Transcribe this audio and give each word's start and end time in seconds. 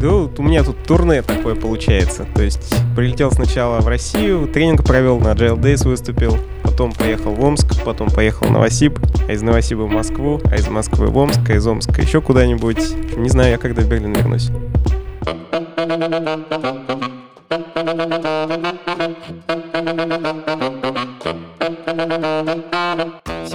Да 0.00 0.08
вот 0.12 0.38
у 0.38 0.42
меня 0.42 0.62
тут 0.62 0.76
турне 0.84 1.22
такое 1.22 1.54
получается. 1.54 2.26
То 2.34 2.42
есть 2.42 2.74
прилетел 2.94 3.32
сначала 3.32 3.80
в 3.80 3.88
Россию, 3.88 4.46
тренинг 4.46 4.84
провел, 4.84 5.18
на 5.18 5.28
Agile 5.32 5.58
Days 5.58 5.88
выступил, 5.88 6.36
потом 6.62 6.92
поехал 6.92 7.32
в 7.32 7.42
Омск, 7.42 7.82
потом 7.84 8.08
поехал 8.10 8.46
в 8.46 8.50
Новосиб, 8.50 8.98
а 9.28 9.32
из 9.32 9.42
Новосиба 9.42 9.82
в 9.82 9.90
Москву, 9.90 10.40
а 10.44 10.54
из 10.54 10.68
Москвы 10.68 11.08
в 11.08 11.16
Омск, 11.16 11.40
а 11.48 11.54
из 11.54 11.66
Омска 11.66 12.02
еще 12.02 12.20
куда-нибудь. 12.20 13.16
Не 13.16 13.28
знаю 13.28 13.52
я, 13.52 13.58
когда 13.58 13.82
в 13.82 13.88
Берлин 13.88 14.12
вернусь. 14.12 14.50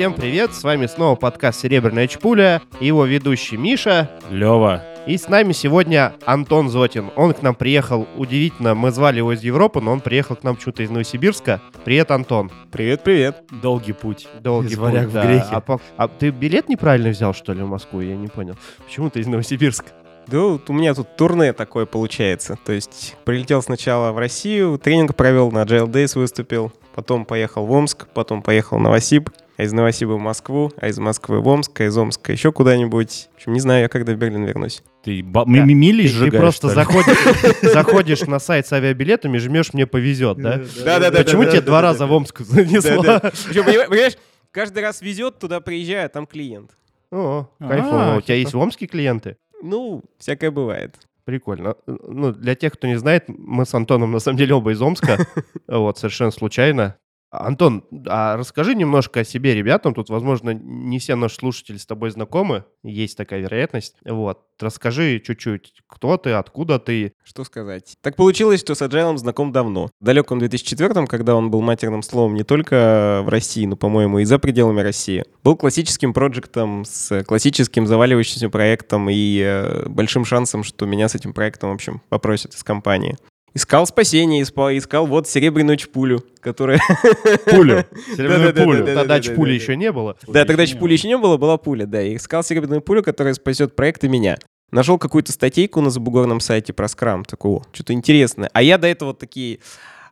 Всем 0.02 0.16
привет, 0.16 0.56
с 0.56 0.64
вами 0.64 0.88
снова 0.88 1.16
подкаст 1.16 1.60
«Серебряная 1.60 2.08
чпуля», 2.08 2.64
его 2.80 3.06
ведущий 3.06 3.56
Миша. 3.56 4.10
Лева. 4.32 4.84
И 5.06 5.16
с 5.16 5.28
нами 5.28 5.52
сегодня 5.52 6.16
Антон 6.26 6.72
Зотин. 6.72 7.12
Он 7.16 7.36
к 7.36 7.44
нам 7.44 7.54
приехал, 7.54 8.08
удивительно, 8.18 8.74
мы 8.74 8.90
звали 8.90 9.18
его 9.18 9.32
из 9.34 9.44
Европы, 9.44 9.80
но 9.80 9.92
он 9.92 10.00
приехал 10.00 10.36
к 10.36 10.42
нам 10.42 10.56
почему-то 10.56 10.82
из 10.82 10.90
Новосибирска. 10.90 11.62
Привет, 11.86 12.10
Антон. 12.10 12.50
Привет, 12.72 13.04
привет. 13.04 13.44
Долгий 13.62 13.94
путь. 13.94 14.28
Долгий 14.42 14.74
Из 14.74 14.78
варяг 14.80 15.04
путь, 15.04 15.12
в 15.12 15.14
да. 15.14 15.24
грехи. 15.24 15.46
А, 15.52 15.62
по- 15.62 15.80
а 15.98 16.08
ты 16.08 16.32
билет 16.32 16.68
неправильно 16.68 17.10
взял, 17.10 17.36
что 17.36 17.54
ли, 17.54 17.62
в 17.62 17.68
Москву? 17.68 18.02
Я 18.02 18.16
не 18.16 18.28
понял. 18.28 18.56
Почему 18.84 19.12
ты 19.12 19.20
из 19.20 19.28
Новосибирска? 19.28 19.90
Да 20.26 20.40
вот 20.40 20.68
у 20.68 20.74
меня 20.74 20.96
тут 20.96 21.16
турне 21.16 21.54
такое 21.54 21.86
получается. 21.86 22.58
То 22.66 22.72
есть 22.72 23.18
прилетел 23.24 23.62
сначала 23.62 24.12
в 24.14 24.18
Россию, 24.18 24.80
тренинг 24.80 25.16
провел, 25.16 25.52
на 25.52 25.64
Agile 25.64 25.88
Days 25.88 26.18
выступил, 26.18 26.72
потом 26.96 27.26
поехал 27.26 27.66
в 27.66 27.72
Омск, 27.72 28.08
потом 28.14 28.42
поехал 28.42 28.78
в 28.78 28.82
Новосиб, 28.82 29.30
а 29.62 29.64
из 29.64 29.74
Новосиба 29.74 30.14
в 30.14 30.20
Москву, 30.20 30.72
а 30.78 30.88
из 30.88 30.98
Москвы 30.98 31.40
в 31.40 31.48
Омск, 31.48 31.82
а 31.82 31.84
из 31.86 31.96
Омска 31.96 32.32
еще 32.32 32.52
куда-нибудь. 32.52 33.30
В 33.34 33.36
общем, 33.36 33.54
не 33.54 33.60
знаю 33.60 33.84
я, 33.84 33.90
когда 33.90 34.12
в 34.14 34.16
Берлин 34.16 34.44
вернусь. 34.44 34.82
Ты 35.04 35.22
ба- 35.22 35.46
Да. 35.46 35.52
ми- 35.52 35.60
ми- 35.62 35.74
мили 35.76 36.08
Ты, 36.08 36.32
ты 36.32 36.38
просто 36.38 36.70
заходишь, 36.70 37.16
заходишь 37.62 38.22
на 38.22 38.40
сайт 38.40 38.66
с 38.66 38.74
авиабилетами, 38.74 39.38
жмешь 39.38 39.72
«Мне 39.74 39.86
повезет», 39.86 40.40
да? 40.40 40.62
Да-да-да. 40.84 41.24
Почему 41.24 41.46
тебе 41.46 41.62
два 41.62 41.82
раза 41.82 42.08
в 42.08 42.12
Омск 42.12 42.40
занесло? 42.40 43.04
Понимаешь, 43.04 44.14
каждый 44.50 44.82
раз 44.82 45.00
везет, 45.04 45.38
туда 45.38 45.60
приезжаю, 45.60 46.08
а 46.08 46.10
там 46.10 46.26
клиент. 46.26 46.72
О, 47.12 47.48
А, 47.60 47.68
кайфово. 47.68 48.16
У 48.18 48.22
тебя 48.22 48.22
типа. 48.22 48.32
есть 48.34 48.54
в 48.56 48.58
Омске 48.58 48.88
клиенты? 48.88 49.38
Ну, 49.62 50.02
всякое 50.18 50.50
бывает. 50.50 50.96
Прикольно. 51.24 51.76
Ну, 51.86 52.32
для 52.32 52.56
тех, 52.56 52.74
кто 52.74 52.88
не 52.88 52.96
знает, 52.98 53.26
мы 53.28 53.68
с 53.68 53.74
Антоном 53.76 54.12
на 54.12 54.18
самом 54.20 54.38
деле 54.40 54.56
оба 54.56 54.72
из 54.72 54.82
Омска. 54.82 55.20
Вот, 55.68 56.00
совершенно 56.00 56.32
случайно. 56.32 56.96
Антон, 57.32 57.86
а 58.08 58.36
расскажи 58.36 58.76
немножко 58.76 59.22
о 59.22 59.24
себе 59.24 59.56
ребятам. 59.56 59.94
Тут, 59.94 60.10
возможно, 60.10 60.52
не 60.54 61.00
все 61.00 61.16
наши 61.16 61.36
слушатели 61.36 61.78
с 61.78 61.86
тобой 61.86 62.12
знакомы. 62.12 62.66
Есть 62.84 63.18
такая 63.18 63.40
вероятность. 63.40 63.96
Вот. 64.04 64.42
Расскажи 64.60 65.22
чуть-чуть, 65.26 65.82
кто 65.88 66.18
ты, 66.18 66.32
откуда 66.32 66.78
ты. 66.78 67.14
Что 67.24 67.46
сказать? 67.46 67.96
Так 68.02 68.18
получилось, 68.18 68.60
что 68.60 68.76
с 68.76 68.82
Agile 68.82 69.18
знаком 69.18 69.54
давно. 69.54 69.90
В 70.00 70.06
далеком 70.06 70.40
2004 70.40 71.08
когда 71.08 71.36
он 71.36 71.50
был 71.50 71.62
матерным 71.62 72.04
словом 72.04 72.36
не 72.36 72.44
только 72.44 73.22
в 73.24 73.30
России, 73.30 73.66
но, 73.66 73.78
по-моему, 73.78 74.20
и 74.20 74.26
за 74.26 74.38
пределами 74.38 74.82
России. 74.82 75.24
Был 75.44 75.56
классическим 75.56 76.14
проектом 76.14 76.84
с 76.86 77.24
классическим 77.24 77.88
заваливающимся 77.88 78.50
проектом 78.50 79.10
и 79.10 79.42
э, 79.42 79.88
большим 79.88 80.26
шансом, 80.26 80.64
что 80.64 80.86
меня 80.86 81.08
с 81.08 81.16
этим 81.16 81.34
проектом, 81.34 81.70
в 81.70 81.74
общем, 81.74 82.02
попросят 82.10 82.54
из 82.54 82.64
компании. 82.64 83.18
Искал 83.54 83.86
спасение, 83.86 84.44
искал 84.44 85.06
вот 85.08 85.28
серебряную 85.28 85.76
чпулю, 85.76 86.24
которая... 86.40 86.80
Пулю. 87.46 87.86
Серебряную 88.16 88.54
пулю. 88.54 88.86
Тогда 88.86 89.04
да, 89.04 89.20
чпули 89.20 89.54
еще 89.54 89.76
не 89.76 89.92
было. 89.92 90.16
Да, 90.28 90.46
тогда 90.46 90.66
чпули 90.66 90.94
еще 90.94 91.10
не 91.10 91.18
было, 91.18 91.38
была 91.38 91.58
пуля, 91.58 91.86
да. 91.86 92.02
И 92.02 92.16
искал 92.16 92.44
серебряную 92.44 92.82
пулю, 92.82 93.04
которая 93.04 93.34
спасет 93.34 93.76
проект 93.76 94.04
и 94.06 94.08
меня. 94.08 94.38
Нашел 94.72 94.98
какую-то 94.98 95.34
статейку 95.34 95.82
на 95.82 95.90
забугорном 95.90 96.40
сайте 96.40 96.72
про 96.72 96.88
скрам, 96.88 97.26
такого, 97.26 97.66
что-то 97.74 97.92
интересное. 97.92 98.50
А 98.54 98.62
я 98.62 98.78
до 98.78 98.88
этого 98.88 99.14
такие... 99.14 99.60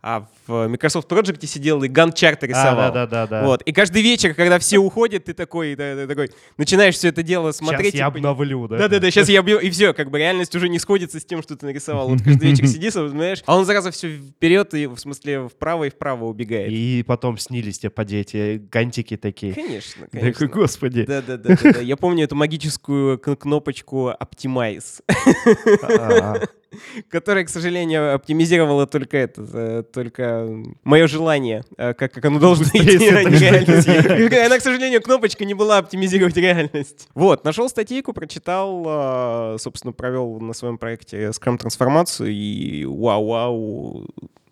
а, 0.02 0.28
в 0.48 0.68
Microsoft 0.68 1.12
Project 1.12 1.46
сидел 1.46 1.84
и 1.84 1.88
гант-чарты 1.90 2.48
рисовал. 2.48 2.90
А, 2.90 2.92
да, 2.92 3.06
да, 3.08 3.28
да. 3.28 3.44
Вот. 3.44 3.62
И 3.64 3.72
каждый 3.74 4.02
вечер, 4.02 4.34
когда 4.34 4.58
все 4.60 4.78
уходят, 4.78 5.26
ты 5.26 5.34
такой, 5.34 5.76
да, 5.76 5.96
да, 5.96 6.08
такой 6.08 6.32
начинаешь 6.58 6.96
все 6.96 7.10
это 7.10 7.22
дело 7.22 7.52
смотреть. 7.52 7.94
Сейчас 7.94 8.00
я 8.00 8.08
и 8.08 8.12
пони- 8.12 8.20
обновлю, 8.20 8.68
да? 8.68 8.78
Да-да-да, 8.78 9.12
сейчас 9.12 9.28
я 9.28 9.42
объю, 9.42 9.60
и 9.60 9.70
все, 9.70 9.94
как 9.94 10.10
бы 10.10 10.18
реальность 10.20 10.56
уже 10.56 10.70
не 10.70 10.80
сходится 10.80 11.20
с 11.20 11.26
тем, 11.26 11.42
что 11.44 11.56
ты 11.58 11.66
нарисовал. 11.66 12.10
Вот 12.10 12.22
каждый 12.24 12.50
вечер 12.50 12.66
сидишь, 12.68 12.94
знаешь, 12.94 13.44
а 13.46 13.58
он 13.58 13.66
зараза 13.66 13.92
все 13.92 14.16
вперед 14.18 14.74
и, 14.74 14.88
в 14.88 14.98
смысле, 14.98 15.50
вправо 15.50 15.84
и 15.86 15.90
вправо 15.90 16.26
убегает. 16.26 16.72
И 16.72 17.04
потом 17.06 17.38
снились 17.38 17.80
тебе 17.80 17.90
по 17.90 18.02
эти 18.02 18.62
гантики 18.72 19.18
такие. 19.18 19.54
Конечно, 19.54 20.08
Да, 20.12 20.20
конечно. 20.20 20.48
господи. 20.48 21.04
Да, 21.04 21.22
да, 21.22 21.38
да, 21.38 21.58
да, 21.62 21.72
да. 21.74 21.80
Я 21.82 21.98
помню 21.98 22.24
эту 22.24 22.36
магическую 22.36 23.20
кнопочку 23.20 24.14
Optimize, 24.20 25.02
А, 25.84 26.40
которая, 27.10 27.44
к 27.46 27.50
сожалению, 27.50 28.14
оптимизировала 28.14 28.88
только 28.88 29.18
это, 29.18 29.46
э, 29.54 29.84
только 29.84 30.48
мое 30.84 31.08
желание, 31.08 31.64
э, 31.78 31.94
как, 31.94 32.14
как 32.14 32.26
оно 32.26 32.40
должно 32.40 32.66
идти, 32.66 33.10
а 33.10 33.24
не 33.24 33.38
реальность. 33.38 33.88
Она, 34.46 34.58
к 34.58 34.62
сожалению, 34.62 35.02
кнопочка 35.02 35.46
не 35.46 35.54
была 35.54 35.78
оптимизировать 35.80 36.38
реальность. 36.38 37.08
Вот, 37.14 37.44
нашел 37.44 37.70
статейку, 37.70 38.14
прочитал, 38.14 39.56
э, 39.56 39.58
собственно, 39.60 39.94
провел 39.94 40.40
на 40.40 40.54
своем 40.54 40.78
проекте 40.78 41.30
Scrum 41.30 41.58
трансформацию 41.58 42.32
и 42.32 42.86
вау-вау, 42.86 44.08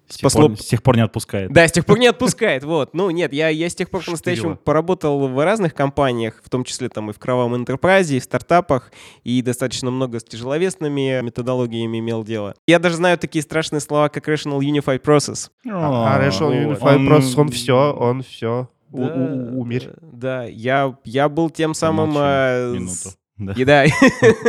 С 0.07 0.15
тех 0.17 0.19
спасло 0.31 0.47
пор- 0.47 0.57
С 0.57 0.65
тех 0.65 0.81
пор 0.81 0.95
не 0.95 1.01
отпускает. 1.03 1.51
Да, 1.51 1.67
с 1.67 1.71
тех 1.71 1.85
пор 1.85 1.99
не 1.99 2.07
отпускает, 2.07 2.63
вот. 2.63 2.93
Ну, 2.93 3.09
нет, 3.09 3.33
я, 3.33 3.49
я 3.49 3.69
с 3.69 3.75
тех 3.75 3.89
пор 3.89 4.03
по-настоящему 4.05 4.55
поработал 4.55 5.27
в 5.27 5.43
разных 5.43 5.73
компаниях, 5.73 6.41
в 6.43 6.49
том 6.49 6.63
числе 6.63 6.87
там 6.89 7.09
и 7.09 7.13
в 7.13 7.19
кровавом 7.19 7.55
интерпрайзе, 7.57 8.17
и 8.17 8.19
в 8.19 8.23
стартапах, 8.23 8.91
и 9.23 9.41
достаточно 9.41 9.91
много 9.91 10.19
с 10.19 10.23
тяжеловесными 10.23 11.21
методологиями 11.21 11.99
имел 11.99 12.23
дело. 12.23 12.53
Я 12.67 12.79
даже 12.79 12.95
знаю 12.95 13.17
такие 13.17 13.41
страшные 13.41 13.81
слова, 13.81 14.07
как 14.09 14.27
Rational 14.29 14.59
Unified 14.59 15.01
Process. 15.01 15.49
А 15.69 16.19
Rational 16.21 16.65
вот. 16.67 16.77
Unified 16.79 16.95
Он- 16.95 17.09
Process, 17.09 17.33
он 17.39 17.49
все, 17.49 17.93
он 17.93 18.23
все. 18.23 18.69
Да, 18.89 19.13
Умер. 19.53 19.95
Да, 20.01 20.45
я, 20.45 20.95
я 21.03 21.27
был 21.27 21.49
тем 21.49 21.73
самым... 21.73 22.13
Э, 22.17 22.73
Да. 23.37 23.53
И 23.53 23.65
да, 23.65 23.85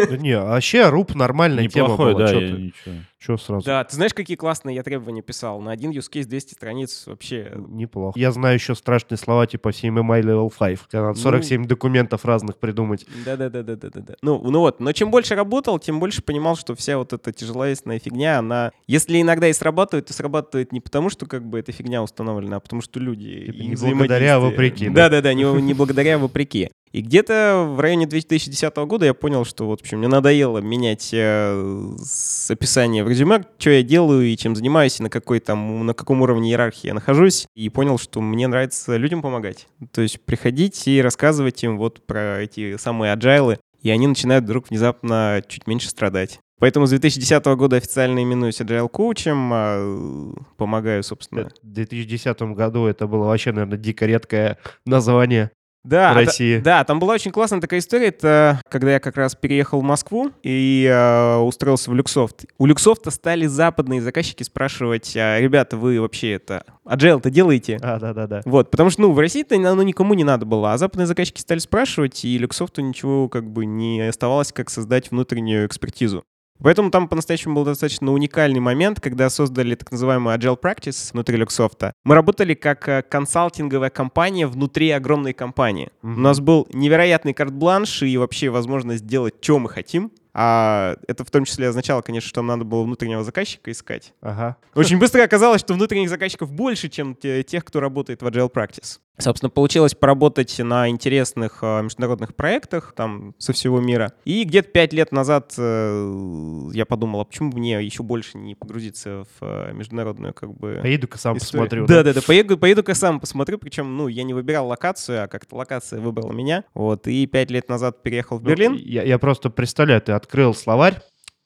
Да 0.08 0.16
Не, 0.16 0.38
вообще 0.40 0.88
РУП 0.88 1.14
нормальная 1.14 1.68
тема 1.68 1.88
Неплохой, 1.88 2.14
была. 2.14 2.26
да, 2.26 2.32
чё 2.32 2.40
я 2.40 2.54
ты? 2.54 2.62
ничего. 2.62 2.94
Чё 3.20 3.36
сразу? 3.36 3.66
да, 3.66 3.82
ты 3.82 3.96
знаешь, 3.96 4.14
какие 4.14 4.36
классные 4.36 4.76
я 4.76 4.82
требования 4.84 5.22
писал? 5.22 5.60
На 5.60 5.72
один 5.72 5.90
use 5.90 6.08
case 6.10 6.24
200 6.24 6.54
страниц 6.54 7.04
вообще... 7.06 7.52
Неплохо. 7.56 8.18
Я 8.18 8.30
знаю 8.30 8.54
еще 8.54 8.74
страшные 8.76 9.18
слова 9.18 9.46
типа 9.46 9.70
CMMI 9.70 10.22
Level 10.22 10.52
5. 10.56 10.78
Когда 10.90 11.08
надо 11.08 11.18
47 11.18 11.66
документов 11.66 12.24
разных 12.24 12.58
придумать. 12.58 13.04
Да-да-да-да-да-да. 13.24 14.14
Ну, 14.22 14.40
ну 14.48 14.60
вот, 14.60 14.80
но 14.80 14.92
чем 14.92 15.10
больше 15.10 15.34
работал, 15.34 15.78
тем 15.78 15.98
больше 15.98 16.22
понимал, 16.22 16.56
что 16.56 16.74
вся 16.74 16.96
вот 16.96 17.12
эта 17.12 17.32
тяжеловесная 17.32 17.98
фигня, 17.98 18.38
она, 18.38 18.70
если 18.86 19.20
иногда 19.20 19.48
и 19.48 19.52
срабатывает, 19.52 20.06
то 20.06 20.12
срабатывает 20.12 20.72
не 20.72 20.80
потому, 20.80 21.10
что 21.10 21.26
как 21.26 21.44
бы 21.44 21.58
эта 21.58 21.72
фигня 21.72 22.02
установлена, 22.02 22.56
а 22.56 22.60
потому 22.60 22.82
что 22.82 23.00
люди 23.00 23.46
Типа 23.46 23.56
и 23.56 23.66
не 23.66 23.74
благодаря, 23.74 24.36
а 24.36 24.40
вопреки, 24.40 24.88
да? 24.88 25.08
Да-да-да, 25.08 25.34
не, 25.34 25.42
не 25.60 25.74
благодаря, 25.74 26.14
а 26.14 26.18
вопреки. 26.18 26.70
И 26.92 27.00
где-то 27.00 27.66
в 27.68 27.80
районе 27.80 28.06
2010 28.06 28.74
года 28.76 29.06
я 29.06 29.14
понял, 29.14 29.44
что 29.44 29.66
вот, 29.66 29.80
в 29.80 29.82
общем, 29.82 29.98
мне 29.98 30.08
надоело 30.08 30.58
менять 30.58 31.10
э, 31.12 31.96
с 31.98 32.50
описания 32.50 33.04
в 33.04 33.08
резюме, 33.08 33.44
что 33.58 33.70
я 33.70 33.82
делаю 33.82 34.26
и 34.26 34.36
чем 34.36 34.56
занимаюсь, 34.56 35.00
и 35.00 35.02
на, 35.02 35.10
какой 35.10 35.40
там, 35.40 35.86
на 35.86 35.94
каком 35.94 36.22
уровне 36.22 36.50
иерархии 36.50 36.88
я 36.88 36.94
нахожусь. 36.94 37.46
И 37.54 37.68
понял, 37.68 37.98
что 37.98 38.20
мне 38.20 38.48
нравится 38.48 38.96
людям 38.96 39.22
помогать. 39.22 39.66
То 39.92 40.00
есть 40.00 40.20
приходить 40.20 40.88
и 40.88 41.02
рассказывать 41.02 41.62
им 41.64 41.78
вот 41.78 42.06
про 42.06 42.40
эти 42.42 42.76
самые 42.76 43.12
аджайлы, 43.12 43.58
и 43.82 43.90
они 43.90 44.06
начинают 44.06 44.44
вдруг 44.44 44.70
внезапно 44.70 45.42
чуть 45.46 45.66
меньше 45.66 45.88
страдать. 45.88 46.40
Поэтому 46.58 46.86
с 46.86 46.90
2010 46.90 47.44
года 47.56 47.76
официально 47.76 48.22
именуюсь 48.22 48.60
Agile 48.60 48.88
коучем, 48.88 49.50
а, 49.52 50.34
помогаю, 50.56 51.04
собственно. 51.04 51.50
В 51.62 51.66
2010 51.66 52.54
году 52.54 52.86
это 52.86 53.06
было 53.06 53.26
вообще, 53.26 53.52
наверное, 53.52 53.78
дико 53.78 54.06
редкое 54.06 54.58
название 54.84 55.52
Да, 55.88 56.12
в 56.12 56.16
России. 56.16 56.58
Да, 56.58 56.84
там 56.84 56.98
была 56.98 57.14
очень 57.14 57.30
классная 57.30 57.60
такая 57.60 57.80
история. 57.80 58.08
Это 58.08 58.60
когда 58.68 58.92
я 58.92 59.00
как 59.00 59.16
раз 59.16 59.34
переехал 59.34 59.80
в 59.80 59.82
Москву 59.82 60.32
и 60.42 60.86
э, 60.86 61.36
устроился 61.38 61.90
в 61.90 61.94
Люксофт. 61.94 62.44
У 62.58 62.66
Люксофта 62.66 63.10
стали 63.10 63.46
западные 63.46 64.02
заказчики 64.02 64.42
спрашивать, 64.42 65.16
а, 65.16 65.40
ребята, 65.40 65.78
вы 65.78 65.98
вообще 65.98 66.32
это 66.32 66.64
Agile-то 66.84 67.30
делаете? 67.30 67.78
А, 67.80 67.98
да-да-да. 67.98 68.42
Вот, 68.44 68.70
потому 68.70 68.90
что, 68.90 69.02
ну, 69.02 69.12
в 69.12 69.18
России-то 69.18 69.56
оно 69.56 69.82
никому 69.82 70.12
не 70.12 70.24
надо 70.24 70.44
было, 70.44 70.74
а 70.74 70.78
западные 70.78 71.06
заказчики 71.06 71.40
стали 71.40 71.58
спрашивать, 71.58 72.22
и 72.22 72.36
Люксофту 72.36 72.82
ничего 72.82 73.30
как 73.30 73.50
бы 73.50 73.64
не 73.64 74.02
оставалось, 74.02 74.52
как 74.52 74.68
создать 74.68 75.10
внутреннюю 75.10 75.66
экспертизу. 75.66 76.24
Поэтому 76.62 76.90
там 76.90 77.08
по-настоящему 77.08 77.54
был 77.54 77.64
достаточно 77.64 78.12
уникальный 78.12 78.60
момент, 78.60 79.00
когда 79.00 79.30
создали 79.30 79.74
так 79.74 79.90
называемый 79.90 80.36
Agile 80.36 80.60
Practice 80.60 81.12
внутри 81.12 81.36
Люксофта. 81.36 81.92
Мы 82.04 82.14
работали 82.14 82.54
как 82.54 82.88
э, 82.88 83.02
консалтинговая 83.02 83.90
компания 83.90 84.46
внутри 84.46 84.90
огромной 84.90 85.32
компании. 85.32 85.90
Мгм. 86.02 86.18
У 86.18 86.20
нас 86.20 86.40
был 86.40 86.66
невероятный 86.72 87.34
карт-бланш 87.34 88.02
и 88.02 88.16
вообще 88.16 88.48
возможность 88.50 89.06
делать, 89.06 89.34
что 89.40 89.58
мы 89.58 89.68
хотим. 89.68 90.10
А 90.40 90.94
это 91.08 91.24
в 91.24 91.32
том 91.32 91.44
числе 91.44 91.66
означало, 91.66 92.00
конечно, 92.00 92.28
что 92.28 92.42
надо 92.42 92.62
было 92.64 92.84
внутреннего 92.84 93.24
заказчика 93.24 93.72
искать. 93.72 94.14
Ага. 94.20 94.56
Очень 94.76 95.00
быстро 95.00 95.24
оказалось, 95.24 95.60
что 95.60 95.74
внутренних 95.74 96.08
заказчиков 96.08 96.52
больше, 96.52 96.88
чем 96.88 97.16
те- 97.16 97.42
тех, 97.42 97.64
кто 97.64 97.80
работает 97.80 98.22
в 98.22 98.26
Agile 98.28 98.48
Practice. 98.48 99.00
Собственно, 99.20 99.50
получилось 99.50 99.96
поработать 99.96 100.56
на 100.60 100.88
интересных 100.88 101.58
э, 101.62 101.82
международных 101.82 102.36
проектах 102.36 102.92
там 102.94 103.34
со 103.38 103.52
всего 103.52 103.80
мира. 103.80 104.12
И 104.24 104.44
где-то 104.44 104.68
пять 104.68 104.92
лет 104.92 105.10
назад 105.10 105.54
э, 105.58 106.70
я 106.72 106.86
подумал, 106.86 107.22
а 107.22 107.24
почему 107.24 107.50
мне 107.52 107.84
еще 107.84 108.04
больше 108.04 108.38
не 108.38 108.54
погрузиться 108.54 109.24
в 109.24 109.44
э, 109.44 109.72
международную 109.72 110.34
как 110.34 110.54
бы... 110.54 110.78
Поеду-ка 110.80 111.18
сам 111.18 111.36
историю? 111.36 111.66
посмотрю. 111.68 111.86
Да, 111.88 112.04
да, 112.04 112.14
да. 112.14 112.20
Поеду, 112.24 112.56
поеду-ка 112.56 112.94
сам 112.94 113.18
посмотрю. 113.18 113.58
Причем, 113.58 113.96
ну, 113.96 114.06
я 114.06 114.22
не 114.22 114.34
выбирал 114.34 114.68
локацию, 114.68 115.24
а 115.24 115.26
как-то 115.26 115.56
локация 115.56 115.98
выбрала 116.00 116.30
меня. 116.30 116.62
Вот. 116.74 117.08
И 117.08 117.26
пять 117.26 117.50
лет 117.50 117.68
назад 117.68 118.04
переехал 118.04 118.38
в 118.38 118.44
Ну, 118.44 118.50
Берлин. 118.50 118.74
Я, 118.74 119.02
я 119.02 119.18
просто 119.18 119.50
представляю, 119.50 120.00
ты 120.00 120.12
открыл 120.28 120.54
словарь, 120.54 121.00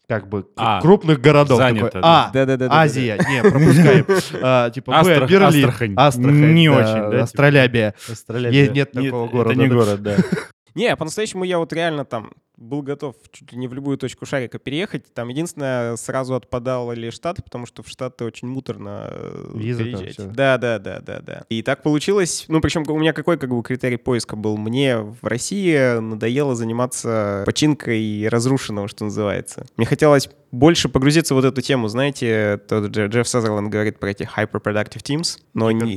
как 0.09 0.29
бы, 0.29 0.45
А, 0.57 0.81
крупных 0.81 1.21
городов. 1.21 1.57
занято, 1.59 1.87
такой, 1.87 2.03
да. 2.03 2.27
а, 2.27 2.31
Да-да-да. 2.33 2.69
Азия, 2.71 3.17
не, 3.29 3.41
пропускаем. 3.43 4.07
А, 4.43 4.71
Типа, 4.71 4.91
Б, 4.91 4.97
Астрах- 4.99 5.29
Берлин, 5.31 5.43
Астрахань. 5.49 5.95
Астрахань, 5.97 6.53
Не 6.55 6.69
да, 6.69 6.75
очень, 6.77 7.01
да, 7.03 7.11
типа? 7.11 7.23
Астролябия. 7.23 7.95
Австралия, 8.11 8.51
Е- 8.51 8.67
да. 8.67 8.73
нет 8.75 8.93
такого 8.93 9.29
города, 9.29 9.53
Это 9.53 9.61
не 9.63 9.69
да. 9.69 9.75
город, 9.75 10.03
да. 10.03 10.17
Не, 10.75 10.97
по-настоящему 10.97 11.45
я 11.45 11.59
вот 11.59 11.73
реально 11.73 12.05
там 12.07 12.33
был 12.63 12.83
готов 12.83 13.17
чуть 13.31 13.53
ли 13.53 13.59
не 13.59 13.69
в 13.69 13.75
любую 13.75 13.99
точку 13.99 14.27
шарика 14.27 14.59
переехать. 14.59 15.13
Там 15.13 15.29
единственное, 15.29 15.97
сразу 15.97 16.35
отпадали 16.35 17.11
Штаты, 17.11 17.43
потому 17.43 17.67
что 17.67 17.83
в 17.83 17.89
Штаты 17.89 18.25
очень 18.25 18.49
муторно 18.49 19.09
э, 19.11 19.51
Виза 19.55 19.79
там 19.81 19.87
переезжать. 19.87 20.13
всё. 20.13 20.27
Да, 20.27 20.59
да, 20.59 20.79
да, 20.79 21.01
да, 21.01 21.21
да. 21.21 21.45
И 21.49 21.63
так 21.63 21.83
получилось. 21.83 22.45
Ну, 22.49 22.61
причем 22.61 22.85
у 22.89 22.99
меня 22.99 23.13
какой 23.13 23.39
как 23.39 23.51
бы 23.51 23.63
критерий 23.63 23.97
поиска 23.97 24.37
был? 24.37 24.57
Мне 24.57 24.99
в 24.99 25.19
России 25.23 25.99
надоело 25.99 26.55
заниматься 26.55 27.43
починкой 27.45 28.29
разрушенного, 28.29 28.89
что 28.89 29.05
называется. 29.05 29.67
Мне 29.77 29.87
хотелось 29.87 30.29
больше 30.53 30.89
погрузиться 30.91 31.35
в 31.35 31.39
вот 31.39 31.47
эту 31.47 31.63
тему, 31.63 31.89
знаете, 31.89 32.61
тот 32.69 32.85
Дж- 32.91 33.09
Джефф 33.09 33.27
Сазерленд 33.27 33.71
говорит 33.71 33.99
про 33.99 34.11
эти 34.11 34.23
hyper-productive 34.37 35.03
teams, 35.03 35.39
но 35.55 35.71
не... 35.71 35.97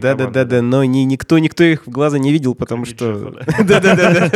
Да, 0.00 0.14
да, 0.14 0.26
да, 0.30 0.44
да, 0.44 0.62
но 0.62 0.82
ни, 0.84 1.00
никто, 1.00 1.38
никто 1.38 1.62
их 1.62 1.86
в 1.86 1.90
глаза 1.90 2.18
не 2.18 2.32
видел, 2.32 2.54
потому 2.54 2.86
что... 2.86 3.30
Да, 3.62 3.80
да, 3.80 3.94
да. 3.94 4.30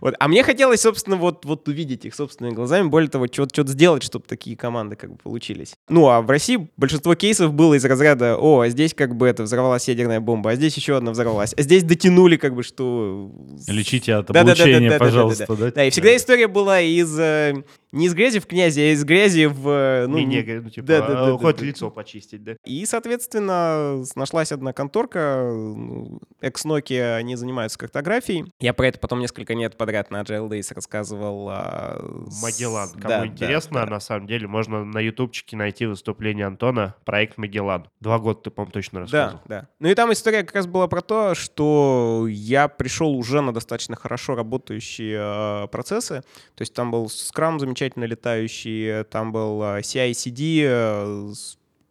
Вот. 0.00 0.14
А 0.18 0.28
мне 0.28 0.42
хотелось, 0.42 0.80
собственно, 0.80 1.16
вот, 1.16 1.44
вот 1.44 1.68
увидеть 1.68 2.06
их 2.06 2.14
собственными 2.14 2.54
глазами, 2.54 2.88
более 2.88 3.10
того, 3.10 3.26
что-то 3.30 3.66
сделать, 3.66 4.02
чтобы 4.02 4.24
такие 4.26 4.56
команды 4.56 4.96
как 4.96 5.10
бы 5.12 5.18
получились. 5.18 5.74
Ну, 5.90 6.08
а 6.08 6.22
в 6.22 6.30
России 6.30 6.68
большинство 6.78 7.14
кейсов 7.14 7.52
было 7.52 7.74
из 7.74 7.84
разряда, 7.84 8.36
о, 8.38 8.60
а 8.60 8.68
здесь 8.70 8.94
как 8.94 9.14
бы 9.14 9.26
это 9.28 9.42
взорвалась 9.42 9.86
ядерная 9.88 10.20
бомба, 10.20 10.50
а 10.52 10.54
здесь 10.56 10.74
еще 10.76 10.96
одна 10.96 11.10
взорвалась, 11.10 11.52
а 11.56 11.60
здесь 11.62 11.84
дотянули 11.84 12.36
как 12.36 12.54
бы, 12.54 12.62
что... 12.62 13.30
Лечите 13.68 14.14
от 14.14 14.30
облучения, 14.30 14.98
пожалуйста. 14.98 15.72
Да, 15.74 15.84
и 15.84 15.90
всегда 15.90 16.16
история 16.16 16.48
была 16.48 16.80
из... 16.80 17.14
э, 17.18 17.62
Не 17.92 18.06
из 18.06 18.14
грязи 18.14 18.40
в 18.40 18.46
князи, 18.46 18.85
из 18.92 19.04
грязи 19.04 19.46
в... 19.46 19.68
э, 19.68 20.06
Ну, 20.06 20.18
Менее, 20.18 20.60
ну, 20.62 20.70
типа, 20.70 20.86
да, 20.86 21.00
да, 21.00 21.06
да, 21.06 21.22
а, 21.22 21.26
да, 21.32 21.38
хоть 21.38 21.56
да. 21.58 21.64
лицо 21.64 21.90
почистить, 21.90 22.42
да? 22.44 22.56
И, 22.64 22.84
соответственно, 22.86 24.02
нашлась 24.14 24.52
одна 24.52 24.72
конторка, 24.72 25.42
ну, 25.52 26.20
экс-Nokia, 26.40 27.16
они 27.16 27.36
занимаются 27.36 27.78
картографией. 27.78 28.52
Я 28.60 28.74
про 28.74 28.88
это 28.88 28.98
потом 28.98 29.20
несколько 29.20 29.54
лет 29.54 29.76
подряд 29.76 30.10
на 30.10 30.20
Agile 30.22 30.48
Days 30.48 30.72
рассказывал. 30.74 31.48
а, 31.50 31.98
Магеллан. 32.42 32.90
Кому 32.90 33.08
Да, 33.08 33.20
да, 33.20 33.26
интересно, 33.26 33.80
да. 33.80 33.86
на 33.86 34.00
самом 34.00 34.26
деле 34.26 34.46
можно 34.46 34.84
на 34.84 34.98
ютубчике 34.98 35.56
найти 35.56 35.86
выступление 35.86 36.46
Антона, 36.46 36.94
проект 37.04 37.38
Магеллан. 37.38 37.88
Два 38.00 38.18
года 38.18 38.40
ты, 38.40 38.50
по-моему, 38.50 38.72
точно 38.72 39.00
рассказывал. 39.00 39.40
Да, 39.46 39.60
да. 39.62 39.68
Ну 39.80 39.88
и 39.88 39.94
там 39.94 40.12
история 40.12 40.42
как 40.42 40.54
раз 40.54 40.66
была 40.66 40.86
про 40.88 41.00
то, 41.02 41.34
что 41.34 42.26
я 42.28 42.68
пришел 42.68 43.14
уже 43.16 43.40
на 43.40 43.52
достаточно 43.52 43.96
хорошо 43.96 44.34
работающие 44.34 45.18
э, 45.64 45.68
процессы. 45.68 46.22
То 46.54 46.62
есть 46.62 46.74
там 46.74 46.90
был 46.90 47.06
Scrum 47.06 47.58
замечательно 47.58 48.04
летающий, 48.04 48.75
там 49.10 49.32
был 49.32 49.62
э, 49.62 49.82
CI/CD, 49.82 50.62
э, 50.64 51.32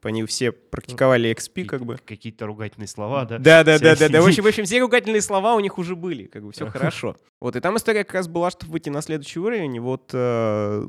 с- 0.05 0.07
они 0.15 0.23
все 0.25 0.51
практиковали 0.51 1.29
XP 1.31 1.65
как 1.65 1.85
бы. 1.85 1.97
Какие-то 2.05 2.45
ругательные 2.45 2.87
слова, 2.87 3.25
да? 3.25 3.37
Да, 3.37 3.63
да, 3.63 3.79
да, 3.79 3.95
да, 3.95 4.09
да. 4.09 4.21
В 4.21 4.27
общем, 4.27 4.43
в 4.43 4.47
общем, 4.47 4.65
все 4.65 4.79
ругательные 4.79 5.21
слова 5.21 5.55
у 5.55 5.59
них 5.59 5.77
уже 5.77 5.95
были, 5.95 6.25
как 6.25 6.43
бы 6.43 6.51
все 6.51 6.67
хорошо. 6.67 7.15
Вот, 7.41 7.55
и 7.55 7.59
там 7.59 7.75
история 7.77 8.03
как 8.03 8.15
раз 8.15 8.27
была, 8.27 8.49
чтобы 8.49 8.71
выйти 8.73 8.89
на 8.89 9.01
следующий 9.01 9.39
уровень. 9.39 9.75
И 9.75 9.79
вот 9.79 10.09
э, 10.13 10.87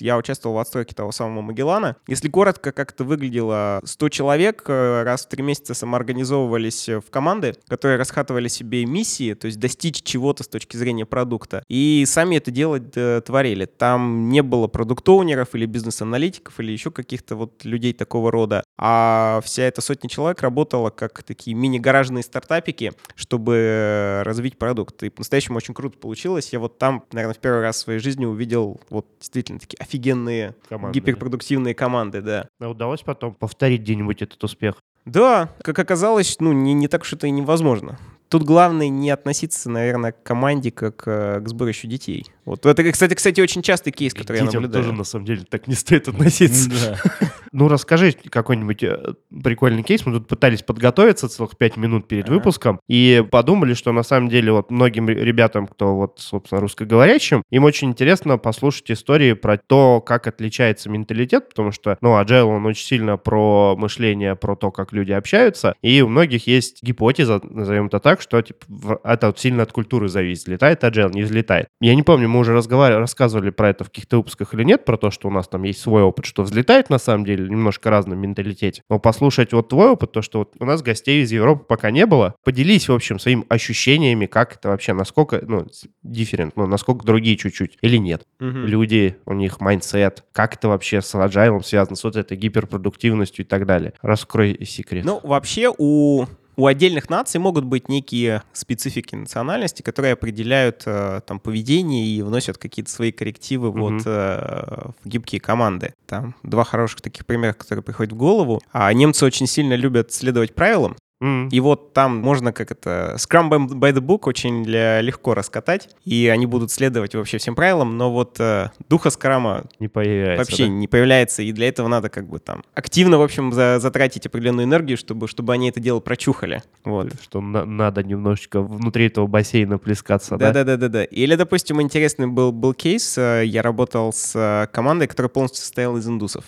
я 0.00 0.16
участвовал 0.16 0.56
в 0.56 0.58
отстройке 0.58 0.94
того 0.94 1.12
самого 1.12 1.42
Магеллана. 1.42 1.96
Если 2.08 2.28
коротко, 2.28 2.72
как 2.72 2.92
это 2.92 3.04
выглядело, 3.04 3.80
100 3.84 4.08
человек 4.08 4.64
э, 4.68 5.02
раз 5.04 5.26
в 5.26 5.28
три 5.28 5.42
месяца 5.42 5.74
самоорганизовывались 5.74 6.88
э, 6.88 7.00
в 7.00 7.10
команды, 7.10 7.54
которые 7.68 7.98
расхатывали 7.98 8.48
себе 8.48 8.84
миссии, 8.86 9.34
то 9.34 9.46
есть 9.46 9.58
достичь 9.60 10.02
чего-то 10.02 10.42
с 10.44 10.48
точки 10.48 10.76
зрения 10.76 11.04
продукта. 11.06 11.62
И 11.68 12.04
сами 12.06 12.36
это 12.36 12.50
делать 12.50 12.92
творили. 13.24 13.66
Там 13.66 14.28
не 14.28 14.42
было 14.42 14.66
продуктоунеров 14.68 15.54
или 15.54 15.66
бизнес-аналитиков 15.66 16.58
или 16.60 16.72
еще 16.72 16.90
каких-то 16.90 17.36
вот 17.36 17.64
людей 17.64 17.92
такого 17.92 18.30
рода. 18.30 18.51
А 18.78 19.40
вся 19.44 19.62
эта 19.62 19.80
сотня 19.80 20.08
человек 20.08 20.42
работала 20.42 20.90
как 20.90 21.22
такие 21.22 21.54
мини-гаражные 21.54 22.22
стартапики, 22.22 22.92
чтобы 23.14 23.54
э, 23.54 24.22
развить 24.22 24.58
продукт. 24.58 25.02
И 25.02 25.10
по-настоящему 25.10 25.56
очень 25.56 25.74
круто 25.74 25.98
получилось. 25.98 26.52
Я 26.52 26.58
вот 26.58 26.78
там, 26.78 27.04
наверное, 27.12 27.34
в 27.34 27.38
первый 27.38 27.62
раз 27.62 27.76
в 27.76 27.80
своей 27.80 27.98
жизни 27.98 28.24
увидел 28.24 28.80
вот 28.90 29.06
действительно 29.18 29.58
такие 29.58 29.78
офигенные 29.78 30.54
Команды, 30.68 30.98
гиперпродуктивные 30.98 31.74
команды, 31.74 32.20
да? 32.20 32.48
А 32.60 32.68
Удалось 32.68 33.00
потом 33.00 33.34
повторить 33.34 33.82
где-нибудь 33.82 34.22
этот 34.22 34.42
успех? 34.44 34.76
Да, 35.04 35.50
как 35.62 35.78
оказалось, 35.78 36.36
ну, 36.38 36.52
не, 36.52 36.74
не 36.74 36.88
так 36.88 37.02
уж 37.02 37.12
это 37.12 37.26
и 37.26 37.30
невозможно. 37.30 37.98
Тут 38.32 38.44
главное 38.44 38.88
не 38.88 39.10
относиться, 39.10 39.68
наверное, 39.68 40.12
к 40.12 40.22
команде 40.22 40.70
как 40.70 41.02
э, 41.06 41.40
к 41.44 41.48
сборищу 41.48 41.86
детей. 41.86 42.24
Вот 42.46 42.64
это, 42.64 42.90
кстати, 42.90 43.12
кстати, 43.12 43.40
очень 43.42 43.60
частый 43.60 43.92
кейс, 43.92 44.14
который 44.14 44.38
я 44.38 44.46
Детям 44.46 44.62
наблюдаю. 44.62 44.84
тоже, 44.86 44.96
на 44.96 45.04
самом 45.04 45.26
деле, 45.26 45.42
так 45.48 45.68
не 45.68 45.74
стоит 45.74 46.08
относиться. 46.08 46.70
Да. 46.70 47.28
Ну, 47.54 47.68
расскажи 47.68 48.12
какой-нибудь 48.12 48.82
э, 48.82 49.12
прикольный 49.44 49.82
кейс. 49.82 50.06
Мы 50.06 50.14
тут 50.14 50.26
пытались 50.26 50.62
подготовиться 50.62 51.28
целых 51.28 51.58
пять 51.58 51.76
минут 51.76 52.08
перед 52.08 52.24
Ага. 52.24 52.32
выпуском 52.36 52.80
и 52.88 53.22
подумали, 53.30 53.74
что 53.74 53.92
на 53.92 54.02
самом 54.02 54.30
деле 54.30 54.52
вот 54.52 54.70
многим 54.70 55.06
ре- 55.06 55.22
ребятам, 55.22 55.66
кто 55.66 55.94
вот, 55.94 56.14
собственно, 56.18 56.62
русскоговорящим, 56.62 57.42
им 57.50 57.64
очень 57.64 57.90
интересно 57.90 58.38
послушать 58.38 58.90
истории 58.90 59.34
про 59.34 59.58
то, 59.58 60.00
как 60.00 60.26
отличается 60.28 60.88
менталитет, 60.88 61.50
потому 61.50 61.72
что, 61.72 61.98
ну, 62.00 62.18
Agile, 62.18 62.44
он 62.44 62.64
очень 62.64 62.86
сильно 62.86 63.18
про 63.18 63.76
мышление, 63.76 64.34
про 64.34 64.56
то, 64.56 64.70
как 64.70 64.94
люди 64.94 65.12
общаются, 65.12 65.74
и 65.82 66.00
у 66.00 66.08
многих 66.08 66.46
есть 66.46 66.82
гипотеза, 66.82 67.42
назовем 67.44 67.88
это 67.88 67.98
так, 68.00 68.21
что 68.22 68.40
типа, 68.40 69.00
это 69.04 69.28
вот 69.28 69.38
сильно 69.38 69.62
от 69.62 69.72
культуры 69.72 70.08
зависит, 70.08 70.44
взлетает 70.44 70.82
Agile, 70.84 71.12
не 71.12 71.22
взлетает. 71.22 71.68
Я 71.80 71.94
не 71.94 72.02
помню, 72.02 72.28
мы 72.28 72.40
уже 72.40 72.54
разговаривали, 72.54 73.00
рассказывали 73.00 73.50
про 73.50 73.70
это 73.70 73.84
в 73.84 73.88
каких-то 73.88 74.18
выпусках 74.18 74.54
или 74.54 74.64
нет, 74.64 74.84
про 74.84 74.96
то, 74.96 75.10
что 75.10 75.28
у 75.28 75.30
нас 75.30 75.48
там 75.48 75.62
есть 75.64 75.80
свой 75.80 76.02
опыт, 76.02 76.24
что 76.24 76.42
взлетает 76.42 76.90
на 76.90 76.98
самом 76.98 77.24
деле, 77.24 77.48
немножко 77.48 77.90
разном 77.90 78.18
менталитете. 78.18 78.82
Но 78.88 78.98
послушать 78.98 79.52
вот 79.52 79.68
твой 79.68 79.90
опыт, 79.90 80.12
то, 80.12 80.22
что 80.22 80.40
вот 80.40 80.54
у 80.58 80.64
нас 80.64 80.82
гостей 80.82 81.22
из 81.22 81.32
Европы 81.32 81.64
пока 81.64 81.90
не 81.90 82.06
было, 82.06 82.34
поделись, 82.44 82.88
в 82.88 82.92
общем, 82.92 83.18
своими 83.18 83.44
ощущениями, 83.48 84.26
как 84.26 84.56
это 84.56 84.68
вообще, 84.68 84.92
насколько, 84.92 85.42
ну, 85.46 85.66
different, 86.02 86.56
ну, 86.56 86.66
насколько 86.66 87.04
другие 87.04 87.36
чуть-чуть 87.36 87.78
или 87.80 87.96
нет. 87.96 88.22
Мгм. 88.38 88.66
Люди, 88.66 89.16
у 89.26 89.32
них 89.32 89.60
mindset, 89.60 90.24
как 90.32 90.54
это 90.54 90.68
вообще 90.68 91.00
с 91.00 91.14
agile 91.14 91.62
связано, 91.62 91.96
с 91.96 92.04
вот 92.04 92.16
этой 92.16 92.36
гиперпродуктивностью 92.36 93.44
и 93.44 93.48
так 93.48 93.66
далее. 93.66 93.94
Раскрой 94.02 94.64
секрет. 94.64 95.04
Ну, 95.04 95.20
вообще 95.22 95.72
у 95.76 96.26
у 96.56 96.66
отдельных 96.66 97.08
наций 97.10 97.40
могут 97.40 97.64
быть 97.64 97.88
некие 97.88 98.42
специфики 98.52 99.14
национальности, 99.14 99.82
которые 99.82 100.12
определяют 100.12 100.82
э, 100.86 101.20
там 101.26 101.40
поведение 101.40 102.06
и 102.06 102.22
вносят 102.22 102.58
какие-то 102.58 102.90
свои 102.90 103.12
коррективы 103.12 103.70
Мгм. 103.70 103.80
вот 103.80 104.02
э, 104.06 104.90
в 105.04 105.08
гибкие 105.08 105.40
команды. 105.40 105.94
Там 106.06 106.34
два 106.42 106.64
хороших 106.64 107.00
таких 107.00 107.24
примера, 107.26 107.52
которые 107.52 107.82
приходят 107.82 108.12
в 108.12 108.16
голову. 108.16 108.60
А 108.72 108.92
немцы 108.92 109.24
очень 109.24 109.46
сильно 109.46 109.74
любят 109.74 110.12
следовать 110.12 110.54
правилам, 110.54 110.96
М. 111.22 111.48
и 111.48 111.60
вот 111.60 111.92
там 111.92 112.18
можно 112.18 112.52
как 112.52 112.72
это 112.72 113.14
Scrum 113.16 113.48
by 113.48 113.68
by 113.68 113.92
the 113.92 114.00
book 114.00 114.22
очень 114.24 114.64
для- 114.64 115.00
легко 115.00 115.34
раскатать, 115.34 115.88
и 116.04 116.26
они 116.26 116.46
будут 116.46 116.70
следовать 116.72 117.14
вообще 117.14 117.38
всем 117.38 117.54
правилам, 117.54 117.96
но 117.96 118.12
вот 118.12 118.40
э, 118.40 118.70
духа 118.88 119.10
скрама 119.10 119.64
не 119.78 119.86
появляется. 119.86 120.38
вообще 120.44 120.64
да? 120.64 120.68
не 120.70 120.88
появляется, 120.88 121.42
и 121.42 121.52
для 121.52 121.68
этого 121.68 121.86
надо 121.86 122.08
как 122.08 122.26
бы 122.28 122.40
там 122.40 122.64
активно, 122.74 123.18
в 123.18 123.22
общем, 123.22 123.52
за- 123.52 123.78
затратить 123.78 124.26
определенную 124.26 124.64
энергию, 124.66 124.96
чтобы, 124.98 125.28
чтобы 125.28 125.52
они 125.52 125.68
это 125.70 125.78
дело 125.78 126.00
прочухали. 126.00 126.62
Вот. 126.84 127.12
Что 127.22 127.40
на- 127.40 127.64
надо 127.64 128.02
немножечко 128.02 128.60
внутри 128.60 129.06
этого 129.06 129.28
бассейна 129.28 129.78
плескаться, 129.78 130.36
да? 130.36 130.46
Да-да-да-да-да. 130.52 131.04
Или, 131.04 131.36
допустим, 131.36 131.80
интересный 131.80 132.26
был, 132.26 132.50
был 132.50 132.74
кейс, 132.74 133.16
э, 133.16 133.44
я 133.46 133.62
работал 133.62 134.12
с 134.12 134.32
э, 134.34 134.66
командой, 134.72 135.06
которая 135.06 135.28
полностью 135.30 135.60
состояла 135.60 135.98
из 135.98 136.08
индусов. 136.08 136.44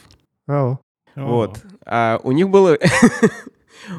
Ау. 0.49 0.81
Вот. 1.15 1.61
А 1.87 2.19
у 2.25 2.33
них 2.33 2.49
было... 2.49 2.77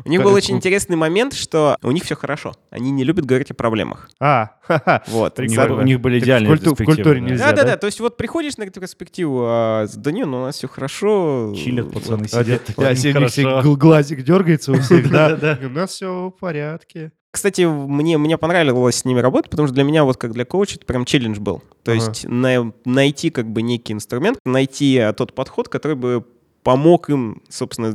У 0.05 0.09
них 0.09 0.21
был 0.23 0.33
очень 0.33 0.55
интересный 0.55 0.95
момент, 0.95 1.33
что 1.33 1.77
у 1.83 1.91
них 1.91 2.03
все 2.03 2.15
хорошо. 2.15 2.53
Они 2.69 2.91
не 2.91 3.03
любят 3.03 3.25
говорить 3.25 3.51
о 3.51 3.53
проблемах. 3.53 4.09
А, 4.19 4.51
ха-ха. 4.61 5.03
Вот. 5.07 5.39
У 5.39 5.43
них- 5.43 5.99
были 5.99 6.19
идеальные 6.19 6.53
в 6.55 6.59
перспективы, 6.59 6.85
культуре 6.95 7.21
нельзя. 7.21 7.45
Да, 7.45 7.51
да, 7.51 7.63
да? 7.63 7.71
да. 7.71 7.77
То 7.77 7.87
есть 7.87 7.99
вот 7.99 8.17
приходишь 8.17 8.57
на 8.57 8.63
эту 8.63 8.79
перспективу, 8.79 9.43
а, 9.45 9.87
да 9.95 10.11
не, 10.11 10.25
ну 10.25 10.41
у 10.41 10.45
нас 10.45 10.55
все 10.55 10.67
хорошо. 10.67 11.53
Чилят 11.55 11.91
пацаны 11.91 12.27
сидят. 12.27 12.61
глазик 13.77 14.23
дергается 14.23 14.71
у 14.71 14.75
всех, 14.79 15.09
да? 15.09 15.29
Да-да. 15.35 15.59
У 15.65 15.69
нас 15.69 15.91
все 15.91 16.27
в 16.35 16.39
порядке. 16.39 17.11
Кстати, 17.31 17.63
мне, 17.63 18.17
мне 18.17 18.37
понравилось 18.37 18.95
с 18.95 19.03
ними 19.05 19.19
работать, 19.19 19.51
потому 19.51 19.67
что 19.67 19.75
для 19.75 19.83
меня, 19.83 20.05
вот 20.05 20.15
как 20.15 20.31
для 20.31 20.45
коуча, 20.45 20.77
это 20.77 20.85
прям 20.85 21.03
челлендж 21.03 21.37
был. 21.39 21.61
То 21.83 21.91
Ага. 21.91 21.95
есть 21.95 22.23
на- 22.25 22.71
найти 22.85 23.29
как 23.29 23.51
бы 23.51 23.61
некий 23.61 23.91
инструмент, 23.91 24.39
найти 24.45 24.97
а, 24.99 25.11
тот 25.11 25.35
подход, 25.35 25.67
который 25.67 25.97
бы 25.97 26.25
помог 26.65 27.11
им, 27.11 27.43
собственно, 27.47 27.91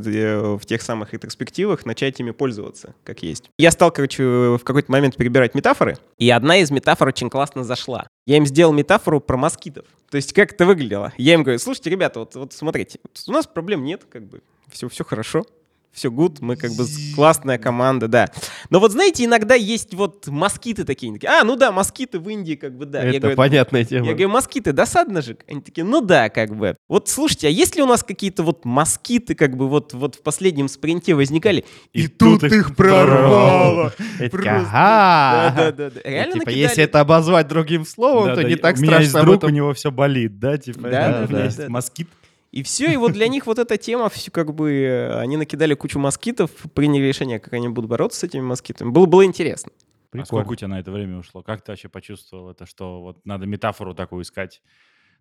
в 0.57 0.65
тех 0.65 0.81
самых 0.81 1.11
ретроспективах 1.11 1.85
начать 1.85 2.17
ими 2.21 2.31
пользоваться, 2.31 2.95
как 3.03 3.21
есть. 3.21 3.49
Я 3.57 3.69
стал, 3.69 3.91
короче, 3.91 4.23
в 4.23 4.61
какой-то 4.63 4.89
момент 4.89 5.17
перебирать 5.17 5.53
метафоры, 5.55 5.97
и 6.17 6.29
одна 6.29 6.55
из 6.55 6.71
метафор 6.71 7.09
очень 7.09 7.29
классно 7.29 7.65
зашла. 7.65 8.07
Я 8.25 8.37
им 8.37 8.45
сделал 8.45 8.71
метафору 8.71 9.19
про 9.19 9.35
москитов. 9.35 9.85
То 10.09 10.15
есть 10.15 10.31
как 10.31 10.53
это 10.53 10.65
выглядело? 10.65 11.11
Я 11.17 11.33
им 11.33 11.43
говорю, 11.43 11.59
слушайте, 11.59 11.89
ребята, 11.89 12.21
вот, 12.21 12.35
вот 12.35 12.53
смотрите, 12.53 12.99
у 13.27 13.31
нас 13.33 13.45
проблем 13.45 13.83
нет, 13.83 14.05
как 14.09 14.23
бы, 14.25 14.41
все, 14.71 14.87
все 14.87 15.03
хорошо. 15.03 15.43
Все 15.91 16.09
good, 16.09 16.37
мы 16.39 16.55
как 16.55 16.71
бы 16.71 16.85
классная 17.15 17.57
команда, 17.57 18.07
да. 18.07 18.29
Но 18.69 18.79
вот 18.79 18.93
знаете, 18.93 19.25
иногда 19.25 19.55
есть 19.55 19.93
вот 19.93 20.27
москиты 20.27 20.85
такие. 20.85 21.11
такие, 21.11 21.29
А, 21.29 21.43
ну 21.43 21.57
да, 21.57 21.71
москиты 21.71 22.19
в 22.19 22.29
Индии, 22.29 22.55
как 22.55 22.77
бы, 22.77 22.85
да. 22.85 23.03
Я 23.03 23.09
Это 23.09 23.19
говорю, 23.19 23.35
понятная 23.35 23.83
тема. 23.83 24.05
я 24.05 24.13
говорю, 24.13 24.29
москиты, 24.29 24.71
досадно 24.71 25.21
же? 25.21 25.37
Они 25.49 25.59
такие, 25.59 25.83
ну 25.83 25.99
да, 25.99 26.29
как 26.29 26.55
бы. 26.55 26.77
Вот 26.87 27.09
слушайте, 27.09 27.47
а 27.47 27.49
есть 27.49 27.75
ли 27.75 27.83
у 27.83 27.85
нас 27.87 28.03
какие-то 28.03 28.43
вот 28.43 28.63
москиты, 28.63 29.35
как 29.35 29.57
бы 29.57 29.67
вот, 29.67 29.93
вот 29.93 30.15
в 30.15 30.21
последнем 30.21 30.69
спринте 30.69 31.13
возникали? 31.13 31.65
И 31.91 32.07
тут 32.07 32.43
их 32.43 32.75
прорвало. 32.75 33.93
Я. 34.19 34.61
«Ага». 34.71 35.53
Да, 35.55 35.71
да, 35.71 35.89
да. 35.89 36.01
Реально 36.03 36.33
Типа, 36.33 36.49
если 36.49 36.83
это 36.83 36.99
обозвать 37.01 37.47
другим 37.47 37.85
словом, 37.85 38.35
то 38.35 38.43
не 38.43 38.55
так 38.55 38.77
у 38.77 38.81
меня 38.81 39.01
страшно 39.03 39.21
друг, 39.21 39.43
у 39.43 39.49
него 39.49 39.73
все 39.73 39.91
болит, 39.91 40.39
да, 40.39 40.57
типа, 40.57 40.81
Да, 40.81 40.89
да, 40.89 41.11
да, 41.11 41.25
у 41.25 41.27
меня 41.27 41.37
да, 41.39 41.45
есть 41.45 41.57
да. 41.57 41.69
москит. 41.69 42.07
И 42.51 42.63
все, 42.63 42.91
и 42.91 42.97
вот 42.97 43.13
для 43.13 43.29
них 43.29 43.47
вот 43.47 43.59
эта 43.59 43.77
тема, 43.77 44.09
всё 44.09 44.29
как 44.29 44.53
бы, 44.53 44.71
э, 44.73 45.19
они 45.19 45.37
накидали 45.37 45.73
кучу 45.73 45.99
москитов, 45.99 46.51
приняли 46.73 47.05
решение, 47.05 47.39
как 47.39 47.53
они 47.53 47.69
будут 47.69 47.89
бороться 47.89 48.19
с 48.19 48.23
этими 48.23 48.41
москитами. 48.41 48.89
Было, 48.89 49.05
было 49.05 49.23
интересно. 49.25 49.71
А 50.13 50.25
сколько 50.25 50.51
у 50.51 50.55
тебя 50.55 50.67
на 50.67 50.79
это 50.79 50.91
время 50.91 51.19
ушло? 51.19 51.41
Как 51.41 51.61
ты 51.63 51.71
вообще 51.71 51.87
почувствовал 51.87 52.49
это, 52.49 52.65
что 52.65 53.01
вот 53.01 53.25
надо 53.25 53.45
метафору 53.45 53.93
такую 53.95 54.23
искать? 54.23 54.61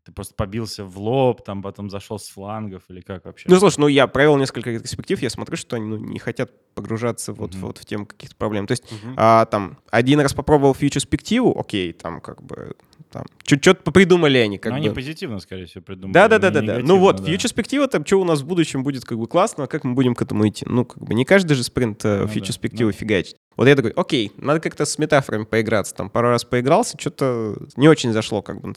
Ты 0.05 0.13
просто 0.13 0.35
побился 0.35 0.85
в 0.85 0.99
лоб, 0.99 1.45
там 1.45 1.63
потом 1.63 1.91
зашел 1.91 2.19
с 2.19 2.29
флангов 2.29 2.83
или 2.89 3.01
как 3.01 3.27
вообще? 3.27 3.49
Ну, 3.49 3.59
слушай, 3.61 3.79
ну 3.79 3.87
я 3.87 4.07
провел 4.09 4.37
несколько 4.37 4.71
ретроспектив, 4.71 5.21
я 5.23 5.31
смотрю, 5.31 5.57
что 5.57 5.77
они 5.77 5.87
ну, 5.87 5.97
не 5.99 6.19
хотят 6.19 6.51
погружаться 6.75 7.33
вот, 7.33 7.53
Мгм. 7.55 7.67
вот 7.67 7.79
в 7.79 7.85
тему 7.85 8.07
каких-то 8.07 8.35
проблем. 8.35 8.67
То 8.67 8.73
есть 8.73 8.91
Мгм. 8.91 9.15
а, 9.17 9.45
там 9.45 9.79
один 9.91 10.19
раз 10.21 10.33
попробовал 10.33 10.75
фьючерспективу, 10.75 11.57
окей, 11.57 11.93
там 11.93 12.21
как 12.21 12.43
бы 12.43 12.75
там 13.11 13.25
что-то 13.45 13.83
попридумали 13.83 14.39
они 14.39 14.59
как 14.59 14.73
Ну, 14.73 14.79
бы. 14.79 14.85
они 14.85 14.95
позитивно, 14.95 15.39
скорее 15.41 15.67
всего, 15.67 15.83
придумали. 15.83 16.13
Да, 16.15 16.29
да, 16.29 16.39
да, 16.39 16.51
не 16.61 16.67
да, 16.67 16.77
да. 16.77 16.83
Ну 16.83 16.99
вот, 16.99 17.17
да. 17.17 17.25
фьючерспектива, 17.25 17.89
там, 17.89 18.07
что 18.07 18.21
у 18.21 18.25
нас 18.25 18.41
в 18.41 18.47
будущем 18.47 18.83
будет 18.83 19.05
как 19.05 19.19
бы 19.19 19.27
классно, 19.27 19.65
а 19.65 19.67
как 19.67 19.85
мы 19.85 19.95
будем 19.95 20.15
к 20.15 20.23
этому 20.23 20.49
идти? 20.49 20.65
Ну, 20.69 20.85
как 20.85 21.03
бы 21.03 21.15
не 21.15 21.25
каждый 21.25 21.55
же 21.55 21.65
спринт 21.65 22.05
э, 22.05 22.21
Ну 22.21 22.27
да, 22.27 22.33
фьючерспективу 22.33 22.91
ну. 22.91 22.93
фигачит. 22.97 23.37
Вот 23.57 23.67
я 23.69 23.77
такой, 23.77 23.91
окей, 23.91 24.33
надо 24.37 24.61
как-то 24.61 24.85
с 24.87 24.97
метафорами 24.99 25.45
поиграться. 25.45 25.95
Там 25.95 26.09
пару 26.09 26.29
раз 26.29 26.45
поигрался, 26.45 26.97
что-то 26.99 27.57
не 27.77 27.89
очень 27.89 28.13
зашло, 28.13 28.41
как 28.43 28.61
бы. 28.61 28.75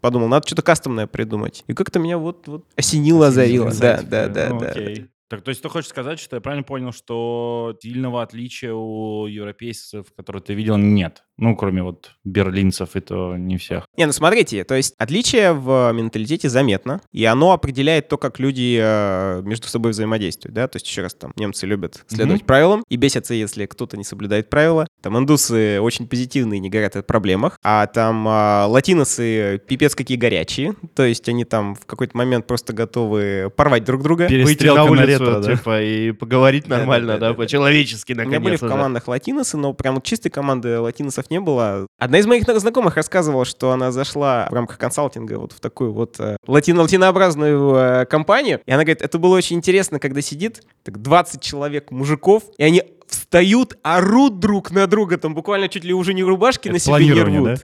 Подумал, 0.00 0.28
надо 0.28 0.46
что-то 0.46 0.62
кастомное 0.62 1.06
придумать. 1.06 1.64
И 1.68 1.72
как-то 1.72 1.98
меня 1.98 2.18
вот, 2.18 2.46
вот 2.48 2.64
осенило, 2.76 3.28
озарило. 3.28 3.72
Да, 3.72 4.02
да, 4.02 4.28
да, 4.28 4.48
Ну, 4.50 4.60
да. 4.60 4.70
окей. 4.70 5.06
Так, 5.28 5.42
то 5.42 5.48
есть 5.48 5.60
ты 5.60 5.68
хочешь 5.68 5.88
сказать, 5.90 6.20
что 6.20 6.36
я 6.36 6.40
правильно 6.40 6.62
понял, 6.62 6.92
что 6.92 7.76
сильного 7.82 8.22
отличия 8.22 8.72
у 8.72 9.26
европейцев, 9.26 10.06
которые 10.16 10.40
ты 10.42 10.54
видел, 10.54 10.76
нет? 10.76 11.24
Ну, 11.38 11.54
кроме 11.56 11.82
вот 11.82 12.12
берлинцев, 12.24 12.96
и 12.96 13.00
то 13.00 13.36
не 13.36 13.56
всех. 13.58 13.84
Не, 13.96 14.06
ну 14.06 14.12
смотрите, 14.12 14.64
то 14.64 14.74
есть 14.74 14.94
отличие 14.98 15.52
в 15.52 15.92
менталитете 15.92 16.48
заметно, 16.48 17.00
и 17.12 17.24
оно 17.24 17.52
определяет 17.52 18.08
то, 18.08 18.16
как 18.16 18.38
люди 18.38 18.78
э, 18.80 19.42
между 19.44 19.68
собой 19.68 19.92
взаимодействуют, 19.92 20.54
да, 20.54 20.66
то 20.68 20.76
есть 20.76 20.86
еще 20.86 21.02
раз 21.02 21.14
там 21.14 21.32
немцы 21.36 21.66
любят 21.66 22.04
следовать 22.08 22.40
Мгм. 22.42 22.46
правилам 22.46 22.84
и 22.88 22.96
бесятся, 22.96 23.34
если 23.34 23.66
кто-то 23.66 23.96
не 23.96 24.04
соблюдает 24.04 24.48
правила, 24.50 24.86
там 25.02 25.18
индусы 25.18 25.80
очень 25.80 26.06
позитивные, 26.08 26.58
не 26.58 26.70
говорят 26.70 26.96
о 26.96 27.02
проблемах, 27.02 27.58
а 27.62 27.86
там 27.86 28.26
а, 28.28 28.66
латиносы 28.66 29.60
пипец 29.66 29.94
какие 29.94 30.16
горячие, 30.16 30.74
то 30.94 31.04
есть 31.04 31.28
они 31.28 31.44
там 31.44 31.74
в 31.74 31.84
какой-то 31.86 32.16
момент 32.16 32.46
просто 32.46 32.72
готовы 32.72 33.52
порвать 33.54 33.84
друг 33.84 34.02
друга. 34.02 34.26
Перестрелка 34.28 34.80
на 34.80 34.84
на 34.86 34.90
улицу, 34.90 35.06
ретро, 35.06 35.40
да? 35.40 35.56
типа, 35.56 35.82
и 35.82 36.12
поговорить 36.12 36.66
нормально, 36.68 37.14
да, 37.14 37.18
да, 37.18 37.20
да, 37.20 37.28
да. 37.28 37.34
по-человечески, 37.34 38.12
У 38.12 38.16
меня 38.16 38.24
были 38.24 38.56
в 38.56 38.62
наконец-то. 38.62 38.66
да. 38.68 38.72
командах 38.74 39.08
латиносы, 39.08 39.56
но 39.56 39.72
прям 39.74 40.00
чистой 40.00 40.30
команды 40.30 40.78
латиносов 40.80 41.25
не 41.30 41.40
было. 41.40 41.86
Одна 41.98 42.18
из 42.18 42.26
моих 42.26 42.44
знакомых 42.44 42.96
рассказывала, 42.96 43.44
что 43.44 43.72
она 43.72 43.92
зашла 43.92 44.46
в 44.50 44.54
рамках 44.54 44.78
консалтинга 44.78 45.38
вот 45.38 45.52
в 45.52 45.60
такую 45.60 45.92
вот 45.92 46.18
э, 46.18 46.36
латино 46.46 46.82
латинообразную 46.82 47.74
э, 47.74 48.06
компанию. 48.06 48.60
И 48.66 48.70
она 48.70 48.82
говорит, 48.84 49.02
это 49.02 49.18
было 49.18 49.36
очень 49.36 49.56
интересно, 49.56 49.98
когда 49.98 50.20
сидит 50.20 50.62
так 50.82 51.00
20 51.00 51.40
человек 51.40 51.90
мужиков, 51.90 52.44
и 52.58 52.64
они 52.64 52.82
встают, 53.08 53.78
орут 53.82 54.38
друг 54.40 54.70
на 54.70 54.86
друга, 54.86 55.18
там 55.18 55.34
буквально 55.34 55.68
чуть 55.68 55.84
ли 55.84 55.94
уже 55.94 56.14
не 56.14 56.22
рубашки 56.22 56.68
Это 56.68 56.74
на 56.74 56.78
себе 56.78 57.06
не 57.06 57.22
рвут. 57.22 57.44
да? 57.44 57.56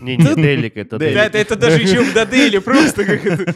Не, 0.00 0.16
не, 0.16 0.34
Делик, 0.34 0.76
это 0.78 0.96
Да, 0.98 1.04
Делик. 1.06 1.20
это, 1.20 1.38
это 1.38 1.56
даже 1.56 1.82
еще 1.82 2.02
в 2.02 2.14
Дадейле 2.14 2.60
просто. 2.60 3.04
как 3.04 3.26
это. 3.26 3.54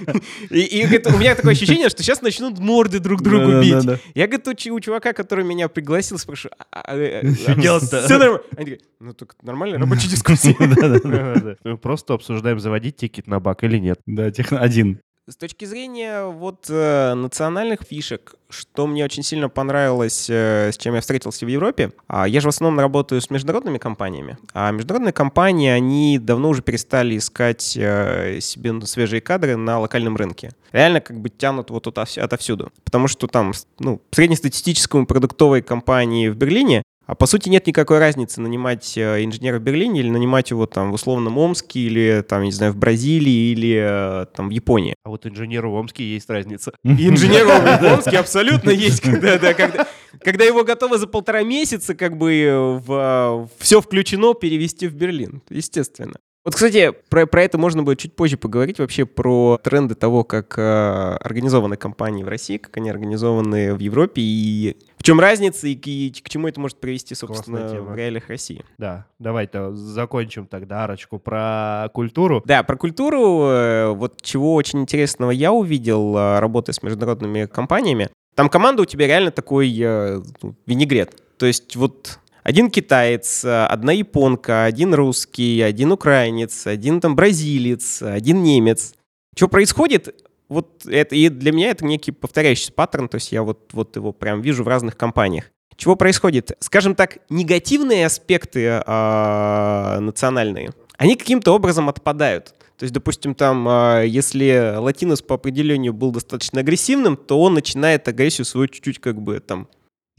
И, 0.50 0.60
и 0.60 0.78
это- 0.80 1.14
у 1.14 1.18
меня 1.18 1.34
такое 1.34 1.52
ощущение, 1.52 1.88
что 1.88 2.02
сейчас 2.02 2.20
начнут 2.20 2.58
морды 2.58 2.98
друг 2.98 3.22
другу 3.22 3.60
бить. 3.62 3.98
Я, 4.14 4.26
говорит, 4.26 4.46
у, 4.48 4.54
чу- 4.54 4.74
у 4.74 4.80
чувака, 4.80 5.14
который 5.14 5.44
меня 5.44 5.68
пригласил, 5.68 6.18
спрашиваю, 6.18 6.54
а, 6.70 6.80
а, 6.82 6.96
э, 6.96 7.32
Что 7.34 7.54
делать-то? 7.54 8.02
Все 8.02 8.18
нормально. 8.18 8.42
Они 8.56 8.70
такие, 8.72 8.80
ну 9.00 9.14
так 9.14 9.34
нормально, 9.42 9.78
рабочая 9.78 10.08
дискуссия. 10.10 11.56
Мы 11.64 11.78
просто 11.78 12.14
обсуждаем, 12.14 12.60
заводить 12.60 12.96
тикет 12.96 13.26
на 13.26 13.40
бак 13.40 13.64
или 13.64 13.78
нет. 13.78 14.00
Да, 14.06 14.30
техно 14.30 14.60
один. 14.60 15.00
С 15.28 15.36
точки 15.36 15.66
зрения 15.66 16.24
вот 16.24 16.66
э, 16.68 17.14
национальных 17.14 17.82
фишек, 17.88 18.34
что 18.50 18.88
мне 18.88 19.04
очень 19.04 19.22
сильно 19.22 19.48
понравилось, 19.48 20.28
э, 20.28 20.72
с 20.72 20.76
чем 20.76 20.96
я 20.96 21.00
встретился 21.00 21.46
в 21.46 21.48
Европе, 21.48 21.92
а, 22.08 22.26
я 22.26 22.40
же 22.40 22.48
в 22.48 22.50
основном 22.50 22.80
работаю 22.80 23.20
с 23.20 23.30
международными 23.30 23.78
компаниями, 23.78 24.36
а 24.52 24.72
международные 24.72 25.12
компании, 25.12 25.70
они 25.70 26.18
давно 26.18 26.48
уже 26.48 26.60
перестали 26.60 27.16
искать 27.16 27.76
э, 27.76 28.40
себе 28.40 28.84
свежие 28.84 29.20
кадры 29.20 29.54
на 29.54 29.78
локальном 29.78 30.16
рынке. 30.16 30.50
Реально 30.72 31.00
как 31.00 31.20
бы 31.20 31.28
тянут 31.28 31.70
вот 31.70 31.86
отовсюду. 31.86 32.72
Потому 32.82 33.06
что 33.06 33.28
там, 33.28 33.52
ну, 33.78 34.02
среднестатистическому 34.10 35.06
продуктовой 35.06 35.62
компании 35.62 36.30
в 36.30 36.36
Берлине 36.36 36.82
а 37.06 37.14
по 37.14 37.26
сути 37.26 37.48
нет 37.48 37.66
никакой 37.66 37.98
разницы 37.98 38.40
нанимать 38.40 38.96
э, 38.96 39.24
инженера 39.24 39.58
в 39.58 39.62
Берлине 39.62 40.00
или 40.00 40.10
нанимать 40.10 40.50
его 40.50 40.66
там 40.66 40.92
в 40.92 40.94
условном 40.94 41.36
Омске 41.38 41.80
или 41.80 42.24
там, 42.26 42.42
не 42.42 42.52
знаю, 42.52 42.72
в 42.72 42.76
Бразилии 42.76 43.52
или 43.52 44.22
э, 44.22 44.26
там 44.34 44.48
в 44.48 44.50
Японии. 44.50 44.94
А 45.04 45.10
вот 45.10 45.26
инженеру 45.26 45.72
в 45.72 45.74
Омске 45.74 46.04
есть 46.04 46.30
разница. 46.30 46.72
Инженеру 46.84 47.50
в 47.50 47.92
Омске 47.92 48.18
абсолютно 48.18 48.70
есть, 48.70 49.00
когда, 49.02 49.38
да, 49.38 49.54
когда, 49.54 49.88
когда 50.20 50.44
его 50.44 50.64
готовы 50.64 50.98
за 50.98 51.06
полтора 51.06 51.42
месяца 51.42 51.94
как 51.94 52.16
бы 52.16 52.80
в, 52.86 53.48
все 53.58 53.80
включено 53.80 54.34
перевести 54.34 54.86
в 54.86 54.94
Берлин, 54.94 55.42
естественно. 55.50 56.14
Вот, 56.44 56.54
кстати, 56.54 56.92
про, 57.08 57.24
про 57.26 57.44
это 57.44 57.56
можно 57.56 57.84
будет 57.84 58.00
чуть 58.00 58.16
позже 58.16 58.36
поговорить, 58.36 58.80
вообще 58.80 59.06
про 59.06 59.60
тренды 59.62 59.94
того, 59.94 60.24
как 60.24 60.58
э, 60.58 61.16
организованы 61.20 61.76
компании 61.76 62.24
в 62.24 62.28
России, 62.28 62.56
как 62.56 62.76
они 62.78 62.90
организованы 62.90 63.74
в 63.74 63.78
Европе, 63.78 64.20
и 64.22 64.76
в 64.96 65.04
чем 65.04 65.20
разница, 65.20 65.68
и, 65.68 65.76
к- 65.76 65.86
и 65.86 66.10
к 66.10 66.28
чему 66.28 66.48
это 66.48 66.58
может 66.60 66.80
привести, 66.80 67.14
собственно, 67.14 67.68
в 67.82 67.94
реалиях 67.94 68.28
России. 68.28 68.64
Да, 68.76 69.06
давай-то 69.20 69.72
закончим 69.76 70.46
тогда 70.46 70.82
арочку 70.82 71.20
про 71.20 71.88
культуру. 71.94 72.42
Да, 72.44 72.64
про 72.64 72.76
культуру, 72.76 73.42
э, 73.46 73.90
вот 73.92 74.20
чего 74.22 74.54
очень 74.54 74.80
интересного 74.80 75.30
я 75.30 75.52
увидел, 75.52 76.16
э, 76.16 76.40
работая 76.40 76.72
с 76.72 76.82
международными 76.82 77.46
компаниями. 77.46 78.08
Там 78.34 78.48
команда 78.48 78.82
у 78.82 78.84
тебя 78.86 79.06
реально 79.06 79.30
такой 79.30 79.72
э, 79.80 80.20
ну, 80.42 80.56
винегрет. 80.66 81.22
То 81.36 81.46
есть 81.46 81.76
вот 81.76 82.18
один 82.42 82.70
китаец, 82.70 83.44
одна 83.44 83.92
японка, 83.92 84.64
один 84.64 84.94
русский, 84.94 85.60
один 85.60 85.92
украинец, 85.92 86.66
один 86.66 87.00
там 87.00 87.14
бразилец, 87.16 88.02
один 88.02 88.42
немец. 88.42 88.94
Что 89.36 89.48
происходит? 89.48 90.14
Вот 90.48 90.84
это, 90.86 91.14
и 91.16 91.28
для 91.28 91.52
меня 91.52 91.70
это 91.70 91.84
некий 91.84 92.12
повторяющийся 92.12 92.72
паттерн, 92.72 93.08
то 93.08 93.14
есть 93.14 93.32
я 93.32 93.42
вот, 93.42 93.70
вот 93.72 93.96
его 93.96 94.12
прям 94.12 94.42
вижу 94.42 94.64
в 94.64 94.68
разных 94.68 94.96
компаниях. 94.96 95.50
Чего 95.76 95.96
происходит? 95.96 96.52
Скажем 96.60 96.94
так, 96.94 97.18
негативные 97.30 98.06
аспекты 98.06 98.82
а, 98.86 99.98
национальные, 100.00 100.72
они 100.98 101.16
каким-то 101.16 101.52
образом 101.52 101.88
отпадают. 101.88 102.54
То 102.76 102.84
есть, 102.84 102.92
допустим, 102.92 103.34
там, 103.34 103.66
а, 103.68 104.02
если 104.02 104.74
латинос 104.76 105.22
по 105.22 105.36
определению 105.36 105.92
был 105.92 106.10
достаточно 106.10 106.60
агрессивным, 106.60 107.16
то 107.16 107.40
он 107.40 107.54
начинает 107.54 108.06
агрессию 108.08 108.44
свою 108.44 108.68
чуть-чуть 108.68 108.98
как 108.98 109.20
бы 109.20 109.40
там... 109.40 109.68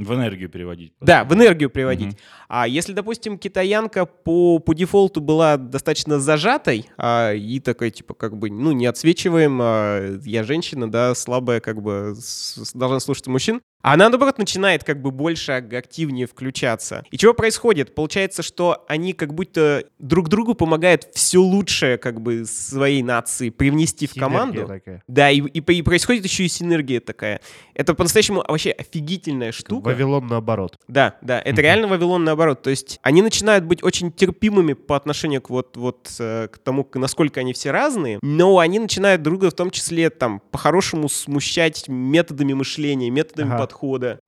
В 0.03 0.13
энергию 0.13 0.49
переводить. 0.49 0.93
Да, 1.01 1.23
в 1.23 1.33
энергию 1.33 1.69
приводить. 1.69 2.07
Мгм. 2.07 2.17
А 2.47 2.67
если, 2.67 2.93
допустим, 2.93 3.37
китаянка 3.37 4.05
по, 4.05 4.59
по 4.59 4.73
дефолту 4.73 5.21
была 5.21 5.57
достаточно 5.57 6.19
зажатой, 6.19 6.89
а, 6.97 7.33
и 7.33 7.59
такой, 7.59 7.91
типа, 7.91 8.13
как 8.13 8.37
бы, 8.37 8.49
ну, 8.49 8.71
не 8.71 8.85
отсвечиваем, 8.85 9.59
а, 9.61 10.17
я 10.23 10.43
женщина, 10.43 10.89
да, 10.89 11.15
слабая, 11.15 11.59
как 11.59 11.81
бы, 11.81 12.15
с- 12.17 12.71
должна 12.73 12.99
слушаться 12.99 13.29
мужчин, 13.31 13.61
А 13.83 13.93
она, 13.95 14.07
наоборот, 14.07 14.37
начинает 14.37 14.85
как 14.85 15.01
бы 15.01 15.11
больше 15.11 15.51
ак- 15.51 15.73
активнее 15.73 16.25
включаться. 16.25 17.03
И 17.11 17.17
чего 17.17 17.33
происходит? 17.33 17.93
Получается, 17.93 18.41
что 18.41 18.85
они 18.87 19.11
как 19.11 19.33
будто 19.33 19.83
друг 19.99 20.29
другу 20.29 20.53
помогают 20.55 21.09
все 21.13 21.39
лучшее 21.39 21.97
как 21.97 22.21
бы 22.21 22.45
своей 22.45 23.03
нации 23.03 23.49
привнести 23.49 24.07
в 24.07 24.13
команду. 24.13 24.65
такая. 24.65 25.03
Да, 25.09 25.29
и, 25.29 25.39
и, 25.41 25.59
и 25.59 25.81
происходит 25.81 26.23
еще 26.23 26.45
и 26.45 26.47
синергия 26.47 27.01
такая. 27.01 27.41
Это 27.73 27.93
по-настоящему 27.93 28.41
вообще 28.47 28.71
офигительная 28.71 29.51
штука. 29.51 29.87
Вавилон 29.87 30.27
наоборот. 30.27 30.79
Да, 30.87 31.17
да, 31.21 31.41
это 31.41 31.61
реально 31.61 31.87
Вавилон 31.87 32.23
наоборот. 32.23 32.61
То 32.61 32.69
есть 32.69 32.99
они 33.03 33.21
начинают 33.21 33.65
быть 33.65 33.83
очень 33.83 34.13
терпимыми 34.13 34.73
по 34.73 34.95
отношению 34.95 35.41
к 35.41 35.49
вот, 35.49 35.75
вот 35.75 36.09
э, 36.19 36.47
к 36.47 36.57
тому, 36.59 36.87
насколько 36.93 37.41
они 37.41 37.51
все 37.51 37.71
разные, 37.71 38.19
но 38.21 38.59
они 38.59 38.79
начинают 38.79 39.23
друга 39.23 39.49
в 39.49 39.53
том 39.53 39.71
числе 39.71 40.09
там 40.09 40.39
по-хорошему 40.51 41.09
смущать 41.09 41.89
методами 41.89 42.53
мышления, 42.53 43.09
методами 43.09 43.49
Ага. 43.49 43.57
подхода. 43.57 43.72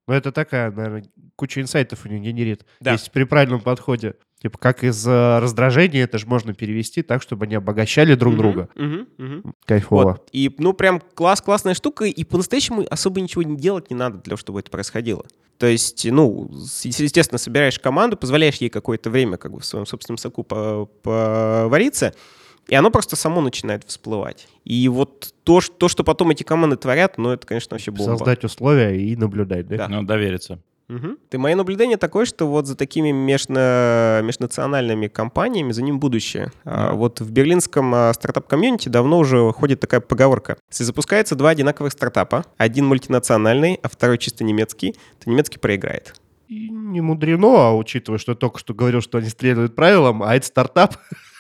Ну, 0.07 0.13
это 0.13 0.31
такая, 0.31 0.71
наверное, 0.71 1.05
куча 1.35 1.61
инсайтов 1.61 2.05
у 2.05 2.09
них 2.09 2.21
генерит. 2.21 2.65
Да. 2.79 2.93
Если 2.93 3.09
при 3.11 3.23
правильном 3.23 3.61
подходе. 3.61 4.15
Типа, 4.41 4.57
как 4.59 4.83
из 4.83 5.07
э, 5.07 5.39
раздражения 5.39 6.03
это 6.03 6.17
же 6.17 6.27
можно 6.27 6.53
перевести 6.53 7.01
так, 7.01 7.21
чтобы 7.21 7.45
они 7.45 7.55
обогащали 7.55 8.13
друг 8.15 8.35
друга. 8.37 8.69
мгм, 8.75 9.07
мгм. 9.17 9.55
Кайфово. 9.65 10.03
Вот. 10.03 10.29
И, 10.33 10.53
ну, 10.59 10.73
прям 10.73 11.01
класс, 11.15 11.41
классная 11.41 11.73
штука, 11.73 12.05
и 12.05 12.23
по-настоящему 12.23 12.85
особо 12.89 13.21
ничего 13.21 13.43
не 13.43 13.57
делать 13.57 13.89
не 13.89 13.95
надо 13.95 14.17
для 14.17 14.23
того, 14.31 14.37
чтобы 14.37 14.59
это 14.59 14.69
происходило. 14.69 15.25
То 15.57 15.67
есть, 15.67 16.05
ну, 16.05 16.49
естественно, 16.51 17.37
собираешь 17.37 17.79
команду, 17.79 18.17
позволяешь 18.17 18.57
ей 18.57 18.69
какое-то 18.69 19.09
время 19.09 19.37
как 19.37 19.53
бы 19.53 19.61
в 19.61 19.65
своем 19.65 19.85
собственном 19.85 20.17
соку 20.17 20.43
по- 20.43 20.85
повариться, 20.85 22.13
и 22.67 22.75
оно 22.75 22.89
просто 22.91 23.15
само 23.15 23.41
начинает 23.41 23.84
всплывать. 23.86 24.48
И 24.63 24.88
вот 24.89 25.34
то, 25.43 25.62
ш- 25.62 25.72
то, 25.77 25.88
что 25.88 26.03
потом 26.03 26.29
эти 26.31 26.43
команды 26.43 26.75
творят, 26.77 27.17
ну, 27.17 27.29
это, 27.31 27.45
конечно, 27.45 27.75
вообще 27.75 27.91
бомба. 27.91 28.12
Создать 28.17 28.43
условия 28.43 28.95
и 29.00 29.15
наблюдать, 29.15 29.67
да? 29.67 29.77
Да. 29.77 29.88
Ну, 29.89 30.03
довериться. 30.03 30.60
Мгм. 30.88 31.17
Ты 31.29 31.39
мое 31.39 31.55
наблюдение 31.55 31.98
такое, 31.98 32.25
что 32.25 32.45
вот 32.48 32.67
за 32.67 32.75
такими 32.75 33.10
межна- 33.10 34.22
межнациональными 34.22 35.07
компаниями 35.07 35.72
за 35.72 35.81
ним 35.81 36.00
будущее. 36.00 36.51
А, 36.63 36.89
Да. 36.89 36.93
вот 36.93 37.22
в 37.22 37.31
берлинском 37.31 37.91
а, 37.95 38.13
стартап-комьюнити 38.13 38.89
давно 38.89 39.17
уже 39.17 39.51
ходит 39.51 39.79
такая 39.79 40.00
поговорка. 40.00 40.57
Если 40.69 40.84
запускается 40.84 41.36
два 41.36 41.50
одинаковых 41.50 41.91
стартапа, 41.91 42.45
один 42.57 42.86
мультинациональный, 42.86 43.79
а 43.81 43.89
второй 43.89 44.19
чисто 44.19 44.43
немецкий, 44.43 44.93
то 45.24 45.29
немецкий 45.29 45.57
проиграет. 45.57 46.13
И 46.48 46.69
не 46.69 47.01
мудрено, 47.01 47.69
а 47.69 47.75
учитывая, 47.75 48.19
что 48.19 48.34
я 48.34 48.36
только 48.36 48.60
что 48.60 48.75
говорил, 48.75 49.01
что 49.01 49.17
они 49.17 49.29
следуют 49.29 49.75
правилам, 49.75 50.22
а 50.22 50.36
это 50.36 50.45
стартап. 50.45 50.98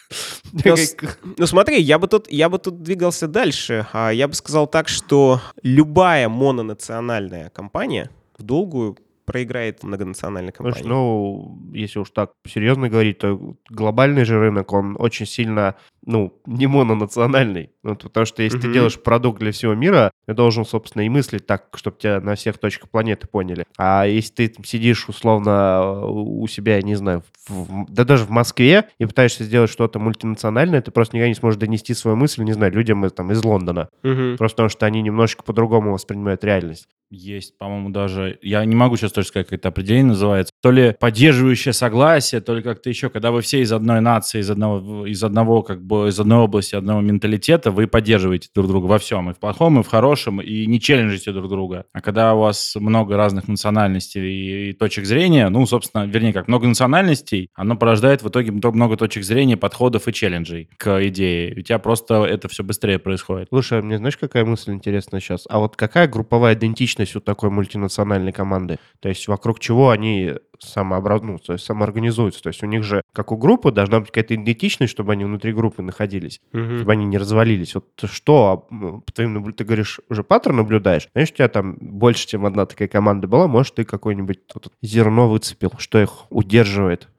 Но 0.65 0.75
Ну 1.37 1.47
смотри, 1.47 1.81
я 1.81 1.99
бы 1.99 2.07
тут, 2.07 2.31
я 2.31 2.49
бы 2.49 2.59
тут 2.59 2.81
двигался 2.81 3.27
дальше. 3.27 3.87
А, 3.93 4.11
Я 4.11 4.27
бы 4.27 4.33
сказал 4.33 4.67
так, 4.67 4.87
что 4.87 5.41
любая 5.63 6.29
мононациональная 6.29 7.49
компания 7.49 8.09
в 8.37 8.43
долгую 8.43 8.97
проиграет 9.25 9.83
многонациональной 9.83 10.53
Слушай, 10.55 10.83
компании. 10.83 10.87
ну, 10.89 11.59
если 11.73 11.99
уж 11.99 12.11
так 12.11 12.33
серьезно 12.47 12.89
говорить, 12.89 13.17
то 13.17 13.55
глобальный 13.69 14.23
же 14.23 14.39
рынок, 14.39 14.71
он 14.71 14.95
очень 14.99 15.25
сильно, 15.25 15.75
ну, 16.05 16.33
не 16.45 16.67
мононациональный. 16.67 17.71
Ну, 17.83 17.95
потому 17.95 18.25
что 18.25 18.41
если 18.43 18.57
ты 18.59 18.67
Мгм. 18.67 18.73
делаешь 18.73 18.99
продукт 19.01 19.39
для 19.39 19.51
всего 19.51 19.73
мира, 19.75 20.11
ты 20.25 20.33
должен, 20.33 20.65
собственно, 20.65 21.03
и 21.03 21.09
мыслить 21.09 21.45
так, 21.45 21.67
чтобы 21.75 21.97
тебя 21.99 22.19
на 22.19 22.35
всех 22.35 22.57
точках 22.57 22.89
планеты 22.89 23.27
поняли. 23.27 23.65
А 23.77 24.05
если 24.05 24.33
ты 24.33 24.47
там 24.49 24.63
сидишь, 24.65 25.07
условно, 25.09 26.05
у 26.05 26.47
себя, 26.47 26.81
не 26.81 26.95
знаю, 26.95 27.23
в- 27.47 27.85
да 27.89 28.03
даже 28.05 28.25
в 28.25 28.29
Москве 28.29 28.89
и 28.99 29.05
пытаешься 29.05 29.43
сделать 29.43 29.69
что-то 29.69 29.99
мультинациональное, 29.99 30.81
ты 30.81 30.91
просто 30.91 31.15
никогда 31.15 31.29
не 31.29 31.35
сможешь 31.35 31.59
донести 31.59 31.93
свою 31.93 32.17
мысль, 32.17 32.43
не 32.43 32.53
знаю, 32.53 32.71
людям 32.73 33.05
из, 33.05 33.11
там, 33.13 33.31
из 33.31 33.43
Лондона. 33.43 33.89
Мгм. 34.03 34.37
Просто 34.37 34.55
потому 34.55 34.69
что 34.69 34.85
они 34.85 35.01
немножечко 35.01 35.43
по-другому 35.43 35.93
воспринимают 35.93 36.43
реальность. 36.43 36.87
Есть, 37.11 37.57
по-моему, 37.59 37.91
даже... 37.91 38.39
Я 38.41 38.65
не 38.65 38.75
могу 38.75 38.97
сейчас 38.97 39.11
точно 39.11 39.29
сказать, 39.29 39.47
как 39.47 39.59
это 39.59 39.67
определение 39.69 40.07
называется. 40.07 40.51
То 40.63 40.71
ли 40.71 40.95
поддерживающее 40.99 41.71
согласие, 41.71 42.41
то 42.41 42.55
ли 42.55 42.63
как-то 42.63 42.89
еще. 42.89 43.09
Когда 43.11 43.29
вы 43.31 43.41
все 43.41 43.61
из 43.61 43.71
одной 43.71 44.01
нации, 44.01 44.39
из 44.39 44.49
одного, 44.49 45.05
из 45.05 45.23
одного, 45.23 45.61
как 45.61 45.83
бы, 45.83 45.94
из 46.07 46.19
одной 46.19 46.39
области, 46.39 46.75
одного 46.75 47.01
менталитета, 47.01 47.71
вы 47.71 47.87
поддерживаете 47.87 48.49
друг 48.53 48.67
друга 48.67 48.85
во 48.85 48.99
всем. 48.99 49.29
И 49.29 49.33
в 49.33 49.39
плохом, 49.39 49.79
и 49.79 49.83
в 49.83 49.87
хорошем, 49.87 50.41
и 50.41 50.65
не 50.65 50.79
челленджите 50.79 51.31
друг 51.31 51.49
друга. 51.49 51.85
А 51.93 52.01
когда 52.01 52.33
у 52.35 52.39
вас 52.39 52.75
много 52.75 53.17
разных 53.17 53.47
национальностей 53.47 54.69
и, 54.69 54.73
точек 54.73 55.05
зрения, 55.05 55.49
ну, 55.49 55.65
собственно, 55.65 56.05
вернее, 56.05 56.33
как 56.33 56.47
много 56.47 56.67
национальностей, 56.67 57.49
оно 57.55 57.75
порождает 57.75 58.21
в 58.23 58.29
итоге 58.29 58.51
много 58.51 58.97
точек 58.97 59.23
зрения, 59.23 59.57
подходов 59.57 60.07
и 60.07 60.13
челленджей 60.13 60.69
к 60.77 61.07
идее. 61.07 61.55
У 61.57 61.61
тебя 61.61 61.79
просто 61.79 62.25
это 62.25 62.47
все 62.47 62.63
быстрее 62.63 62.99
происходит. 62.99 63.47
Слушай, 63.49 63.79
а 63.79 63.81
мне 63.81 63.97
знаешь, 63.97 64.17
какая 64.17 64.45
мысль 64.45 64.73
интересная 64.73 65.19
сейчас? 65.19 65.45
А 65.49 65.59
вот 65.59 65.75
какая 65.75 66.07
групповая 66.07 66.55
идентичность 66.55 67.15
у 67.15 67.19
такой 67.19 67.49
мультинациональной 67.49 68.31
команды? 68.31 68.79
То 68.99 69.09
есть 69.09 69.27
вокруг 69.27 69.59
чего 69.59 69.89
они 69.89 70.33
самообраз... 70.59 71.21
ну, 71.21 71.37
то 71.37 71.53
есть 71.53 71.65
самоорганизуются? 71.65 72.41
То 72.43 72.47
есть 72.49 72.63
у 72.63 72.65
них 72.67 72.83
же, 72.83 73.01
как 73.13 73.31
у 73.31 73.37
группы, 73.37 73.71
должна 73.71 73.99
быть 73.99 74.09
какая-то 74.09 74.35
идентичность, 74.35 74.91
чтобы 74.91 75.13
они 75.13 75.25
внутри 75.25 75.53
группы 75.53 75.81
находились, 75.81 76.39
Мгм. 76.51 76.77
чтобы 76.77 76.91
они 76.91 77.05
не 77.05 77.17
развалились. 77.17 77.75
Вот 77.75 77.85
что, 78.05 78.67
ну, 78.69 79.01
по 79.01 79.11
твоим 79.11 79.33
наблю- 79.37 79.53
ты 79.53 79.63
говоришь, 79.63 79.99
уже 80.09 80.23
паттерн 80.23 80.57
наблюдаешь? 80.57 81.07
Знаешь, 81.13 81.31
у 81.31 81.35
тебя 81.35 81.47
там 81.47 81.75
больше, 81.79 82.27
чем 82.27 82.45
одна 82.45 82.65
такая 82.65 82.87
команда 82.87 83.27
была, 83.27 83.47
может, 83.47 83.75
ты 83.75 83.83
какое-нибудь 83.85 84.39
вот 84.53 84.71
зерно 84.81 85.29
выцепил, 85.29 85.71
что 85.77 85.99
их 86.01 86.25
удерживает? 86.29 87.09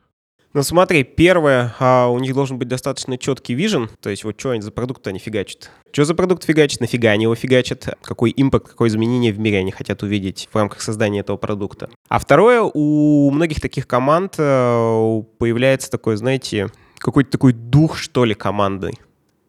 Ну 0.56 0.62
смотри, 0.62 1.04
первое, 1.04 1.74
а, 1.78 2.08
у 2.08 2.18
них 2.18 2.32
должен 2.32 2.56
быть 2.56 2.66
достаточно 2.68 3.18
четкий 3.18 3.52
вижен, 3.52 3.90
то 4.00 4.08
есть 4.08 4.24
вот 4.24 4.40
что 4.40 4.52
они 4.52 4.62
за 4.62 4.70
продукт 4.70 5.06
они 5.06 5.18
фигачат. 5.18 5.70
Что 5.92 6.06
за 6.06 6.14
продукт 6.14 6.44
фигачат, 6.44 6.80
нафига 6.80 7.10
они 7.10 7.24
его 7.24 7.34
фигачат, 7.34 7.98
какой 8.00 8.32
импакт, 8.34 8.68
какое 8.68 8.88
изменение 8.88 9.34
в 9.34 9.38
мире 9.38 9.58
они 9.58 9.70
хотят 9.70 10.02
увидеть 10.02 10.48
в 10.50 10.56
рамках 10.56 10.80
создания 10.80 11.20
этого 11.20 11.36
продукта. 11.36 11.90
А 12.08 12.18
второе, 12.18 12.62
у 12.62 13.30
многих 13.32 13.60
таких 13.60 13.86
команд 13.86 14.36
э, 14.38 15.22
появляется 15.36 15.90
такой, 15.90 16.16
знаете, 16.16 16.68
какой-то 16.96 17.32
такой 17.32 17.52
дух, 17.52 17.98
что 17.98 18.24
ли, 18.24 18.32
команды. 18.32 18.92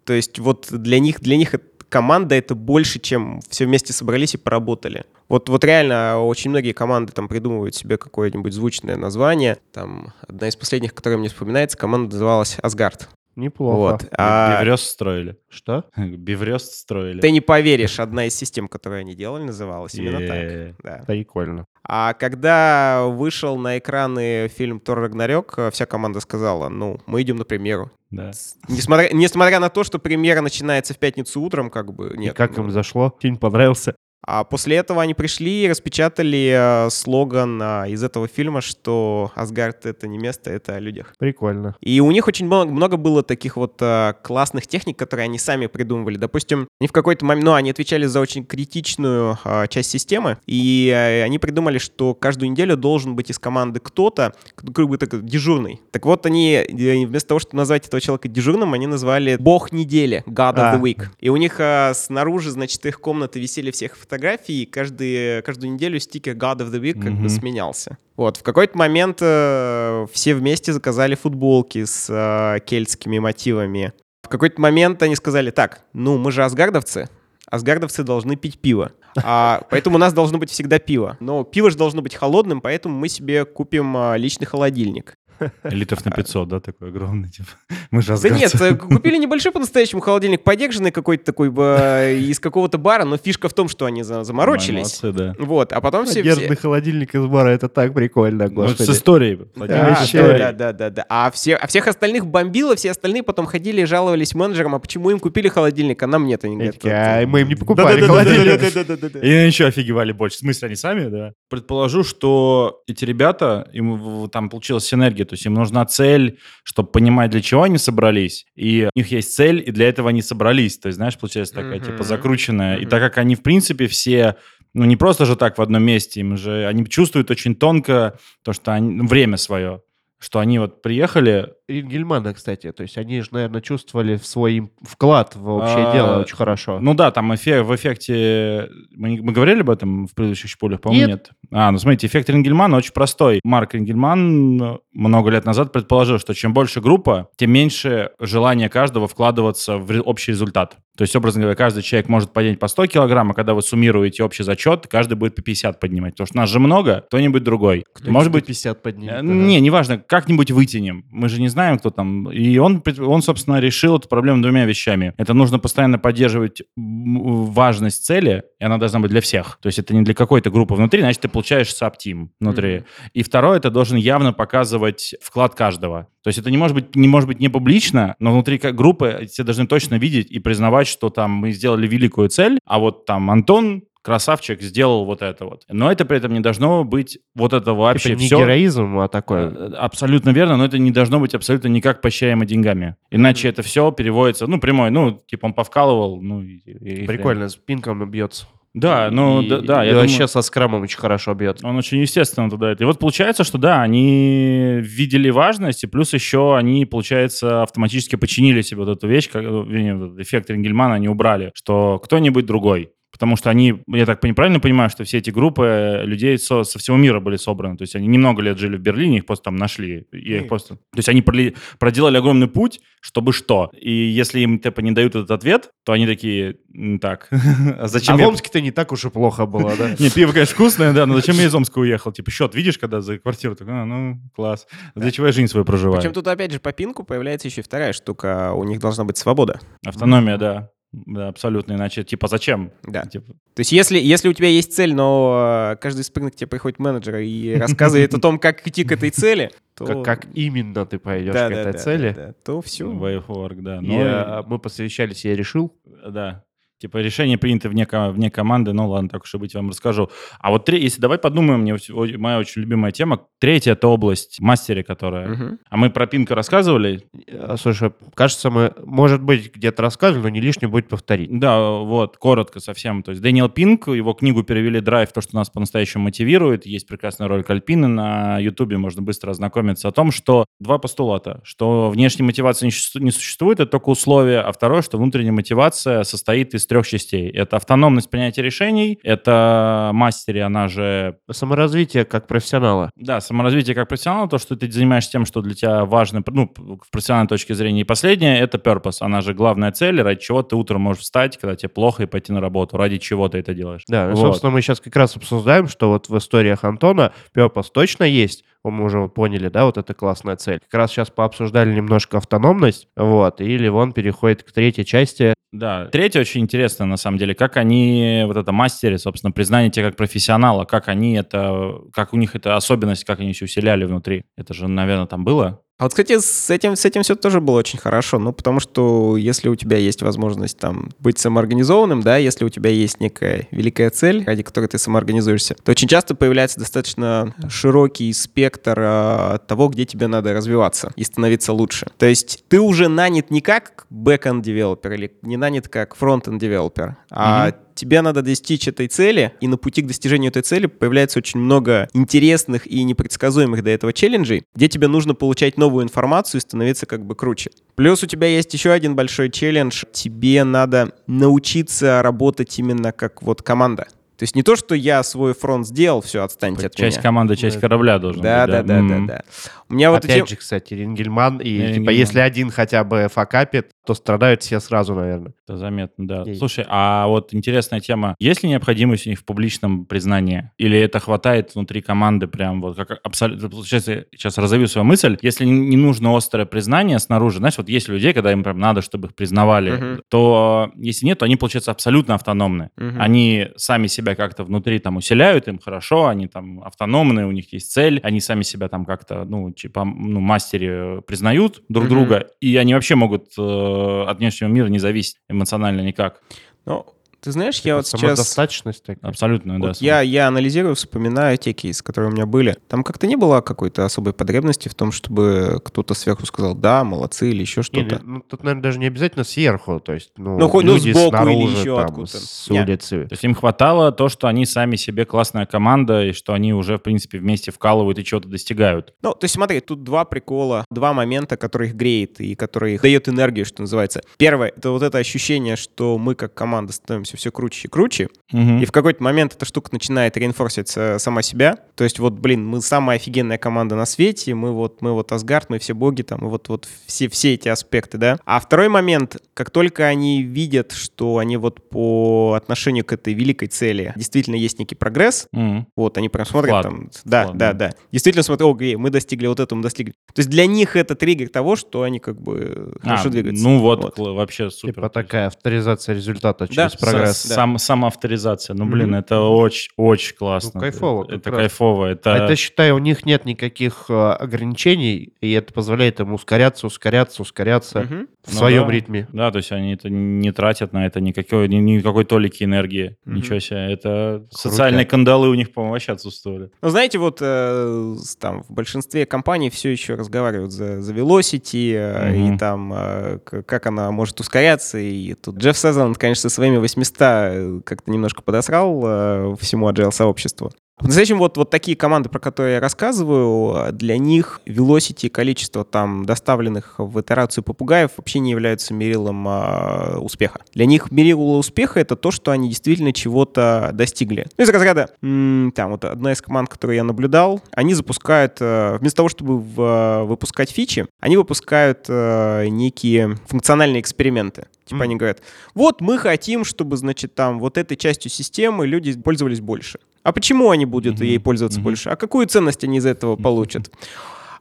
То 0.03 0.11
есть 0.11 0.39
вот 0.39 0.67
для 0.69 0.99
них, 0.99 1.21
для 1.21 1.37
них 1.37 1.53
это- 1.53 1.76
команда— 1.89 2.35
это 2.37 2.55
больше, 2.55 2.99
чем 2.99 3.41
все 3.49 3.65
вместе 3.65 3.93
собрались 3.93 4.33
и 4.33 4.37
поработали. 4.37 5.05
Вот, 5.29 5.49
вот 5.49 5.63
реально 5.63 6.19
очень 6.21 6.49
многие 6.51 6.71
команды 6.71 7.11
там 7.11 7.27
придумывают 7.27 7.75
себе 7.75 7.97
какое-нибудь 7.97 8.53
звучное 8.53 8.95
название. 8.95 9.57
Там 9.73 10.13
одна 10.27 10.47
из 10.47 10.55
последних, 10.55 10.93
которая 10.93 11.19
мне 11.19 11.29
вспоминается, 11.29 11.77
команда 11.77 12.13
называлась 12.13 12.57
«Асгард». 12.61 13.09
Неплохо. 13.37 13.75
Вот. 13.77 14.05
А 14.17 14.59
Биврёст 14.59 14.87
строили. 14.89 15.37
Что? 15.47 15.85
Биврёст 15.95 16.73
строили. 16.73 17.21
ты 17.21 17.29
не 17.29 17.39
поверишь, 17.39 17.99
одна 17.99 18.25
из 18.25 18.35
систем, 18.35 18.67
которую 18.67 19.01
они 19.01 19.13
делали, 19.13 19.43
называлась 19.43 19.93
именно 19.93 20.27
так. 20.27 20.75
Да. 20.83 21.03
Прикольно. 21.05 21.65
А 21.83 22.13
когда 22.15 23.05
вышел 23.05 23.57
на 23.57 23.77
экраны 23.77 24.47
фильм 24.49 24.79
«Тор 24.79 24.99
Рагнарёк», 24.99 25.59
вся 25.71 25.85
команда 25.85 26.19
сказала, 26.19 26.67
ну, 26.67 26.99
мы 27.05 27.21
идем 27.21 27.37
на 27.37 27.45
премьеру. 27.45 27.91
Да. 28.09 28.31
Несмотря, 28.67 29.13
несмотря 29.13 29.59
на 29.59 29.69
то, 29.69 29.83
что 29.83 29.99
премьера 29.99 30.41
начинается 30.41 30.93
в 30.95 30.97
пятницу 30.97 31.39
утром, 31.39 31.69
как 31.69 31.93
бы, 31.93 32.13
И 32.15 32.17
нет. 32.17 32.35
как 32.35 32.57
ну, 32.57 32.63
им 32.63 32.71
зашло? 32.71 33.15
Фильм 33.21 33.37
понравился? 33.37 33.95
А 34.25 34.43
после 34.43 34.77
этого 34.77 35.01
они 35.01 35.13
пришли 35.13 35.65
и 35.65 35.69
распечатали 35.69 36.87
э, 36.87 36.89
слоган 36.89 37.61
а, 37.61 37.85
из 37.85 38.03
этого 38.03 38.27
фильма, 38.27 38.61
что 38.61 39.31
Асгард— 39.35 39.85
это 39.85 40.07
не 40.07 40.17
место, 40.17 40.49
это 40.49 40.75
о 40.75 40.79
людях. 40.79 41.13
Прикольно. 41.19 41.75
И 41.81 41.99
у 42.01 42.11
них 42.11 42.27
очень 42.27 42.45
много, 42.45 42.71
много 42.71 42.97
было 42.97 43.23
таких 43.23 43.55
вот 43.55 43.77
а, 43.79 44.13
классных 44.13 44.67
техник, 44.67 44.97
которые 44.97 45.25
они 45.25 45.37
сами 45.37 45.67
придумывали. 45.67 46.17
Допустим, 46.17 46.67
они 46.79 46.87
в 46.87 46.91
какой-то 46.91 47.25
момент, 47.25 47.45
ну, 47.45 47.53
они 47.53 47.69
отвечали 47.69 48.05
за 48.05 48.19
очень 48.19 48.45
критичную 48.45 49.37
а, 49.43 49.67
часть 49.67 49.91
системы, 49.91 50.37
и 50.45 50.91
а, 50.93 51.23
они 51.23 51.39
придумали, 51.39 51.77
что 51.77 52.13
каждую 52.13 52.51
неделю 52.51 52.75
должен 52.75 53.15
быть 53.15 53.29
из 53.29 53.39
команды 53.39 53.79
кто-то, 53.79 54.33
как 54.55 54.89
бы 54.89 54.97
так, 54.97 55.23
дежурный. 55.23 55.81
Так 55.91 56.05
вот, 56.05 56.25
они 56.25 56.53
э, 56.53 57.05
вместо 57.05 57.29
того, 57.29 57.39
чтобы 57.39 57.57
назвать 57.57 57.87
этого 57.87 58.01
человека 58.01 58.27
дежурным, 58.27 58.73
они 58.73 58.87
назвали 58.87 59.37
«Бог 59.37 59.71
недели», 59.71 60.23
«God 60.27 60.55
of 60.55 60.71
А. 60.73 60.75
the 60.75 60.81
Week». 60.81 61.05
И 61.19 61.29
у 61.29 61.37
них 61.37 61.61
снаружи, 61.93 62.51
значит, 62.51 62.85
их 62.85 62.99
комнаты 62.99 63.39
висели 63.39 63.71
всех 63.71 63.95
фотографий, 64.07 64.63
и 64.63 64.65
каждый, 64.65 65.41
каждую 65.41 65.73
неделю 65.73 65.99
стикер 65.99 66.33
God 66.33 66.59
of 66.59 66.71
the 66.71 66.79
Week 66.79 67.01
как 67.01 67.13
бы 67.13 67.29
сменялся. 67.29 67.97
Вот, 68.15 68.37
в 68.37 68.43
какой-то 68.43 68.77
момент 68.77 69.19
э, 69.21 70.07
все 70.11 70.33
вместе 70.33 70.73
заказали 70.73 71.15
футболки 71.15 71.83
с 71.83 72.07
э, 72.09 72.59
кельтскими 72.65 73.19
мотивами. 73.19 73.93
В 74.23 74.29
какой-то 74.29 74.59
момент 74.59 75.03
они 75.03 75.15
сказали, 75.15 75.51
так, 75.51 75.81
ну 75.93 76.17
мы 76.17 76.31
же 76.31 76.43
асгардовцы, 76.43 77.09
асгардовцы 77.49 78.03
должны 78.03 78.35
пить 78.35 78.59
пиво. 78.59 78.91
А, 79.23 79.61
поэтому 79.69 79.97
у 79.97 79.99
нас 79.99 80.13
должно 80.13 80.37
быть 80.37 80.49
всегда 80.49 80.79
пиво. 80.79 81.17
Но 81.19 81.43
пиво 81.43 81.69
же 81.69 81.77
должно 81.77 82.01
быть 82.01 82.15
холодным, 82.15 82.61
поэтому 82.61 82.97
мы 82.97 83.09
себе 83.09 83.45
купим 83.45 83.95
а, 83.97 84.15
личный 84.17 84.45
холодильник. 84.45 85.15
Литров 85.63 86.05
на 86.05 86.11
500, 86.11 86.47
да, 86.47 86.59
такой 86.59 86.89
огромный, 86.89 87.29
типа. 87.29 87.49
Мы 87.91 88.01
же 88.01 88.17
Да 88.17 88.29
нет, 88.29 88.53
э, 88.61 88.75
купили 88.75 89.17
небольшой 89.17 89.51
по-настоящему 89.51 90.01
холодильник, 90.01 90.43
подержанный 90.43 90.91
какой-то 90.91 91.23
такой 91.25 91.51
э, 91.55 92.15
из 92.17 92.39
какого-то 92.39 92.77
бара, 92.77 93.05
но 93.05 93.17
фишка 93.17 93.49
в 93.49 93.53
том, 93.53 93.69
что 93.69 93.85
они 93.85 94.03
за- 94.03 94.23
заморочились. 94.23 95.01
Молодцы, 95.03 95.11
да. 95.11 95.35
Вот, 95.39 95.73
а 95.73 95.81
потом 95.81 96.05
все... 96.05 96.19
Подержанный 96.19 96.55
холодильник 96.55 97.15
из 97.15 97.25
бара, 97.25 97.49
это 97.49 97.69
так 97.69 97.93
прикольно, 97.93 98.47
Ну, 98.47 98.63
это 98.63 98.83
с 98.83 98.87
господи. 98.87 98.91
историей. 98.91 99.39
Да, 99.55 100.51
да, 100.51 100.73
да, 100.73 100.89
да. 100.89 101.05
А, 101.09 101.31
все, 101.31 101.55
а 101.55 101.67
всех 101.67 101.87
остальных 101.87 102.25
бомбило, 102.25 102.75
все 102.75 102.91
остальные 102.91 103.23
потом 103.23 103.45
ходили 103.45 103.81
и 103.81 103.85
жаловались 103.85 104.33
менеджерам, 104.35 104.75
а 104.75 104.79
почему 104.79 105.09
им 105.11 105.19
купили 105.19 105.47
холодильник, 105.47 106.01
а 106.03 106.07
нам 106.07 106.25
нет. 106.25 106.43
Они 106.43 106.55
говорят, 106.55 107.27
мы 107.27 107.41
им 107.41 107.49
не 107.49 107.55
покупали 107.55 108.01
холодильник. 108.01 108.59
да-да-да-да-да». 108.61 109.19
И 109.19 109.29
они 109.31 109.47
еще 109.47 109.65
офигевали 109.65 110.11
больше. 110.11 110.37
В 110.37 110.39
смысле, 110.39 110.67
они 110.67 110.75
сами, 110.75 111.07
да? 111.07 111.33
Предположу, 111.49 112.03
что 112.03 112.81
эти 112.87 113.05
ребята, 113.05 113.67
им 113.73 114.29
там 114.29 114.49
получилась 114.49 114.85
синергия, 114.85 115.25
то 115.27 115.33
есть 115.33 115.45
им 115.45 115.53
нужна 115.53 115.85
цель, 115.85 116.39
чтобы 116.63 116.89
понимать, 116.89 117.31
для 117.31 117.41
чего 117.41 117.63
они 117.63 117.77
собрались, 117.77 118.45
и 118.55 118.89
у 118.93 118.97
них 118.99 119.11
есть 119.11 119.35
цель, 119.35 119.63
и 119.65 119.71
для 119.71 119.87
этого 119.89 120.09
они 120.09 120.21
собрались. 120.21 120.77
То 120.79 120.87
есть, 120.87 120.97
знаешь, 120.97 121.17
получается 121.17 121.53
такая, 121.55 121.79
Мгм. 121.79 121.85
типа, 121.85 122.03
закрученная. 122.03 122.77
И 122.77 122.81
Мгм. 122.81 122.89
так 122.89 123.01
как 123.01 123.17
они, 123.17 123.35
в 123.35 123.43
принципе, 123.43 123.87
все 123.87 124.35
ну, 124.73 124.85
не 124.85 124.95
просто 124.95 125.25
же 125.25 125.35
так 125.35 125.57
в 125.57 125.61
одном 125.61 125.81
месте, 125.83 126.19
им 126.19 126.37
же, 126.37 126.67
они 126.67 126.85
чувствуют 126.85 127.31
очень 127.31 127.55
тонко 127.55 128.19
то, 128.43 128.53
что 128.53 128.73
они, 128.73 128.99
время 129.07 129.37
свое, 129.37 129.81
что 130.19 130.39
они 130.39 130.59
вот 130.59 130.81
приехали, 130.83 131.53
Рингельмана, 131.67 132.33
кстати, 132.33 132.71
то 132.71 132.83
есть 132.83 132.97
они 132.97 133.21
же, 133.21 133.29
наверное, 133.31 133.61
чувствовали 133.61 134.15
свой 134.17 134.71
вклад 134.81 135.35
в 135.35 135.49
общее 135.49 135.87
А, 135.87 135.93
дело 135.93 136.19
очень 136.21 136.35
хорошо. 136.35 136.79
Ну 136.79 136.93
да, 136.93 137.11
там 137.11 137.35
эффект, 137.35 137.65
в 137.67 137.75
эффекте... 137.75 138.69
Мы, 138.91 139.09
не- 139.09 139.19
мы 139.21 139.33
говорили 139.33 139.61
об 139.61 139.69
этом 139.69 140.07
в 140.07 140.15
предыдущих 140.15 140.49
шпулях, 140.49 140.79
по-моему, 140.81 141.07
Нет. 141.07 141.09
нет. 141.09 141.51
А, 141.51 141.71
ну 141.71 141.77
смотрите, 141.77 142.07
эффект 142.07 142.29
Рингельмана 142.29 142.77
очень 142.77 142.93
простой. 142.93 143.41
Марк 143.43 143.73
Рингельман 143.73 144.79
много 144.93 145.29
лет 145.29 145.45
назад 145.45 145.71
предположил, 145.71 146.19
что 146.19 146.33
чем 146.33 146.53
больше 146.53 146.79
группа, 146.81 147.29
тем 147.35 147.51
меньше 147.51 148.11
желание 148.19 148.69
каждого 148.69 149.07
вкладываться 149.07 149.77
в 149.77 150.01
общий 150.01 150.31
результат. 150.31 150.77
То 150.97 151.03
есть, 151.03 151.15
образно 151.15 151.41
говоря, 151.41 151.55
каждый 151.55 151.83
человек 151.83 152.09
может 152.09 152.33
поднять 152.33 152.57
по 152.57 152.67
100 152.67 152.87
килограмм, 152.87 153.29
а 153.29 153.33
когда 153.35 153.53
вы 153.53 153.61
суммируете 153.61 154.23
общий 154.23 154.41
зачет, 154.41 154.87
каждый 154.87 155.13
будет 155.13 155.35
по 155.35 155.43
50 155.43 155.79
поднимать. 155.79 156.13
Потому 156.13 156.25
что 156.27 156.37
нас 156.37 156.49
же 156.49 156.59
много, 156.59 157.03
кто-нибудь 157.07 157.43
другой. 157.43 157.85
Может 158.03 158.31
быть, 158.31 158.47
50 158.47 158.81
поднимет. 158.81 159.13
Э, 159.13 159.19
ага. 159.19 159.27
Не, 159.27 159.59
неважно, 159.59 159.99
как-нибудь 159.99 160.49
вытянем. 160.49 161.05
Мы 161.11 161.29
же 161.29 161.39
не 161.39 161.49
знаем, 161.49 161.56
кто 161.77 161.89
там. 161.89 162.31
И 162.31 162.57
он, 162.57 162.83
он, 162.99 163.21
собственно, 163.21 163.59
решил 163.59 163.97
эту 163.97 164.07
проблему 164.07 164.41
двумя 164.41 164.65
вещами. 164.65 165.13
Это 165.17 165.33
нужно 165.33 165.59
постоянно 165.59 165.99
поддерживать 165.99 166.61
важность 166.75 168.05
цели, 168.05 168.43
и 168.59 168.63
она 168.63 168.77
должна 168.77 168.99
быть 168.99 169.11
для 169.11 169.21
всех. 169.21 169.59
То 169.61 169.67
есть 169.67 169.79
это 169.79 169.93
не 169.93 170.01
для 170.01 170.13
какой-то 170.13 170.49
группы 170.49 170.75
внутри, 170.75 171.01
значит, 171.01 171.21
ты 171.21 171.27
получаешь 171.27 171.73
саб-тим 171.73 172.31
внутри. 172.39 172.77
Мгм. 172.77 172.85
И 173.13 173.23
второе, 173.23 173.57
это 173.57 173.69
должен 173.69 173.97
явно 173.97 174.33
показывать 174.33 175.15
вклад 175.21 175.55
каждого. 175.55 176.07
То 176.23 176.29
есть 176.29 176.39
это 176.39 176.51
не 176.51 176.57
может 176.57 176.75
быть 176.75 176.95
не, 176.95 177.07
может 177.07 177.27
быть 177.27 177.39
не 177.39 177.49
публично, 177.49 178.15
но 178.19 178.33
внутри 178.33 178.57
группы 178.57 179.27
все 179.31 179.43
должны 179.43 179.65
точно 179.65 179.95
видеть 179.95 180.29
и 180.29 180.39
признавать, 180.39 180.87
что 180.87 181.09
там 181.09 181.31
мы 181.31 181.51
сделали 181.51 181.87
великую 181.87 182.29
цель, 182.29 182.59
а 182.65 182.79
вот 182.79 183.05
там 183.05 183.31
Антон 183.31 183.83
красавчик 184.07 184.61
сделал 184.61 185.03
вот 185.05 185.21
это 185.21 185.43
вот. 185.45 185.63
Но 185.69 185.91
это 185.91 186.05
при 186.05 186.17
этом 186.17 186.33
не 186.33 186.39
должно 186.39 186.85
быть 186.85 187.19
вот 187.35 187.51
это 187.51 187.73
вообще 187.73 188.09
Типа 188.11 188.19
не 188.21 188.25
все. 188.27 188.39
героизм, 188.39 188.97
а 188.99 189.09
такое. 189.09 189.49
Э, 189.51 189.73
Абсолютно 189.77 190.29
верно, 190.29 190.55
но 190.55 190.63
это 190.65 190.77
не 190.79 190.91
должно 190.91 191.19
быть 191.19 191.35
абсолютно 191.35 191.67
никак 191.67 192.01
поощряемо 192.01 192.45
деньгами. 192.45 192.95
Иначе 193.11 193.49
это 193.49 193.61
все 193.63 193.91
переводится, 193.91 194.47
ну, 194.47 194.59
прямой, 194.61 194.91
ну, 194.91 195.21
типа 195.27 195.47
он 195.47 195.53
повкалывал, 195.53 196.21
ну, 196.21 196.41
и- 196.41 197.05
Прикольно, 197.05 197.49
с 197.49 197.57
пинком 197.57 198.09
бьется. 198.09 198.45
Да, 198.73 199.09
ну, 199.11 199.41
И- 199.41 199.49
да, 199.49 199.59
да, 199.61 199.83
и 199.85 199.89
я 199.89 199.95
вообще 199.95 200.13
думаю- 200.17 200.27
со 200.27 200.41
скрамом 200.43 200.83
очень 200.83 200.99
хорошо 200.99 201.33
бьет. 201.33 201.59
Он 201.63 201.75
очень 201.77 201.97
естественно 201.99 202.47
туда 202.47 202.71
это. 202.71 202.83
И 202.83 202.85
вот 202.85 202.99
получается, 202.99 203.43
что 203.43 203.57
да, 203.57 203.81
они 203.81 204.77
видели 204.81 205.29
важность, 205.31 205.83
и 205.83 205.87
плюс 205.87 206.13
еще 206.13 206.55
они, 206.55 206.85
получается, 206.85 207.63
автоматически 207.63 208.15
подчинили 208.17 208.61
себе 208.61 208.81
вот 208.83 208.89
эту 208.97 209.07
вещь, 209.07 209.29
как, 209.31 209.43
э, 209.43 209.47
вернее, 209.67 209.95
эффект 210.21 210.49
Рингельмана 210.51 210.95
они 210.95 211.09
убрали, 211.09 211.51
что 211.55 211.97
кто-нибудь 212.03 212.45
другой. 212.45 212.91
Потому 213.11 213.35
что 213.37 213.49
они, 213.49 213.81
я 213.87 214.05
так 214.05 214.19
пони- 214.19 214.33
правильно 214.33 214.59
понимаю, 214.59 214.89
что 214.89 215.03
все 215.03 215.17
эти 215.19 215.29
группы 215.29 216.01
людей 216.03 216.37
со, 216.37 216.63
со 216.63 216.77
всего 216.77 216.97
мира 216.97 217.19
были 217.19 217.37
собраны. 217.37 217.77
То 217.77 217.83
есть 217.83 217.95
они 217.95 218.07
немного 218.07 218.41
лет 218.41 218.57
жили 218.57 218.77
в 218.77 218.81
Берлине, 218.81 219.17
их 219.17 219.25
просто 219.25 219.45
там 219.45 219.55
нашли. 219.55 220.07
И 220.11 220.35
их 220.35 220.47
просто... 220.47 220.75
То 220.75 220.97
есть 220.97 221.09
они 221.09 221.21
проделали 221.21 222.17
огромный 222.17 222.47
путь, 222.47 222.81
чтобы 223.01 223.33
что. 223.33 223.69
И 223.79 223.91
если 223.91 224.41
им 224.41 224.59
типа 224.59 224.81
не 224.81 224.91
дают 224.91 225.15
этот 225.15 225.31
ответ, 225.31 225.69
то 225.85 225.93
они 225.93 226.05
такие, 226.05 226.57
«М, 226.75 226.99
так, 226.99 227.29
а 227.79 227.87
зачем 227.87 228.15
А 228.15 228.17
в 228.17 228.19
я 228.21 228.27
Омске-то 228.27 228.61
не 228.61 228.71
так 228.71 228.91
уж 228.91 229.05
и 229.05 229.09
плохо 229.09 229.45
было, 229.45 229.75
да? 229.77 229.95
не, 229.99 230.09
пиво, 230.09 230.31
конечно, 230.33 230.53
вкусное, 230.55 230.93
да, 230.93 231.05
но 231.05 231.15
зачем 231.15 231.35
я 231.35 231.45
из 231.45 231.55
Омска 231.55 231.79
уехал? 231.79 232.11
Типа, 232.11 232.29
счет 232.29 232.53
видишь, 232.55 232.77
когда 232.77 233.01
за 233.01 233.19
квартиру? 233.19 233.55
Так, 233.55 233.67
а, 233.69 233.85
ну, 233.85 234.19
класс. 234.35 234.67
Для 234.95 235.11
чего 235.11 235.27
я 235.27 235.31
жизнь 235.31 235.47
свою 235.47 235.65
проживаю? 235.65 236.01
Причем 236.01 236.13
тут 236.13 236.27
опять 236.27 236.51
же 236.51 236.59
по 236.59 236.71
пинку 236.71 237.03
появляется 237.03 237.47
еще 237.47 237.61
и 237.61 237.63
вторая 237.63 237.93
штука. 237.93 238.53
У 238.53 238.63
них 238.63 238.79
должна 238.79 239.05
быть 239.05 239.17
свобода. 239.17 239.59
Автономия, 239.85 240.37
да. 240.37 240.69
Да, 241.05 241.27
абсолютно. 241.27 241.73
Иначе, 241.73 242.03
типа, 242.03 242.27
зачем? 242.27 242.71
Да. 242.83 243.03
Типа, 243.05 243.33
То 243.53 243.59
есть 243.59 243.71
если, 243.71 243.99
если 243.99 244.29
у 244.29 244.33
тебя 244.33 244.47
есть 244.47 244.73
цель, 244.73 244.93
но 244.93 245.71
э, 245.73 245.75
каждый 245.77 246.03
спринг 246.03 246.33
к 246.33 246.35
тебе 246.35 246.47
приходит 246.47 246.79
менеджер 246.79 247.17
и 247.17 247.53
рассказывает 247.59 248.13
о 248.13 248.19
том, 248.19 248.39
как 248.39 248.67
идти 248.67 248.83
к 248.83 248.91
этой 248.91 249.09
цели, 249.09 249.51
то... 249.75 249.85
Как, 249.85 250.03
как 250.03 250.27
именно 250.33 250.85
ты 250.85 250.97
пойдешь 250.99 251.33
Да, 251.33 251.47
к 251.49 251.53
да, 251.53 251.59
этой 251.61 251.73
да, 251.73 251.77
цели. 251.79 252.13
да, 252.15 252.25
да, 252.27 252.33
то 252.43 252.61
все. 252.61 252.85
way 252.91 253.23
of 253.23 253.27
work, 253.27 253.61
да. 253.61 253.77
И, 253.77 253.81
Ну, 253.81 253.99
а, 254.01 254.43
мы 254.47 254.59
посовещались, 254.59 255.23
я 255.25 255.35
решил. 255.35 255.73
и- 255.85 256.11
да. 256.11 256.43
Типа, 256.79 256.97
решение 256.97 257.37
принято 257.37 257.69
вне, 257.69 257.87
вне 257.91 258.29
команды, 258.29 258.71
ну, 258.73 258.87
ладно, 258.89 259.09
так 259.09 259.23
уж 259.23 259.33
и 259.33 259.37
быть, 259.37 259.55
вам 259.55 259.69
расскажу. 259.69 260.09
А 260.39 260.51
вот 260.51 260.65
тре- 260.65 260.81
если 260.81 261.01
давай 261.01 261.17
подумаем, 261.17 261.61
мне 261.61 261.75
моя 262.17 262.37
очень 262.37 262.61
любимая 262.61 262.91
тема. 262.91 263.21
Третья— 263.39 263.71
это 263.73 263.87
область 263.87 264.39
мастере, 264.39 264.83
которая... 264.83 265.27
Мгм. 265.29 265.59
А 265.69 265.77
мы 265.77 265.89
про 265.89 266.05
пинка 266.05 266.35
рассказывали, 266.35 267.01
А, 267.31 267.55
Слушай, 267.57 267.91
кажется, 268.13 268.49
мы, 268.51 268.73
может 268.85 269.21
быть, 269.23 269.53
где-то 269.55 269.81
рассказывали, 269.81 270.23
но 270.23 270.29
не 270.29 270.41
лишнее 270.41 270.69
будет 270.69 270.87
повторить. 270.87 271.29
Да, 271.39 271.69
вот, 271.69 272.17
коротко 272.17 272.59
совсем. 272.59 273.01
То 273.03 273.11
есть 273.11 273.21
Дэниел 273.21 273.49
Пинк, 273.49 273.87
его 273.87 274.13
книгу 274.13 274.43
перевели 274.43 274.79
«Драйв», 274.79 275.11
то, 275.11 275.21
что 275.21 275.35
нас 275.35 275.49
по-настоящему 275.49 276.03
мотивирует. 276.05 276.65
Есть 276.65 276.87
прекрасный 276.87 277.27
ролик 277.27 277.49
Альпины 277.49 277.87
на 277.87 278.37
Ютубе, 278.39 278.77
можно 278.77 279.01
быстро 279.01 279.31
ознакомиться 279.31 279.87
о 279.87 279.91
том, 279.91 280.11
что 280.11 280.45
два 280.59 280.77
постулата, 280.77 281.41
что 281.43 281.89
внешней 281.89 282.23
мотивации 282.25 282.65
не 282.65 282.71
существу- 282.71 283.01
не 283.01 283.11
существует, 283.11 283.59
это 283.59 283.71
только 283.71 283.89
условие, 283.89 284.39
а 284.41 284.51
второе, 284.51 284.81
что 284.81 284.97
внутренняя 284.97 285.31
мотивация 285.33 286.03
состоит 286.03 286.53
из 286.53 286.66
трех 286.67 286.87
частей. 286.87 287.29
Это 287.29 287.57
автономность 287.57 288.09
принятия 288.09 288.41
решений, 288.41 288.99
это 289.03 289.91
мастере, 289.93 290.43
она 290.43 290.67
же 290.67 291.17
Саморазвитие 291.31 292.05
как 292.05 292.27
профессионала. 292.27 292.91
да, 292.95 293.21
саморазвитие 293.21 293.75
как 293.75 293.87
профессионала, 293.87 294.27
то, 294.29 294.37
что 294.37 294.55
ты 294.55 294.71
занимаешься 294.71 295.11
тем, 295.11 295.25
что 295.25 295.41
для 295.41 295.53
тебя 295.53 295.85
важно, 295.85 296.23
ну, 296.27 296.51
в 296.57 296.91
профессиональной 296.91 297.27
точке 297.27 297.53
зрения. 297.53 297.81
И 297.81 297.83
последнее— 297.85 298.39
это 298.39 298.57
purpose. 298.57 298.97
Она 299.01 299.21
же 299.21 299.33
главная 299.33 299.71
цель, 299.71 300.01
ради 300.01 300.21
чего 300.21 300.43
ты 300.43 300.55
утром 300.55 300.81
можешь 300.81 301.03
встать, 301.03 301.37
когда 301.37 301.55
тебе 301.55 301.69
плохо, 301.69 302.03
и 302.03 302.05
пойти 302.05 302.31
на 302.33 302.41
работу. 302.41 302.77
Ради 302.77 302.97
чего 302.97 303.29
ты 303.29 303.39
это 303.39 303.53
делаешь. 303.53 303.83
Да, 303.87 304.07
Вот. 304.09 304.17
собственно, 304.17 304.51
мы 304.51 304.61
сейчас 304.61 304.79
как 304.79 304.95
раз 304.95 305.15
обсуждаем, 305.15 305.67
что 305.67 305.89
вот 305.89 306.09
в 306.09 306.17
историях 306.17 306.63
Антона 306.63 307.13
Пепос 307.33 307.71
точно 307.71 308.03
есть, 308.03 308.43
мы 308.71 308.85
уже 308.85 309.07
поняли, 309.07 309.49
да, 309.49 309.65
вот 309.65 309.77
это 309.77 309.93
классная 309.93 310.35
цель. 310.35 310.59
Как 310.59 310.73
раз 310.79 310.91
сейчас 310.91 311.09
пообсуждали 311.09 311.73
немножко 311.73 312.17
автономность, 312.17 312.87
вот, 312.95 313.41
и 313.41 313.57
Ливон 313.57 313.93
переходит 313.93 314.43
к 314.43 314.51
третьей 314.51 314.85
части. 314.85 315.33
Да. 315.51 315.85
Третье 315.85 316.19
очень 316.19 316.41
интересно, 316.41 316.85
на 316.85 316.97
самом 316.97 317.17
деле, 317.17 317.33
как 317.33 317.57
они, 317.57 318.23
вот 318.27 318.35
это 318.37 318.51
мастере, 318.51 318.97
собственно, 318.97 319.31
признание 319.31 319.71
тебя 319.71 319.85
как 319.85 319.95
профессионала, 319.95 320.65
как 320.65 320.87
они 320.89 321.13
это, 321.15 321.81
как 321.93 322.13
у 322.13 322.17
них 322.17 322.35
это 322.35 322.55
особенность, 322.55 323.05
как 323.05 323.19
они 323.19 323.33
все 323.33 323.45
усиляли 323.45 323.85
внутри. 323.85 324.25
Это 324.35 324.53
же, 324.53 324.67
наверное, 324.67 325.07
там 325.07 325.23
было. 325.23 325.61
А 325.77 325.83
вот, 325.83 325.91
кстати, 325.91 326.17
с 326.19 326.49
этим, 326.49 326.75
с 326.75 326.85
этим 326.85 327.03
все 327.03 327.15
тоже 327.15 327.39
было 327.39 327.59
очень 327.59 327.77
хорошо, 327.77 328.17
ну, 328.17 328.33
потому 328.33 328.59
что 328.59 329.15
если 329.15 329.47
у 329.47 329.55
тебя 329.55 329.77
есть 329.77 330.01
возможность 330.01 330.57
там 330.57 330.89
быть 330.99 331.19
самоорганизованным, 331.19 332.01
да, 332.01 332.17
если 332.17 332.45
у 332.45 332.49
тебя 332.49 332.71
есть 332.71 332.99
некая 332.99 333.47
великая 333.51 333.91
цель, 333.91 334.23
ради 334.25 334.41
которой 334.41 334.65
ты 334.65 334.79
самоорганизуешься, 334.79 335.55
то 335.63 335.71
очень 335.71 335.87
часто 335.87 336.15
появляется 336.15 336.59
достаточно 336.59 337.35
широкий 337.47 338.11
спектр 338.13 338.75
а, 338.79 339.37
того, 339.37 339.67
где 339.67 339.85
тебе 339.85 340.07
надо 340.07 340.33
развиваться 340.33 340.93
и 340.95 341.03
становиться 341.03 341.53
лучше. 341.53 341.85
То 341.99 342.07
есть 342.07 342.43
ты 342.47 342.59
уже 342.59 342.87
нанят 342.87 343.29
не 343.29 343.41
как 343.41 343.85
backend 343.91 344.41
девелопер 344.41 344.93
или 344.93 345.13
не 345.21 345.37
нанят 345.37 345.67
как 345.67 345.95
фронтенд 345.95 346.41
девелопер, 346.41 346.97
а 347.11 347.51
тебе 347.77 348.01
надо 348.01 348.21
достичь 348.21 348.67
этой 348.67 348.87
цели, 348.89 349.33
и 349.39 349.47
на 349.47 349.55
пути 349.57 349.81
к 349.81 349.87
достижению 349.87 350.29
этой 350.31 350.41
цели 350.41 350.65
появляется 350.65 351.19
очень 351.19 351.39
много 351.39 351.87
интересных 351.93 352.67
и 352.67 352.83
непредсказуемых 352.83 353.63
до 353.63 353.69
этого 353.69 353.93
челленджей, 353.93 354.43
где 354.53 354.67
тебе 354.67 354.87
нужно 354.87 355.15
получать 355.15 355.57
новую 355.57 355.85
информацию 355.85 356.39
и 356.39 356.41
становиться 356.41 356.85
как 356.85 357.05
бы 357.05 357.15
круче. 357.15 357.51
Плюс 357.75 358.03
у 358.03 358.07
тебя 358.07 358.27
есть 358.27 358.53
еще 358.53 358.71
один 358.71 358.95
большой 358.95 359.29
челлендж. 359.29 359.83
Тебе 359.93 360.43
надо 360.43 360.91
научиться 361.07 362.01
работать 362.01 362.57
именно 362.59 362.91
как 362.91 363.21
вот 363.21 363.41
команда. 363.41 363.87
То 364.17 364.23
есть 364.23 364.35
не 364.35 364.41
то, 364.41 364.55
что 364.55 364.73
я 364.73 365.03
свой 365.03 365.35
фронт 365.35 365.67
сделал, 365.67 366.01
все, 366.01 366.23
отстаньте 366.23 366.65
от 366.65 366.73
Часть 366.75 366.97
меня. 366.97 367.03
команды, 367.03 367.35
часть 367.35 367.59
корабля 367.59 367.99
должен 367.99 368.23
Да, 368.23 368.47
быть. 368.47 368.51
да, 368.51 368.63
да, 368.63 368.73
да, 368.81 368.95
М. 368.95 369.05
да. 369.07 369.21
У 369.69 369.73
меня 369.73 369.91
вот 369.91 370.05
Опять 370.05 370.23
эти... 370.23 370.29
же, 370.29 370.35
кстати, 370.37 370.73
Рингельман, 370.73 371.39
и 371.39 371.49
Рингельман. 371.49 371.73
типа 371.79 371.89
если 371.91 372.19
один 372.19 372.49
хотя 372.51 372.83
бы 372.83 373.07
факапит, 373.11 373.69
то 373.85 373.93
страдают 373.93 374.41
все 374.43 374.59
сразу, 374.59 374.93
наверное. 374.95 375.33
Это 375.47 375.57
заметно, 375.57 376.07
да. 376.07 376.23
И- 376.23 376.35
Слушай, 376.35 376.65
а 376.67 377.07
вот 377.07 377.33
интересная 377.33 377.79
тема. 377.79 378.15
Есть 378.19 378.43
ли 378.43 378.49
необходимость 378.49 379.07
у 379.07 379.09
них 379.09 379.19
в 379.19 379.25
публичном 379.25 379.85
признании? 379.85 380.51
Или 380.57 380.77
это 380.79 380.99
хватает 380.99 381.55
внутри 381.55 381.81
команды 381.81 382.27
прям 382.27 382.61
вот 382.61 382.75
как 382.77 382.99
абсолютно... 383.03 383.49
Сейчас 383.63 383.87
я 383.87 384.03
сейчас 384.11 384.37
разовью 384.37 384.67
свою 384.67 384.85
мысль. 384.85 385.17
Если 385.21 385.45
не 385.45 385.77
нужно 385.77 386.15
острое 386.15 386.45
признание 386.45 386.99
снаружи, 386.99 387.37
знаешь, 387.37 387.57
вот 387.57 387.69
есть 387.69 387.87
людей, 387.87 388.13
когда 388.13 388.31
им 388.31 388.43
прям 388.43 388.59
надо, 388.59 388.81
чтобы 388.81 389.07
их 389.07 389.15
признавали, 389.15 389.71
Мгм. 389.71 390.01
то 390.09 390.71
если 390.75 391.05
нет, 391.05 391.19
то 391.19 391.25
они, 391.25 391.35
получается, 391.37 391.71
абсолютно 391.71 392.15
автономны. 392.15 392.69
Мгм. 392.77 393.01
Они 393.01 393.47
сами 393.55 393.87
себя 393.87 394.15
как-то 394.15 394.43
внутри 394.43 394.79
там 394.79 394.97
усиляют, 394.97 395.47
им 395.47 395.59
хорошо, 395.59 396.07
они 396.07 396.27
там 396.27 396.61
автономные, 396.61 397.25
у 397.25 397.31
них 397.31 397.53
есть 397.53 397.71
цель, 397.71 397.99
они 398.03 398.19
сами 398.19 398.43
себя 398.43 398.67
там 398.67 398.85
как-то, 398.85 399.23
ну, 399.25 399.53
типа, 399.57 399.83
ну, 399.85 400.19
мастере 400.19 401.01
признают 401.05 401.63
друг 401.69 401.85
Мгм. 401.85 401.93
друга, 401.95 402.27
и 402.39 402.55
они 402.57 402.73
вообще 402.73 402.95
могут 402.95 403.33
э, 403.37 404.03
от 404.07 404.17
внешнего 404.19 404.49
мира 404.49 404.67
не 404.67 404.79
зависеть 404.79 405.17
эмоционально 405.29 405.81
никак. 405.81 406.21
Ну, 406.65 406.85
ты 407.27 407.33
знаешь, 407.33 407.59
я 407.65 407.75
вот 407.75 407.85
сейчас... 407.85 407.99
Самодостаточность 407.99 408.83
такая. 408.83 409.09
Абсолютно, 409.11 409.59
да. 409.59 409.67
Вот 409.67 409.77
я, 409.81 409.99
я 409.99 410.29
анализирую, 410.29 410.75
вспоминаю 410.75 411.37
те 411.37 411.51
кейсы, 411.51 411.83
которые 411.83 412.09
у 412.09 412.13
меня 412.13 412.25
были. 412.25 412.55
Там 412.69 412.85
как-то 412.85 413.05
не 413.05 413.17
было 413.17 413.41
какой-то 413.41 413.83
особой 413.83 414.13
потребности 414.13 414.69
в 414.69 414.75
том, 414.75 414.93
чтобы 414.93 415.59
кто-то 415.65 415.93
сверху 415.93 416.25
сказал 416.25 416.55
«да, 416.55 416.85
молодцы» 416.85 417.29
или 417.29 417.41
еще 417.41 417.59
Не, 417.59 417.63
что-то. 417.63 418.01
ну, 418.01 418.21
тут, 418.21 418.43
наверное, 418.43 418.63
даже 418.63 418.79
не 418.79 418.85
обязательно 418.87 419.25
сверху, 419.25 419.81
то 419.81 419.93
есть, 419.93 420.11
ну, 420.15 420.37
Ну, 420.39 420.47
хоть, 420.47 420.63
ну, 420.63 420.75
люди 420.75 420.91
сбоку 420.93 421.07
или 421.07 421.09
снаружи, 421.33 421.57
еще 421.59 421.75
там, 421.75 421.85
откуда-то. 421.85 422.17
с 422.17 422.49
улицы. 422.49 423.03
То 423.07 423.13
есть 423.13 423.23
им 423.25 423.35
хватало 423.35 423.91
то, 423.91 424.07
что 424.07 424.27
они 424.27 424.45
сами 424.45 424.77
себе 424.77 425.03
классная 425.05 425.45
команда, 425.45 426.05
и 426.05 426.13
что 426.13 426.31
они 426.31 426.53
уже, 426.53 426.77
в 426.77 426.81
принципе, 426.81 427.17
вместе 427.19 427.51
вкалывают 427.51 427.99
и 427.99 428.05
чего-то 428.05 428.29
достигают. 428.29 428.93
Ну, 429.01 429.11
то 429.11 429.25
есть 429.25 429.35
смотри, 429.35 429.59
тут 429.59 429.83
два 429.83 430.05
прикола, 430.05 430.63
два 430.71 430.93
момента, 430.93 431.35
которые 431.35 431.71
их 431.71 431.75
греет 431.75 432.21
и 432.21 432.35
которые 432.35 432.75
их 432.75 432.81
дает 432.83 433.09
энергию, 433.09 433.45
что 433.45 433.63
называется. 433.63 434.01
Первое, 434.17 434.53
это 434.55 434.71
вот 434.71 434.81
это 434.81 434.97
ощущение, 434.97 435.57
что 435.57 435.97
мы 435.97 436.15
как 436.15 436.33
команда 436.33 436.71
становимся 436.71 437.16
все 437.17 437.31
круче 437.31 437.67
и 437.67 437.71
круче, 437.71 438.07
Мгм. 438.31 438.59
и 438.61 438.65
в 438.65 438.71
какой-то 438.71 439.03
момент 439.03 439.33
эта 439.35 439.45
штука 439.45 439.69
начинает 439.71 440.15
реинфорсить 440.17 440.71
э, 440.75 440.99
сама 440.99 441.21
себя. 441.21 441.57
То 441.75 441.83
есть 441.83 441.99
вот, 441.99 442.13
блин, 442.13 442.45
мы 442.45 442.61
самая 442.61 442.97
офигенная 442.97 443.37
команда 443.37 443.75
на 443.75 443.85
свете, 443.85 444.33
мы 444.35 444.51
вот, 444.53 444.81
мы 444.81 444.93
вот 444.93 445.11
Асгард, 445.11 445.49
мы 445.49 445.59
все 445.59 445.73
боги 445.73 446.01
там, 446.01 446.19
и 446.19 446.29
вот, 446.29 446.49
вот 446.49 446.67
все, 446.85 447.09
все 447.09 447.33
эти 447.33 447.49
аспекты, 447.49 447.97
да. 447.97 448.17
А 448.25 448.39
второй 448.39 448.69
момент, 448.69 449.17
как 449.33 449.49
только 449.51 449.85
они 449.85 450.21
видят, 450.23 450.71
что 450.71 451.17
они 451.17 451.37
вот 451.37 451.69
по 451.69 452.33
отношению 452.37 452.85
к 452.85 452.93
этой 452.93 453.13
великой 453.13 453.47
цели 453.47 453.93
действительно 453.95 454.35
есть 454.35 454.59
некий 454.59 454.75
прогресс, 454.75 455.27
Мгм. 455.31 455.67
вот, 455.75 455.97
они 455.97 456.09
прям 456.09 456.25
смотрят 456.25 456.49
Вклад. 456.51 456.63
там, 456.63 456.89
да, 457.05 457.21
Вклад, 457.23 457.37
да, 457.37 457.53
да. 457.53 457.69
да. 457.69 457.75
Действительно 457.91 458.23
смотрят, 458.23 458.41
о, 458.47 458.53
гей, 458.53 458.75
мы 458.75 458.89
достигли 458.89 459.27
вот 459.27 459.39
этого, 459.39 459.57
мы 459.57 459.63
достигли. 459.63 459.91
То 460.13 460.19
есть 460.19 460.29
для 460.29 460.45
них 460.45 460.75
это 460.75 460.95
триггер 460.95 461.29
того, 461.29 461.55
что 461.55 461.83
они 461.83 461.99
как 461.99 462.21
бы 462.21 462.73
хорошо 462.81 463.07
А, 463.07 463.11
двигаются. 463.11 463.43
Ну 463.43 463.59
вот, 463.59 463.95
кл- 463.95 464.13
вообще 464.13 464.49
супер. 464.49 464.73
Типа 464.75 464.89
такая 464.89 465.27
авторизация 465.27 465.95
результата 465.95 466.45
Да, 466.47 466.53
через 466.69 466.73
прогресс. 466.97 467.17
С- 467.17 467.33
Сам, 467.33 467.57
самоавторизация. 467.57 468.53
Ну, 468.55 468.65
блин, 468.65 468.87
Мгм. 468.89 468.95
это 468.99 469.21
очень, 469.21 469.69
очень 469.77 470.15
классно. 470.15 470.51
Ну, 470.55 470.59
кайфово 470.61 471.03
Это, 471.05 471.15
это 471.15 471.31
раз. 471.31 471.39
кайфово. 471.39 471.85
Это... 471.87 472.13
А 472.13 472.17
это, 472.25 472.35
считай, 472.35 472.71
у 472.71 472.77
них 472.79 473.05
нет 473.05 473.25
никаких 473.25 473.85
э, 473.89 473.93
ограничений, 473.93 475.13
и 475.21 475.31
это 475.33 475.53
позволяет 475.53 475.99
им 475.99 476.13
ускоряться, 476.13 476.67
ускоряться, 476.67 477.21
ускоряться 477.21 477.79
Мгм. 477.81 478.07
в 478.23 478.33
Ну 478.33 478.37
своем 478.37 478.65
да. 478.67 478.71
ритме. 478.71 479.07
Да, 479.13 479.31
то 479.31 479.37
есть 479.37 479.51
они 479.51 479.73
это 479.73 479.89
не 479.89 480.31
тратят 480.31 480.73
на 480.73 480.85
это 480.85 480.99
никакой, 481.01 481.47
ни- 481.47 481.55
никакой 481.55 482.05
толики 482.05 482.43
энергии. 482.43 482.97
Мгм. 483.05 483.15
Ничего 483.17 483.39
себе. 483.39 483.71
Это 483.73 484.25
социальные 484.31 484.85
кандалы 484.85 485.29
у 485.29 485.33
них, 485.33 485.53
по-моему, 485.53 485.73
вообще 485.73 485.93
отсутствовали. 485.93 486.49
Ну, 486.61 486.69
знаете, 486.69 486.97
вот 486.97 487.19
э, 487.21 487.95
там 488.19 488.43
в 488.43 488.51
большинстве 488.53 489.05
компаний 489.05 489.49
все 489.49 489.69
еще 489.69 489.95
разговаривают 489.95 490.51
за, 490.51 490.81
за 490.81 490.93
Velocity, 490.93 491.73
э, 491.73 492.09
Мгм. 492.11 492.35
и 492.35 492.37
там 492.37 492.73
э, 492.75 493.19
как 493.45 493.65
она 493.67 493.91
может 493.91 494.19
ускоряться, 494.19 494.77
и 494.77 495.13
тут 495.13 495.37
Джефф 495.37 495.57
Сезланд, 495.57 495.97
конечно, 495.97 496.29
со 496.29 496.35
своими 496.35 496.57
800 496.57 496.86
э, 497.33 497.61
как-то 497.65 497.91
немножко 497.91 498.21
подосрал 498.21 498.81
э, 498.85 499.35
всему 499.39 499.69
agile-сообществу. 499.69 500.51
По-настоящему 500.77 501.19
вот, 501.19 501.37
вот 501.37 501.49
такие 501.49 501.75
команды, 501.75 502.07
про 502.07 502.19
которые 502.19 502.55
я 502.55 502.59
рассказываю, 502.59 503.73
для 503.73 503.97
них 503.97 504.41
velocity, 504.45 505.09
количество 505.09 505.65
там 505.65 506.05
доставленных 506.05 506.75
в 506.77 507.01
итерацию 507.01 507.43
попугаев 507.43 507.91
вообще 507.97 508.19
не 508.19 508.29
являются 508.29 508.75
мерилом 508.75 509.27
а, 509.27 509.97
успеха. 509.99 510.41
Для 510.53 510.67
них 510.67 510.91
мерило 510.91 511.37
успеха— 511.37 511.79
это 511.81 511.95
то, 511.95 512.11
что 512.11 512.29
они 512.29 512.49
действительно 512.49 512.93
чего-то 512.93 513.71
достигли. 513.73 514.27
Ну, 514.37 514.43
из 514.43 514.49
разряда, 514.49 514.91
м, 515.01 515.51
там 515.55 515.71
вот 515.71 515.83
одна 515.83 516.11
из 516.11 516.21
команд, 516.21 516.47
которую 516.47 516.75
я 516.75 516.83
наблюдал, 516.83 517.41
они 517.53 517.73
запускают, 517.73 518.37
э, 518.39 518.77
вместо 518.79 518.97
того, 518.97 519.09
чтобы 519.09 519.39
в- 519.39 520.03
выпускать 520.03 520.51
фичи, 520.51 520.85
они 520.99 521.17
выпускают 521.17 521.85
э, 521.89 522.49
некие 522.49 523.17
функциональные 523.25 523.81
эксперименты. 523.81 524.45
Типа 524.65 524.75
Мгм. 524.75 524.81
они 524.83 524.95
говорят, 524.97 525.21
вот 525.55 525.81
мы 525.81 525.97
хотим, 525.97 526.43
чтобы, 526.45 526.77
значит, 526.77 527.15
там 527.15 527.39
вот 527.39 527.57
этой 527.57 527.77
частью 527.77 528.11
системы 528.11 528.67
люди 528.67 528.93
пользовались 529.01 529.39
больше. 529.39 529.79
А 530.07 530.13
почему 530.13 530.51
они 530.51 530.65
будут 530.65 530.95
Мгм, 530.99 531.03
ей 531.03 531.19
пользоваться 531.19 531.59
мгм. 531.59 531.65
больше? 531.65 531.89
А 531.89 531.97
какую 531.97 532.27
ценность 532.27 532.63
они 532.63 532.77
из 532.77 532.85
этого 532.85 533.17
получат? 533.17 533.69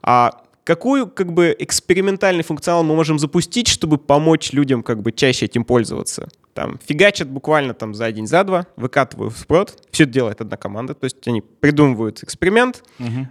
А 0.01 0.31
какую, 0.67 1.07
как 1.07 1.31
бы, 1.31 1.55
экспериментальный 1.57 2.43
функционал 2.43 2.83
мы 2.83 2.93
можем 2.93 3.19
запустить, 3.19 3.69
чтобы 3.69 3.97
помочь 3.97 4.51
людям, 4.51 4.83
как 4.83 5.01
бы, 5.01 5.13
чаще 5.13 5.45
этим 5.45 5.63
пользоваться? 5.63 6.27
Там 6.53 6.77
фигачат 6.85 7.29
буквально 7.29 7.73
там 7.73 7.93
за 7.93 8.11
день, 8.11 8.27
за 8.27 8.43
два, 8.43 8.67
выкатывают 8.75 9.33
в 9.33 9.47
прод. 9.47 9.81
Все 9.91 10.03
это 10.03 10.11
делает 10.11 10.41
одна 10.41 10.57
команда. 10.57 10.93
То 10.93 11.05
есть 11.05 11.25
они 11.27 11.41
придумывают 11.41 12.21
эксперимент, 12.21 12.83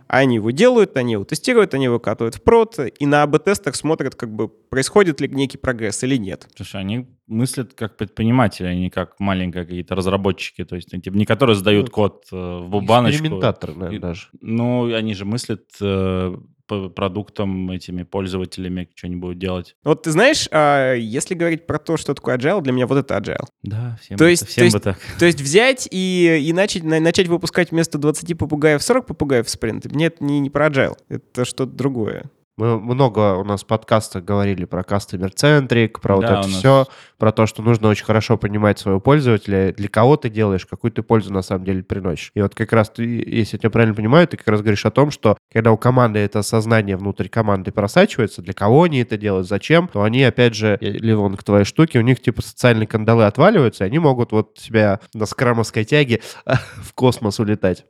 они 0.06 0.36
его 0.36 0.50
делают, 0.50 0.96
они 0.96 1.12
его 1.12 1.24
тестируют, 1.24 1.74
они 1.74 1.84
его 1.84 1.96
выкатывают 1.96 2.36
в 2.36 2.42
прод, 2.42 2.78
и 2.78 3.04
на 3.04 3.22
АБ-тестах 3.24 3.74
смотрят, 3.74 4.14
как 4.14 4.32
бы, 4.32 4.48
происходит 4.48 5.20
ли 5.20 5.28
некий 5.28 5.58
прогресс 5.58 6.02
или 6.04 6.16
нет. 6.16 6.48
Слушай, 6.56 6.80
они 6.80 7.06
мыслят 7.26 7.74
как 7.74 7.96
предприниматели, 7.96 8.68
а 8.68 8.74
не 8.74 8.88
как 8.88 9.18
маленькие 9.18 9.64
какие-то 9.64 9.94
разработчики. 9.94 10.64
То 10.64 10.76
есть, 10.76 10.90
типа, 10.90 11.16
не 11.16 11.26
которые 11.26 11.56
сдают 11.56 11.88
Ну, 11.88 11.92
код 11.92 12.26
э, 12.32 12.36
в 12.36 12.80
баночку. 12.82 13.16
Экспериментатор, 13.16 13.74
наверное, 13.74 14.00
даже. 14.00 14.28
Ну, 14.40 14.94
они 14.94 15.14
же 15.14 15.24
мыслят 15.24 15.64
э, 15.80 16.36
по 16.66 16.88
продуктам, 16.88 17.70
этими 17.70 18.02
пользователями, 18.02 18.88
что 18.94 19.06
они 19.06 19.16
будут 19.16 19.38
делать. 19.38 19.76
Вот 19.84 20.02
ты 20.02 20.10
знаешь, 20.10 20.48
а, 20.50 20.94
если 20.94 21.34
говорить 21.34 21.66
про 21.66 21.78
то, 21.78 21.96
что 21.96 22.14
такое 22.14 22.36
agile, 22.36 22.60
для 22.62 22.72
меня 22.72 22.86
вот 22.86 22.98
это 22.98 23.16
agile. 23.16 23.46
Да, 23.62 23.98
всем, 24.02 24.16
То 24.18 24.24
бы- 24.24 24.30
есть- 24.30 24.46
всем 24.46 24.62
то 24.62 24.64
есть- 24.64 24.76
бы 24.76 24.80
так. 24.80 24.98
То 25.18 25.26
есть 25.26 25.40
взять 25.40 25.88
и, 25.90 26.42
и 26.48 26.52
начать, 26.52 26.82
на- 26.82 27.00
начать 27.00 27.28
выпускать 27.28 27.70
вместо 27.70 27.98
20 27.98 28.34
попугаев 28.34 28.82
40 28.82 29.06
попугаев 29.06 29.46
в 29.46 29.50
спринт, 29.50 29.86
мне 29.86 30.06
это 30.06 30.22
не, 30.24 30.40
не 30.40 30.50
про 30.50 30.66
agile, 30.68 30.96
это 31.08 31.44
что-то 31.44 31.72
другое. 31.72 32.30
Мы 32.58 32.80
много 32.80 33.34
у 33.34 33.44
нас 33.44 33.64
в 33.64 33.66
подкастах 33.66 34.24
говорили 34.24 34.64
про 34.64 34.80
centric, 34.80 36.00
про 36.00 36.16
вот 36.16 36.22
Да, 36.22 36.40
это 36.40 36.48
у 36.48 36.50
нас- 36.50 36.58
все, 36.58 36.86
про 37.18 37.30
то, 37.30 37.44
что 37.44 37.62
нужно 37.62 37.88
очень 37.88 38.06
хорошо 38.06 38.38
понимать 38.38 38.78
своего 38.78 38.98
пользователя, 38.98 39.74
для 39.74 39.88
кого 39.90 40.16
ты 40.16 40.30
делаешь, 40.30 40.64
какую 40.64 40.90
ты 40.90 41.02
пользу 41.02 41.30
на 41.34 41.42
самом 41.42 41.66
деле 41.66 41.82
приносишь. 41.82 42.30
И 42.34 42.40
вот 42.40 42.54
как 42.54 42.72
раз 42.72 42.88
ты, 42.88 43.04
если 43.04 43.56
я 43.56 43.58
тебя 43.58 43.70
правильно 43.70 43.94
понимаю, 43.94 44.26
ты 44.26 44.38
как 44.38 44.48
раз 44.48 44.62
говоришь 44.62 44.86
о 44.86 44.90
том, 44.90 45.10
что 45.10 45.36
когда 45.52 45.70
у 45.70 45.76
команды 45.76 46.18
это 46.20 46.40
сознание 46.40 46.96
внутрь 46.96 47.28
команды 47.28 47.72
просачивается, 47.72 48.40
для 48.40 48.54
кого 48.54 48.84
они 48.84 49.00
это 49.00 49.18
делают, 49.18 49.46
зачем, 49.46 49.86
то 49.88 50.02
они, 50.02 50.22
опять 50.22 50.54
же, 50.54 50.78
или 50.80 51.12
вон 51.12 51.36
к 51.36 51.44
твоей 51.44 51.66
штуке, 51.66 51.98
у 51.98 52.02
них 52.02 52.22
типа 52.22 52.40
социальные 52.40 52.86
кандалы 52.86 53.26
отваливаются, 53.26 53.84
и 53.84 53.88
они 53.88 53.98
могут 53.98 54.32
вот 54.32 54.56
себя 54.56 55.00
на 55.12 55.26
скрамовской 55.26 55.84
тяге 55.84 56.22
в 56.46 56.94
космос 56.94 57.38
улетать. 57.38 57.84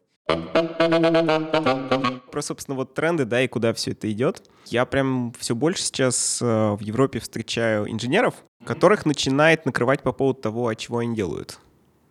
Про, 2.36 2.42
собственно, 2.42 2.76
вот 2.76 2.92
тренды, 2.92 3.24
да, 3.24 3.40
и 3.40 3.48
куда 3.48 3.72
все 3.72 3.92
это 3.92 4.12
идет. 4.12 4.42
Я 4.66 4.84
прям 4.84 5.32
все 5.38 5.54
больше 5.54 5.80
сейчас 5.80 6.42
э, 6.42 6.44
в 6.44 6.80
Европе 6.82 7.18
встречаю 7.18 7.90
инженеров, 7.90 8.34
которых 8.66 9.06
начинает 9.06 9.64
накрывать 9.64 10.02
по 10.02 10.12
поводу 10.12 10.42
того, 10.42 10.68
от 10.68 10.76
чего 10.76 10.98
они 10.98 11.16
делают. 11.16 11.58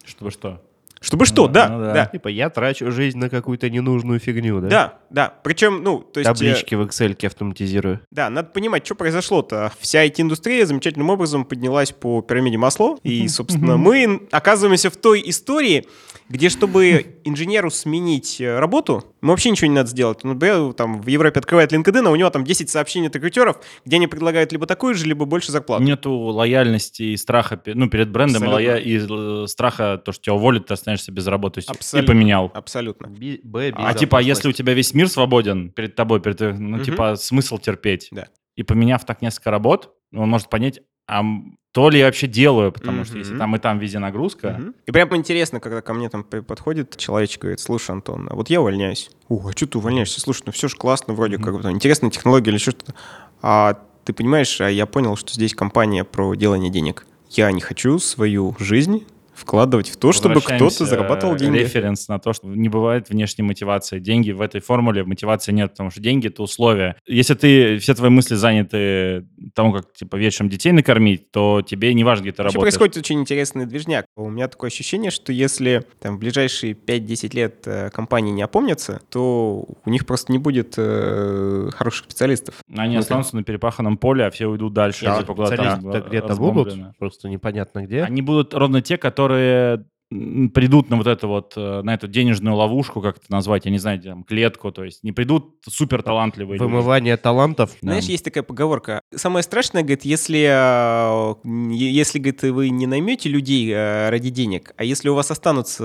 Чтобы 0.04 0.32
что? 0.32 0.64
Чтобы 1.01 1.25
что, 1.25 1.47
Ну, 1.47 1.53
да, 1.53 1.69
ну 1.69 1.79
да. 1.79 1.93
да. 1.93 2.05
Типа 2.08 2.27
я 2.29 2.49
трачу 2.49 2.91
жизнь 2.91 3.17
на 3.17 3.29
какую-то 3.29 3.69
ненужную 3.69 4.19
фигню, 4.19 4.60
да? 4.62 4.67
Да, 4.67 4.93
да. 5.10 5.34
Причем, 5.43 5.84
ну, 5.84 5.99
то 5.99 6.19
есть... 6.19 6.29
э, 6.29 6.34
Таблички 6.34 6.75
в 6.75 6.81
Excel 6.81 7.25
автоматизирую. 7.25 7.99
Да, 8.12 8.29
надо 8.29 8.49
понимать, 8.49 8.86
что 8.86 8.95
произошло-то. 8.95 9.71
Вся 9.79 10.05
IT-индустрия 10.05 10.65
замечательным 10.65 11.10
образом 11.10 11.45
поднялась 11.45 11.91
по 11.91 12.21
пирамиде 12.21 12.58
Масло, 12.58 12.97
и, 13.03 13.27
собственно, 13.27 13.77
мы 13.77 14.21
оказываемся 14.31 14.89
в 14.89 14.95
той 14.97 15.21
истории, 15.25 15.86
где, 16.29 16.49
чтобы 16.49 17.17
инженеру 17.23 17.69
сменить 17.69 18.41
э, 18.41 18.58
работу, 18.60 19.05
ему 19.21 19.31
вообще 19.31 19.51
ничего 19.51 19.67
не 19.67 19.75
надо 19.75 19.89
сделать. 19.89 20.19
Он, 20.23 20.31
например, 20.31 20.73
там 20.73 21.01
в 21.01 21.08
Европе 21.08 21.39
открывает 21.39 21.71
LinkedIn, 21.71 22.08
а 22.08 22.12
у 22.12 22.15
него 22.15 22.29
там 22.31 22.43
10 22.43 22.69
сообщений 22.69 23.08
от 23.10 23.15
рекрутеров, 23.15 23.58
где 23.86 23.97
они 23.97 24.08
предлагают 24.08 24.51
либо 24.51 24.65
такую 24.65 24.95
же, 24.95 25.05
либо 25.05 25.25
больше 25.25 25.51
зарплату. 25.51 25.84
Нету 25.84 26.12
лояльности 26.13 27.03
и 27.03 27.17
страха, 27.17 27.62
ну, 27.65 27.89
перед 27.89 28.10
брендом, 28.10 28.43
и, 28.43 28.47
Абсолютно. 28.47 28.73
лоя- 28.73 28.79
и 28.79 29.43
э, 29.43 29.47
страха, 29.47 30.01
то, 30.03 30.12
что 30.12 30.23
тебя 30.23 30.34
уволят, 30.34 30.65
останешься 30.86 31.12
без 31.12 31.26
работы. 31.28 31.62
Абсолютно. 31.67 32.06
И 32.12 32.15
поменял. 32.15 32.52
Абсолютно. 32.54 33.08
Би- 33.08 33.41
Б, 33.43 33.71
А 33.76 33.93
типа, 33.95 34.21
если 34.21 34.50
у 34.50 34.52
тебя 34.52 34.74
весь 34.74 34.93
мир 34.93 35.10
свободен 35.10 35.71
перед 35.71 35.95
тобой, 35.95 36.19
перед, 36.21 36.39
ну, 36.41 36.78
Мгм. 36.78 36.84
типа, 36.84 37.15
смысл 37.15 37.58
терпеть. 37.58 38.10
Да. 38.12 38.28
И 38.56 38.63
поменяв 38.63 39.04
так 39.06 39.21
несколько 39.24 39.50
работ, 39.52 39.91
он 40.13 40.30
может 40.30 40.50
понять, 40.50 40.80
а 41.08 41.24
то 41.71 41.89
ли 41.89 42.00
я 42.00 42.06
вообще 42.06 42.28
делаю, 42.28 42.71
потому 42.71 43.04
что 43.04 43.17
если 43.17 43.38
там 43.38 43.56
и 43.56 43.60
там 43.60 43.80
везде 43.80 44.00
нагрузка, 44.00 44.56
Мгм. 44.60 44.76
И 44.86 44.91
прям 44.91 45.15
интересно, 45.15 45.60
когда 45.60 45.82
ко 45.82 45.93
мне 45.93 46.08
там 46.10 46.24
подходит 46.24 46.95
человечек 46.98 47.39
и 47.39 47.41
говорит, 47.41 47.60
слушай, 47.60 47.91
Антон, 47.91 48.28
а 48.30 48.36
вот 48.36 48.50
я 48.52 48.62
увольняюсь. 48.62 49.10
О, 49.28 49.48
а 49.48 49.52
что 49.52 49.65
ты 49.67 49.78
увольняешься? 49.80 50.21
Слушай, 50.21 50.43
ну 50.45 50.52
все 50.52 50.67
же 50.67 50.78
классно, 50.78 51.13
вроде 51.15 51.38
Мгм. 51.38 51.43
как 51.45 51.56
бы 51.56 51.62
там 51.63 51.71
интересная 51.71 52.12
технология 52.12 52.52
или 52.52 52.58
что-то. 52.60 52.93
А 53.41 53.80
ты 54.06 54.13
понимаешь, 54.13 54.62
а 54.62 54.69
я 54.69 54.86
понял, 54.86 55.15
что 55.15 55.34
здесь 55.34 55.54
компания 55.56 56.04
про 56.04 56.36
делание 56.36 56.69
денег. 56.71 57.06
Я 57.32 57.52
не 57.52 57.60
хочу 57.62 57.98
свою 58.00 58.56
жизнь 58.60 59.04
вкладывать 59.36 59.89
в 59.89 59.98
то, 59.98 60.12
чтобы 60.12 60.41
кто-то 60.41 60.86
зарабатывал 60.86 61.36
деньги. 61.36 61.60
Референс 61.60 62.08
на 62.08 62.19
то, 62.19 62.34
что 62.34 62.48
не 62.48 62.69
бывает 62.69 63.10
внешней 63.10 63.43
мотивации. 63.43 64.00
Деньги 64.00 64.32
в 64.32 64.41
этой 64.41 64.62
формуле 64.62 65.04
мотивации 65.04 65.52
нет, 65.52 65.71
потому 65.71 65.91
что 65.91 66.02
деньги— 66.02 66.28
это 66.30 66.41
условия. 66.43 66.95
Если 67.06 67.34
ты, 67.34 67.78
все 67.80 67.93
твои 67.93 68.10
мысли 68.10 68.36
заняты 68.36 69.28
тому, 69.54 69.74
как, 69.74 69.93
типа, 69.93 70.15
вечером 70.15 70.50
детей 70.50 70.71
накормить, 70.71 71.32
то 71.32 71.62
тебе 71.62 71.93
не 71.93 72.04
важно, 72.04 72.24
где 72.24 72.32
ты 72.32 72.43
Вообще 72.43 72.56
работаешь. 72.58 72.74
происходит 72.78 72.98
очень 72.98 73.19
интересный 73.19 73.65
движняк. 73.65 74.06
У 74.15 74.30
меня 74.30 74.48
такое 74.48 74.69
ощущение, 74.69 75.12
что 75.12 75.32
если 75.34 75.86
там 76.00 76.15
в 76.15 76.19
ближайшие 76.19 76.74
5-10 76.74 77.36
лет 77.36 77.56
э, 77.65 77.89
компании 77.89 78.32
не 78.32 78.41
опомнятся, 78.41 79.02
то 79.10 79.65
у 79.84 79.89
них 79.89 80.06
просто 80.06 80.32
не 80.32 80.38
будет 80.39 80.76
э, 80.78 81.69
хороших 81.74 82.06
специалистов. 82.06 82.56
Они 82.76 82.95
Ну, 82.95 83.00
останутся 83.00 83.36
на 83.36 83.43
перепаханном 83.43 83.98
поле, 83.98 84.26
а 84.26 84.32
все 84.32 84.48
уйдут 84.48 84.74
дальше. 84.74 85.06
Да, 85.06 85.19
типа, 85.19 85.36
куда-то 85.36 86.04
где-то 86.08 86.36
будут, 86.36 86.76
просто 86.98 87.30
непонятно 87.30 87.86
где. 87.86 88.04
Они 88.04 88.21
будут 88.21 88.54
ровно 88.54 88.82
те, 88.82 88.98
которые 88.98 89.25
м, 89.32 90.50
придут 90.52 90.90
на 90.90 90.98
вот 90.98 91.08
это 91.08 91.28
вот, 91.28 91.54
э, 91.58 91.82
на 91.82 91.94
эту 91.96 92.08
денежную 92.08 92.56
ловушку, 92.56 93.02
как 93.02 93.18
это 93.18 93.26
назвать, 93.30 93.66
я 93.66 93.72
не 93.72 93.80
знаю, 93.80 94.00
там, 94.02 94.24
клетку, 94.24 94.72
то 94.72 94.84
есть 94.84 95.04
не 95.04 95.12
придут 95.12 95.56
супер 95.68 96.04
талантливые 96.04 96.60
люди. 96.60 96.64
Вымывание 96.72 97.18
талантов. 97.18 97.72
Знаешь, 97.82 98.06
есть 98.06 98.24
такая 98.24 98.44
поговорка. 98.44 99.02
Самое 99.14 99.42
страшное, 99.44 99.82
говорит, 99.82 100.06
если, 100.06 100.48
э, 100.48 101.36
если 101.74 102.20
говорит, 102.20 102.44
вы 102.44 102.70
не 102.70 102.86
наймете 102.88 103.30
людей 103.30 103.70
э, 103.72 104.10
ради 104.10 104.30
денег, 104.30 104.74
а 104.78 104.84
если 104.84 105.10
у 105.10 105.16
вас 105.16 105.32
останутся 105.32 105.84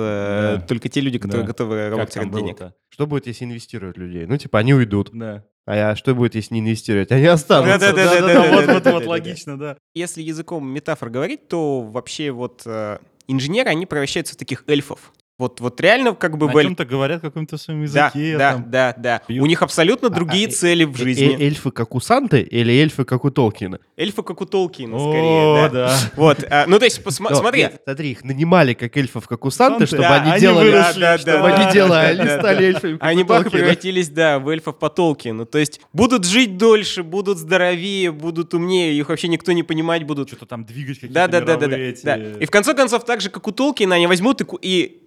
Да. 0.59 0.67
только 0.69 0.89
те 0.91 1.01
люди, 1.01 1.19
которые 1.19 1.43
Да. 1.43 1.49
готовы 1.49 1.89
работать 1.89 2.17
ради 2.17 2.31
денег. 2.35 2.59
Что 2.91 3.07
будет, 3.07 3.27
если 3.27 3.47
инвестируют 3.47 3.97
людей? 3.97 4.27
Ну, 4.27 4.37
типа, 4.37 4.59
они 4.59 4.75
уйдут. 4.75 5.11
Да. 5.15 5.45
А 5.67 5.95
что 5.95 6.15
будет, 6.15 6.35
если 6.35 6.55
не 6.55 6.61
инвестировать? 6.61 7.11
Они 7.13 7.27
останутся. 7.27 7.79
Да-да-да-да-да-да. 7.79 8.41
Вот, 8.41 8.51
вот, 8.51 8.59
вот, 8.59 8.67
Да-да-да-да-да. 8.67 9.09
логично, 9.09 9.59
да. 9.59 9.77
Если 9.95 10.21
языком 10.23 10.69
метафор 10.69 11.11
говорить, 11.11 11.49
то 11.49 11.81
вообще 11.83 12.33
вот 12.33 12.67
инженеры, 13.33 13.71
они 13.71 13.87
превращаются 13.87 14.35
в 14.35 14.37
таких 14.37 14.65
эльфов. 14.67 15.13
Вот, 15.41 15.59
вот 15.61 15.81
реально 15.81 16.15
как 16.15 16.37
бы 16.37 16.51
О 16.51 16.53
в 16.53 16.57
эль- 16.59 16.67
чем-то 16.67 16.85
говорят 16.85 17.23
каком-то 17.23 17.57
своем 17.57 17.87
Да, 17.87 18.09
языке. 18.15 18.37
да, 18.37 18.53
там. 18.53 18.71
да, 18.71 18.95
да. 18.99 19.23
пьют. 19.27 19.43
У 19.43 19.47
них 19.47 19.63
абсолютно 19.63 20.09
А, 20.09 20.11
другие 20.11 20.49
а, 20.49 20.51
цели 20.51 20.85
в 20.85 20.95
Э- 20.95 20.99
жизни. 20.99 21.35
э- 21.35 21.43
Эльфы 21.47 21.71
как 21.71 21.95
у 21.95 22.01
Санты 22.01 22.43
или 22.43 22.75
эльфы 22.75 23.07
как 23.07 23.25
у 23.25 23.31
Толкина? 23.31 23.79
Эльфы 23.97 24.23
как 24.23 24.39
у 24.43 24.45
Толкина, 24.45 24.97
О, 24.97 25.01
скорее, 25.11 25.71
да. 25.71 25.87
да. 25.89 25.99
Вот, 26.17 26.45
а, 26.51 26.65
ну 26.67 26.79
то 26.79 26.85
есть, 26.85 27.01
посма- 27.03 27.35
смотри, 27.35 27.63
нет, 27.63 27.81
смотри, 27.85 28.11
их 28.11 28.23
нанимали 28.23 28.75
как 28.75 28.95
эльфов, 28.99 29.27
как 29.27 29.43
у 29.47 29.51
Санты, 29.51 29.71
Санты, 29.79 29.87
чтобы 29.87 30.03
да, 30.03 30.21
они 30.21 30.31
они 30.33 30.41
делали, 30.43 30.71
выросли, 30.73 31.01
да, 31.01 31.17
чтобы 31.19 31.39
да, 31.39 31.45
они 31.55 31.65
да, 31.65 31.73
делали, 31.73 31.91
да, 31.91 32.09
они 32.23 32.25
да, 32.31 32.39
стали 32.39 32.57
да. 32.59 32.63
эльфами, 32.65 32.93
как 32.99 33.03
Они 33.09 33.25
бах 33.25 33.51
превратились, 33.51 34.09
да, 34.11 34.39
в 34.41 34.49
эльфов 34.51 34.79
по 34.79 34.91
Толкину. 34.91 35.47
То 35.47 35.57
есть 35.57 35.81
будут 35.95 36.27
жить 36.27 36.59
дольше, 36.59 37.03
будут 37.03 37.39
здоровее, 37.39 38.13
будут 38.13 38.53
умнее, 38.53 38.93
их 38.93 39.09
вообще 39.09 39.29
никто 39.29 39.53
не 39.53 39.63
понимать 39.63 40.05
будут. 40.05 40.29
Что-то 40.29 40.45
там 40.45 40.67
двигать 40.67 40.97
какие-то 40.97 41.15
Да, 41.15 41.29
да, 41.29 41.41
да, 41.41 41.57
да, 41.57 41.67
да, 41.67 41.77
да. 42.05 42.17
И 42.41 42.45
в 42.45 42.51
конце 42.51 42.75
концов, 42.75 43.07
так 43.07 43.23
же, 43.23 43.31
как 43.31 43.49
у 43.49 43.53
Толкина, 43.53 43.95
они 43.95 44.07
возьмут 44.07 44.43
и, 44.61 45.01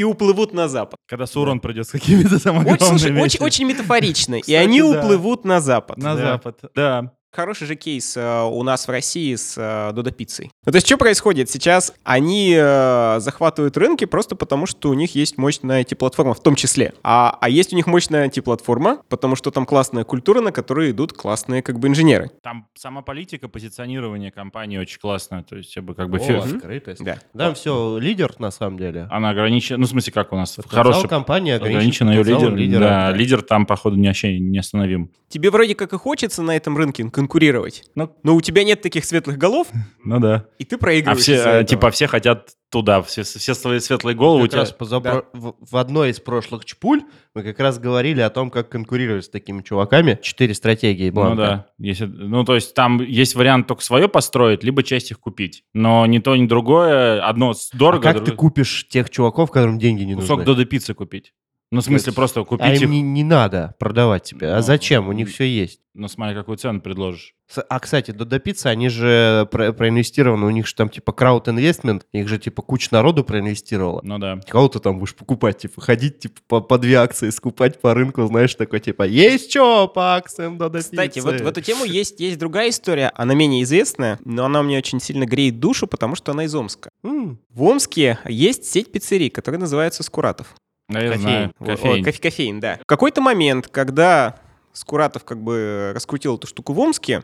и, 0.00 0.02
и 0.02 0.04
уплывут 0.04 0.52
на 0.52 0.68
запад. 0.68 0.96
Когда 1.06 1.26
Сурон 1.26 1.60
придет 1.60 1.86
с 1.86 1.90
какими-то 1.90 2.42
там 2.42 2.66
Очень, 2.66 2.86
слушай, 2.86 3.20
очень, 3.22 3.40
очень 3.44 3.66
метафорично. 3.66 4.36
и 4.36 4.40
Кстати, 4.40 4.56
они 4.56 4.80
да. 4.80 4.88
уплывут 4.88 5.44
на 5.44 5.60
запад. 5.60 5.96
На 5.98 6.14
Да. 6.16 6.22
запад. 6.22 6.58
Да. 6.74 7.12
Хороший 7.32 7.66
же 7.68 7.76
кейс 7.76 8.16
э, 8.16 8.42
у 8.42 8.62
нас 8.64 8.88
в 8.88 8.90
России 8.90 9.34
с 9.36 9.54
э, 9.56 9.92
Додо 9.94 10.10
Пиццей. 10.10 10.50
Ну, 10.66 10.72
то 10.72 10.76
есть, 10.76 10.86
что 10.86 10.96
происходит? 10.98 11.48
Сейчас 11.48 11.94
они 12.02 12.54
э, 12.58 13.20
захватывают 13.20 13.76
рынки 13.76 14.04
просто 14.04 14.34
потому, 14.34 14.66
что 14.66 14.90
у 14.90 14.94
них 14.94 15.14
есть 15.14 15.38
мощная 15.38 15.82
IT-платформа 15.82 16.34
в 16.34 16.42
том 16.42 16.56
числе. 16.56 16.92
А, 17.04 17.38
а 17.40 17.48
есть 17.48 17.72
у 17.72 17.76
них 17.76 17.86
мощная 17.86 18.28
IT-платформа, 18.28 19.02
потому 19.08 19.36
что 19.36 19.52
там 19.52 19.64
классная 19.64 20.02
культура, 20.02 20.40
на 20.40 20.50
которой 20.50 20.90
идут 20.90 21.12
классные 21.12 21.62
как 21.62 21.78
бы 21.78 21.86
инженеры. 21.86 22.30
Там 22.42 22.66
сама 22.76 23.02
политика 23.02 23.48
позиционирования 23.48 24.32
компании 24.32 24.78
очень 24.78 24.98
классная. 24.98 25.44
То 25.44 25.56
есть, 25.56 25.72
как 25.74 26.10
бы... 26.10 26.18
О, 26.18 26.20
фи- 26.20 26.32
открытость. 26.32 27.04
Да. 27.04 27.18
Там 27.36 27.54
все, 27.54 27.96
лидер 27.98 28.34
на 28.38 28.50
самом 28.50 28.76
деле. 28.76 29.06
Она 29.08 29.30
ограничена... 29.30 29.78
Ну, 29.78 29.86
в 29.86 29.88
смысле, 29.88 30.12
как 30.12 30.32
у 30.32 30.36
нас? 30.36 30.56
Потенциал 30.56 30.84
Хороший... 30.84 31.08
компании 31.08 31.52
ограничен 31.52 32.08
Ограничен 32.08 32.10
ее 32.10 32.22
лидер. 32.22 32.56
лидера. 32.56 32.80
Да, 32.80 33.12
лидер 33.12 33.42
там, 33.42 33.66
походу, 33.66 33.96
не, 33.96 34.08
вообще 34.08 34.38
не 34.38 34.58
остановим. 34.58 35.10
Тебе 35.28 35.50
вроде 35.50 35.74
как 35.76 35.92
и 35.92 35.96
хочется 35.96 36.42
на 36.42 36.56
этом 36.56 36.76
рынке 36.76 37.04
конкурировать, 37.20 37.84
Ну, 37.94 38.10
но 38.22 38.34
у 38.34 38.40
тебя 38.40 38.64
нет 38.64 38.80
таких 38.80 39.04
светлых 39.04 39.36
голов, 39.36 39.68
ну 40.04 40.18
да. 40.20 40.46
и 40.58 40.64
ты 40.64 40.76
А 40.76 40.78
проигрываешь. 40.78 41.22
все, 41.22 41.34
из-за 41.34 41.48
э, 41.48 41.52
этого. 41.52 41.64
типа, 41.64 41.90
все 41.90 42.06
хотят 42.06 42.50
туда, 42.70 43.02
все, 43.02 43.22
все 43.24 43.54
свои 43.54 43.78
светлые 43.80 44.16
головы. 44.16 44.38
у 44.40 44.42
Как 44.44 44.50
тебя- 44.52 44.60
раз 44.60 44.74
позапро- 44.78 45.24
в, 45.34 45.54
в 45.60 45.76
одной 45.76 46.10
из 46.10 46.20
прошлых 46.20 46.64
чпуль 46.64 47.02
мы 47.34 47.42
как 47.42 47.58
раз 47.60 47.78
говорили 47.78 48.20
о 48.22 48.30
том, 48.30 48.50
как 48.50 48.68
конкурировать 48.70 49.24
с 49.24 49.28
такими 49.28 49.60
чуваками. 49.62 50.18
Четыре 50.22 50.54
стратегии 50.54 51.08
Ну 51.10 51.14
Бланка. 51.14 51.36
да. 51.36 51.66
Если, 51.78 52.06
ну, 52.06 52.44
то 52.44 52.54
есть 52.54 52.74
там 52.74 53.02
есть 53.02 53.34
вариант 53.34 53.66
только 53.66 53.82
свое 53.82 54.08
построить, 54.08 54.64
либо 54.64 54.82
часть 54.82 55.10
их 55.10 55.20
купить. 55.20 55.64
Но 55.74 56.06
ни 56.06 56.18
то, 56.20 56.34
ни 56.36 56.46
другое. 56.46 57.22
Одно 57.26 57.52
с- 57.54 57.70
А 57.72 57.76
дорого, 57.76 58.02
как 58.02 58.14
ты 58.18 58.24
другое- 58.26 58.36
купишь 58.36 58.88
тех 58.88 59.10
чуваков, 59.10 59.50
которым 59.50 59.78
деньги 59.78 60.04
не 60.04 60.14
кусок 60.14 60.38
нужны? 60.38 60.44
Додо 60.46 60.64
пиццы 60.64 60.94
купить. 60.94 61.34
Ну, 61.72 61.80
в 61.80 61.84
смысле, 61.84 62.12
просто 62.12 62.40
А 62.40 62.44
купить 62.44 62.80
им 62.82 62.88
их. 62.88 62.90
не, 62.90 63.00
не 63.02 63.22
надо 63.24 63.76
продавать 63.78 64.24
тебе. 64.24 64.48
А 64.52 64.56
Ну, 64.56 64.62
зачем? 64.62 65.08
У 65.08 65.12
них 65.12 65.28
все 65.28 65.44
есть. 65.44 65.80
Ну, 65.94 66.08
смотри, 66.08 66.34
какую 66.36 66.56
цену 66.56 66.80
предложишь. 66.80 67.34
А, 67.68 67.78
кстати, 67.80 68.10
до 68.12 68.38
Пиццы, 68.38 68.66
они 68.66 68.88
же 68.88 69.48
про- 69.50 69.72
проинвестированы, 69.72 70.46
у 70.46 70.50
них 70.50 70.66
же 70.66 70.74
там 70.74 70.88
типа 70.88 71.12
крауд 71.12 71.48
инвестмент, 71.48 72.06
их 72.12 72.28
же 72.28 72.38
типа 72.38 72.62
куча 72.62 72.88
народу 72.92 73.22
проинвестировала. 73.24 74.00
Ну 74.04 74.18
да. 74.18 74.40
Кого 74.48 74.68
ты 74.68 74.78
там 74.80 74.98
будешь 74.98 75.14
покупать, 75.16 75.58
типа 75.58 75.80
ходить 75.80 76.20
типа 76.20 76.40
по, 76.48 76.60
по 76.60 76.78
две 76.78 76.94
акции, 76.96 77.30
скупать 77.30 77.80
по 77.80 77.92
рынку, 77.94 78.24
знаешь, 78.26 78.54
такой 78.54 78.78
типа, 78.80 79.02
есть 79.04 79.50
что 79.50 79.88
по 79.88 80.14
акциям 80.16 80.58
Додо 80.58 80.78
Кстати, 80.78 81.14
Пиццы?» 81.14 81.22
вот 81.26 81.40
в 81.40 81.46
эту 81.46 81.60
тему 81.60 81.84
есть, 81.84 82.18
есть 82.20 82.38
другая 82.38 82.70
история. 82.70 83.12
Она 83.16 83.34
менее 83.34 83.62
известная, 83.64 84.18
но 84.24 84.44
она 84.44 84.62
мне 84.62 84.78
очень 84.78 85.00
сильно 85.00 85.24
греет 85.24 85.58
душу, 85.60 85.86
потому 85.88 86.14
что 86.14 86.32
она 86.32 86.44
из 86.44 86.54
Омска. 86.54 86.90
М, 87.04 87.38
В 87.50 87.62
Омске 87.64 88.18
есть 88.28 88.64
сеть 88.64 88.90
пиццерий, 88.92 89.28
которая 89.30 89.60
называется 89.60 90.02
Скуратов. 90.04 90.54
Да, 90.90 91.00
я 91.00 91.08
Кофеин. 91.12 91.20
знаю. 91.22 91.52
О, 91.58 91.64
Кофейн. 91.64 92.04
кофе- 92.04 92.20
кофеин, 92.22 92.60
да. 92.60 92.78
В 92.82 92.86
какой-то 92.86 93.20
момент, 93.20 93.68
когда 93.68 94.36
Скуратов 94.72 95.24
как 95.24 95.42
бы 95.42 95.92
раскрутил 95.94 96.36
эту 96.36 96.46
штуку 96.46 96.72
в 96.72 96.78
Омске, 96.80 97.22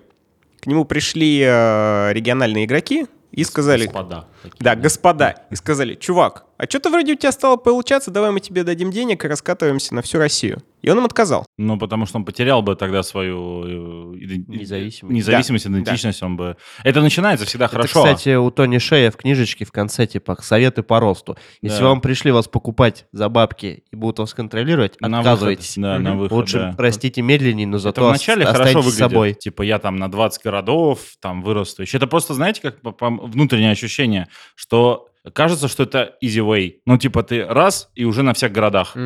к 0.60 0.66
нему 0.66 0.84
пришли 0.84 1.40
э, 1.44 2.12
региональные 2.12 2.64
игроки 2.64 3.06
и 3.32 3.44
сказали... 3.44 3.84
Господа. 3.84 4.26
такие, 4.42 4.58
Да, 4.60 4.74
господа. 4.76 5.34
И 5.50 5.56
сказали, 5.56 5.94
чувак, 5.94 6.44
а 6.58 6.64
что-то 6.64 6.90
вроде 6.90 7.12
у 7.12 7.16
тебя 7.16 7.32
стало 7.32 7.56
получаться, 7.56 8.10
давай 8.10 8.30
мы 8.30 8.40
тебе 8.40 8.64
дадим 8.64 8.90
денег 8.90 9.24
и 9.24 9.28
раскатываемся 9.28 9.94
на 9.94 10.02
всю 10.02 10.18
Россию. 10.18 10.62
И 10.82 10.90
он 10.90 10.98
им 10.98 11.04
отказал. 11.04 11.44
Ну, 11.58 11.78
потому 11.78 12.06
что 12.06 12.18
он 12.18 12.24
потерял 12.24 12.62
бы 12.62 12.76
тогда 12.76 13.02
свою 13.02 13.64
э, 13.64 14.16
Независимость. 14.46 15.14
независимость, 15.14 15.64
Да, 15.68 15.72
идентичность, 15.72 16.22
он 16.22 16.36
бы... 16.36 16.56
Это 16.84 17.00
начинается 17.00 17.44
всегда 17.44 17.64
Это, 17.64 17.74
хорошо. 17.76 18.04
кстати, 18.04 18.36
у 18.36 18.50
Тони 18.50 18.78
Шея 18.78 19.10
в 19.10 19.16
книжечке 19.16 19.64
в 19.64 19.72
конце, 19.72 20.06
типа, 20.06 20.36
советы 20.42 20.82
по 20.82 21.00
росту. 21.00 21.36
Если 21.60 21.80
Да. 21.80 21.88
вам 21.88 22.00
пришли 22.00 22.30
вас 22.30 22.46
покупать 22.46 23.06
за 23.12 23.28
бабки 23.28 23.82
и 23.90 23.96
будут 23.96 24.20
вас 24.20 24.32
контролировать, 24.34 25.00
На 25.00 25.18
отказывайтесь. 25.18 25.76
выход, 25.76 25.82
Да, 25.82 25.98
на 25.98 26.10
Мгм. 26.10 26.18
выход, 26.20 26.32
Лучше 26.36 26.58
да. 26.58 26.74
простите 26.76 27.20
медленнее, 27.22 27.66
но 27.66 27.76
Это 27.78 27.82
зато 27.84 28.08
вначале 28.08 28.44
ос- 28.46 28.52
хорошо 28.52 28.78
выглядит. 28.78 28.98
собой. 28.98 29.34
Типа 29.34 29.62
я 29.62 29.78
там 29.80 29.96
на 29.96 30.08
20 30.10 30.42
городов 30.44 31.00
там 31.20 31.42
вырасту. 31.42 31.82
Еще 31.82 31.96
это 31.96 32.06
просто, 32.06 32.34
знаете, 32.34 32.62
как 32.62 32.80
по- 32.80 32.92
по- 32.92 33.10
внутреннее 33.10 33.72
ощущение, 33.72 34.28
что 34.54 35.08
кажется, 35.32 35.68
что 35.68 35.84
это 35.84 36.14
easy 36.22 36.44
way. 36.44 36.74
Ну, 36.86 36.98
типа 36.98 37.22
ты 37.22 37.44
раз 37.44 37.90
и 37.94 38.04
уже 38.04 38.22
на 38.22 38.34
всех 38.34 38.52
городах. 38.52 38.96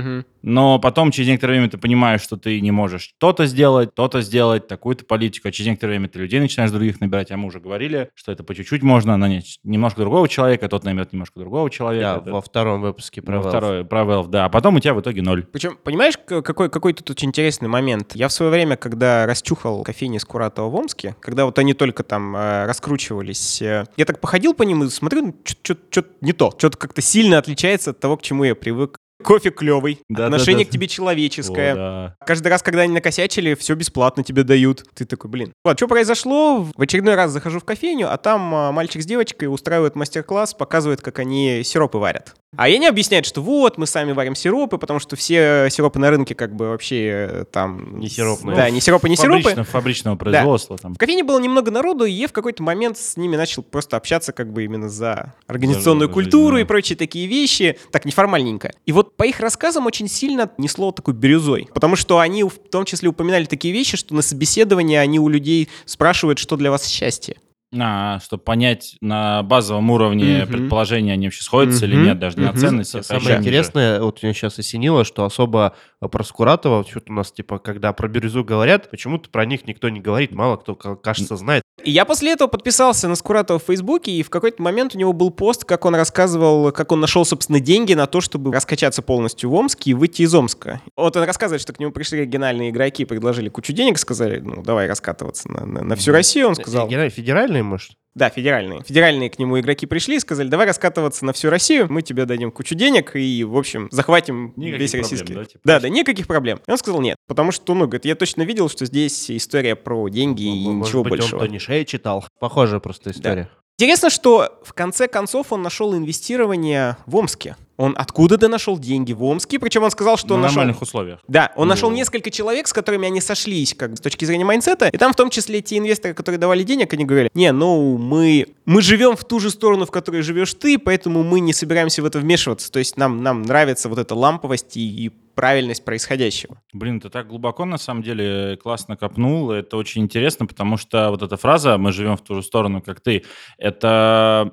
Но 0.43 0.79
потом 0.79 1.11
через 1.11 1.29
некоторое 1.29 1.55
время 1.55 1.71
ты 1.71 1.79
понимаешь, 1.79 2.23
что 2.23 2.37
ты 2.37 2.61
не 2.61 2.71
можешь 2.71 3.15
то-то 3.19 3.47
сделать, 3.47 3.95
то-то 3.95 4.23
сделать, 4.23 4.69
такую-то 4.69 5.05
политику. 5.05 5.49
А 5.49 5.53
через 5.53 5.69
некоторое 5.69 5.93
время 5.93 6.09
ты 6.09 6.19
людей 6.19 6.41
начинаешь 6.41 6.71
других 6.71 7.01
набирать. 7.01 7.31
А 7.31 7.37
мы 7.37 7.49
уже 7.49 7.61
говорили, 7.61 8.11
что 8.15 8.33
это 8.33 8.43
по 8.43 8.55
чуть-чуть 8.55 8.83
можно 8.83 9.17
нанять 9.17 9.59
немножко 9.65 10.01
другого 10.01 10.29
человека, 10.29 10.69
тот 10.69 10.85
наймет 10.85 11.13
немножко 11.13 11.41
другого 11.41 11.69
Да, 11.69 11.77
человека. 11.77 12.21
Это 12.23 12.33
во 12.33 12.41
втором 12.41 12.81
выпуске 12.81 13.21
про 13.23 13.41
во 13.41 13.49
второй, 13.49 13.85
про 13.85 14.03
Valve, 14.03 14.29
да. 14.29 14.47
А 14.47 14.49
потом 14.49 14.77
у 14.77 14.81
тебя 14.81 14.95
в 14.95 15.01
итоге 15.01 15.23
ноль. 15.23 15.45
Причем, 15.45 15.79
понимаешь, 15.83 16.15
какой, 16.17 16.71
какой 16.71 16.93
тут 16.95 17.11
очень 17.11 17.29
интересный 17.29 17.69
момент? 17.69 18.13
Я 18.15 18.29
в 18.29 18.33
свое 18.33 18.51
время, 18.51 18.77
когда 18.77 19.27
расчухал 19.27 19.83
кофейни 19.83 20.19
Скуратова 20.19 20.69
в 20.69 20.75
Омске, 20.75 21.17
когда 21.21 21.45
вот 21.45 21.59
они 21.59 21.75
только 21.75 22.03
там 22.03 22.35
э, 22.37 22.67
раскручивались, 22.67 23.63
э, 23.63 23.85
я 23.97 24.05
так 24.05 24.21
походил 24.21 24.55
по 24.55 24.63
ним 24.63 24.85
и 24.85 24.89
смотрю, 24.89 25.23
ну, 25.23 25.37
что-то 25.45 26.10
не 26.21 26.33
то. 26.33 26.53
Что-то 26.57 26.79
как-то 26.79 27.03
сильно 27.03 27.39
отличается 27.39 27.91
от 27.91 28.01
того, 28.01 28.17
к 28.17 28.23
чему 28.23 28.45
я 28.45 28.55
привык. 28.55 28.99
Кофе 29.23 29.51
клевый, 29.51 30.01
Да, 30.09 30.27
отношение 30.27 30.65
да, 30.65 30.69
да. 30.69 30.71
к 30.71 30.73
тебе 30.73 30.89
человеческое. 30.89 31.73
О, 31.73 31.77
да. 31.77 32.17
Каждый 32.27 32.49
раз, 32.49 32.63
когда 32.63 32.83
они 32.83 32.93
накосячили, 32.93 33.55
все 33.55 33.75
бесплатно 33.75 34.25
тебе 34.25 34.43
дают. 34.43 34.85
Ты 34.95 35.05
такой, 35.05 35.31
блин. 35.31 35.53
Вот, 35.65 35.79
что 35.79 35.89
произошло? 35.89 36.67
В 36.77 36.81
очередной 36.81 37.15
раз 37.15 37.31
захожу 37.31 37.61
в 37.61 37.65
кофейню, 37.65 38.13
а 38.13 38.17
там 38.17 38.55
а, 38.55 38.73
мальчик 38.73 39.03
с 39.03 39.07
девочкой 39.07 39.53
устраивают 39.53 39.95
мастер-класс, 39.97 40.55
показывают, 40.55 41.01
как 41.01 41.19
они 41.19 41.63
сиропы 41.65 41.99
варят. 41.99 42.35
А 42.57 42.65
они 42.65 42.87
объясняют, 42.87 43.27
что 43.27 43.43
вот, 43.43 43.79
мы 43.79 43.87
сами 43.87 44.11
варим 44.11 44.35
сиропы, 44.35 44.77
потому 44.77 44.99
что 44.99 45.15
все 45.15 45.69
сиропы 45.71 46.01
на 46.01 46.11
рынке 46.11 46.35
как 46.35 46.55
бы 46.57 46.71
вообще 46.71 47.29
э, 47.31 47.45
там... 47.51 48.01
Не 48.01 48.09
сиропные. 48.09 48.57
Да, 48.57 48.69
не 48.71 48.81
сиропы, 48.81 49.09
не 49.09 49.17
сиропы. 49.17 49.43
Фабрично- 49.51 49.65
фабричного 49.65 50.17
производства 50.17 50.77
там. 50.77 50.95
В 50.95 50.99
кофейне 50.99 51.23
было 51.23 51.39
немного 51.39 51.71
народу, 51.71 52.05
и 52.07 52.11
я 52.11 52.27
в 52.27 52.33
какой-то 52.33 52.65
момент 52.65 52.99
с 52.99 53.17
ними 53.17 53.37
начал 53.37 53.63
просто 53.63 53.97
общаться 53.97 54.33
как 54.33 54.53
бы 54.53 54.65
именно 54.65 54.89
за 54.89 55.35
организационную 55.47 56.09
За 56.09 56.13
культуру 56.15 56.57
да. 56.57 56.63
и 56.63 56.65
прочие 56.65 56.97
такие 56.97 57.29
вещи, 57.29 57.79
так 57.93 58.05
неформальненько. 58.05 58.73
И 58.85 58.91
вот 58.91 59.10
по 59.17 59.25
их 59.25 59.41
рассказам 59.41 59.87
очень 59.87 60.09
сильно 60.09 60.51
несло 60.59 60.93
такой 60.93 61.15
бирюзой. 61.15 61.69
Потому 61.75 61.97
что 61.97 62.19
они 62.19 62.45
в 62.45 62.59
том 62.71 62.85
числе 62.85 63.09
упоминали 63.09 63.45
такие 63.45 63.73
вещи, 63.75 63.97
что 63.97 64.15
на 64.15 64.23
собеседовании 64.23 64.97
они 64.97 65.19
у 65.19 65.29
людей 65.29 65.69
спрашивают, 65.85 66.39
что 66.39 66.57
для 66.57 66.71
вас 66.71 66.87
счастье. 66.87 67.37
А, 67.79 68.19
чтобы 68.19 68.43
понять 68.43 68.97
на 69.01 69.45
базовом 69.45 69.91
уровне 69.93 70.43
Мгм. 70.43 70.53
предположения, 70.53 71.13
они 71.13 71.29
вообще 71.29 71.45
сходятся 71.45 71.85
или 71.87 71.95
Мгм. 71.95 72.05
нет, 72.05 72.19
даже 72.19 72.37
не 72.37 72.45
на 72.45 72.51
Мгм. 72.51 72.59
ценности. 72.61 72.97
Это 72.97 73.07
Самое 73.07 73.39
интересное, 73.39 74.01
вот 74.01 74.21
меня 74.25 74.33
сейчас 74.35 74.59
осенило, 74.59 75.05
что 75.05 75.25
особо 75.25 75.77
про 76.01 76.25
Скуратова, 76.25 76.85
что-то 76.89 77.13
у 77.13 77.15
нас, 77.15 77.31
типа, 77.31 77.61
когда 77.61 77.93
про 77.93 78.09
бирюзу 78.09 78.43
говорят, 78.43 78.91
почему-то 78.91 79.31
про 79.31 79.45
них 79.47 79.69
никто 79.69 79.89
не 79.89 80.01
говорит, 80.01 80.33
мало 80.33 80.57
кто, 80.57 80.75
ка- 80.75 80.97
кажется, 80.97 81.37
знает. 81.37 81.63
И 81.85 81.93
я 81.93 82.05
после 82.05 82.33
этого 82.33 82.49
подписался 82.49 83.07
на 83.09 83.15
Скуратова 83.15 83.59
в 83.61 83.63
Фейсбуке, 83.63 84.11
и 84.13 84.23
в 84.25 84.31
какой-то 84.31 84.61
момент 84.63 84.95
у 84.97 84.99
него 84.99 85.13
был 85.13 85.31
пост, 85.31 85.65
как 85.65 85.85
он 85.85 85.95
рассказывал, 85.95 86.73
как 86.73 86.91
он 86.91 86.99
нашел, 87.01 87.25
собственно, 87.25 87.61
деньги 87.61 87.95
на 87.95 88.07
то, 88.07 88.21
чтобы 88.21 88.53
раскачаться 88.53 89.01
полностью 89.01 89.49
в 89.49 89.55
Омске 89.55 89.91
и 89.93 89.95
выйти 89.95 90.23
из 90.23 90.35
Омска. 90.35 90.81
Вот 90.97 91.17
он 91.17 91.23
рассказывает, 91.23 91.63
что 91.63 91.73
к 91.73 91.79
нему 91.79 91.93
пришли 91.93 92.21
региональные 92.23 92.71
игроки, 92.71 93.05
предложили 93.05 93.49
кучу 93.49 93.73
денег, 93.73 93.97
сказали, 93.99 94.41
ну, 94.41 94.63
давай 94.63 94.89
раскатываться 94.89 95.49
на, 95.51 95.65
на- 95.65 95.85
на 95.85 95.95
всю 95.97 96.11
Россию, 96.13 96.49
он 96.49 96.55
сказал. 96.57 96.89
Федераль- 96.89 97.60
Федеральные, 97.61 97.71
может? 97.71 97.93
Да, 98.15 98.29
федеральные. 98.29 98.83
Федеральные 98.85 99.31
к 99.31 99.39
нему 99.39 99.61
игроки 99.61 99.87
пришли 99.87 100.17
и 100.17 100.21
сказали, 100.21 100.49
давай 100.49 100.67
раскатываться 100.67 101.25
на 101.25 101.33
всю 101.33 101.49
Россию, 101.49 101.87
мы 101.91 102.03
тебе 102.03 102.25
дадим 102.27 102.51
кучу 102.51 102.75
денег 102.75 103.15
и, 103.15 103.45
в 103.45 103.57
общем, 103.57 103.89
захватим 103.93 104.53
Никаких 104.57 104.81
весь 104.81 104.91
проблем, 104.91 105.03
российский. 105.11 105.35
да, 105.35 105.45
типа? 105.45 105.61
да, 105.65 105.81
да, 105.81 105.89
никаких 105.89 106.27
проблем. 106.27 106.61
И 106.67 106.71
он 106.71 106.77
сказал 106.79 107.01
нет, 107.01 107.17
потому 107.29 107.53
что, 107.53 107.73
ну, 107.75 107.85
говорит, 107.87 108.05
я 108.05 108.17
точно 108.17 108.43
видел, 108.43 108.69
что 108.69 108.85
здесь 108.85 109.31
история 109.31 109.77
про 109.77 110.09
деньги 110.09 110.43
и 110.43 110.67
М- 110.67 110.75
может 110.77 110.89
ничего 110.89 111.05
быть, 111.05 111.11
большего. 111.21 111.39
он 111.41 111.47
Тони 111.47 111.59
Шея 111.59 111.85
читал. 111.85 112.25
Похожая 112.41 112.81
просто 112.81 113.13
история. 113.13 113.49
Интересно, 113.79 114.11
что 114.11 114.59
в 114.65 114.75
конце 114.75 115.07
концов 115.09 115.53
он 115.53 115.63
нашел 115.63 115.97
инвестирование 115.97 116.97
в 117.07 117.17
Омске. 117.17 117.57
Он 117.81 117.95
откуда-то 117.97 118.49
нашел 118.49 118.79
деньги 118.79 119.15
в 119.15 119.25
Омске, 119.25 119.59
причем 119.59 119.85
он 119.85 119.91
сказал, 119.91 120.19
что 120.19 120.29
На 120.29 120.35
он 120.35 120.41
нашел... 120.43 120.57
нормальных 120.57 120.83
условиях. 120.83 121.21
Да, 121.27 121.51
он 121.57 121.67
нашел 121.67 121.89
Ну. 121.89 121.97
несколько 121.97 122.31
человек, 122.31 122.69
с 122.69 122.75
которыми 122.75 123.07
они 123.07 123.23
сошлись, 123.23 123.75
как 123.75 123.97
с 123.97 124.01
точки 124.01 124.27
зрения 124.27 124.45
майнсета, 124.45 124.89
и 124.89 124.99
там 124.99 125.15
в 125.15 125.17
том 125.17 125.31
числе 125.31 125.63
те 125.63 125.79
инвесторы, 125.79 126.13
которые 126.13 126.39
давали 126.39 126.63
денег, 126.63 126.93
они 126.93 127.07
говорили, 127.07 127.31
не, 127.33 127.51
ну, 127.53 127.97
мы, 127.97 128.49
мы 128.67 128.83
живем 128.83 129.17
в 129.17 129.25
ту 129.25 129.41
же 129.41 129.49
сторону, 129.49 129.87
в 129.87 129.91
которой 129.91 130.21
живешь 130.21 130.53
ты, 130.53 130.79
поэтому 130.79 131.23
мы 131.23 131.41
не 131.41 131.55
собираемся 131.55 132.03
в 132.03 132.05
это 132.05 132.19
вмешиваться, 132.19 132.71
то 132.71 132.79
есть 132.81 132.99
нам, 132.99 133.23
нам 133.23 133.43
нравится 133.43 133.89
вот 133.89 133.99
эта 133.99 134.15
ламповость 134.15 134.77
и, 134.77 135.07
и 135.07 135.11
правильность 135.35 135.83
происходящего. 135.83 136.61
Блин, 136.75 137.01
ты 137.01 137.09
так 137.09 137.29
глубоко, 137.29 137.65
на 137.65 137.79
самом 137.79 138.03
деле, 138.03 138.59
классно 138.63 138.99
копнул. 138.99 139.53
Это 139.53 139.79
очень 139.79 140.03
интересно, 140.03 140.45
потому 140.45 140.77
что 140.77 141.09
вот 141.09 141.23
эта 141.23 141.39
фраза 141.39 141.79
«мы 141.79 141.93
живем 141.93 142.19
в 142.19 142.21
ту 142.21 142.35
же 142.35 142.43
сторону, 142.43 142.83
как 142.83 143.01
ты», 143.01 143.25
это 143.57 144.53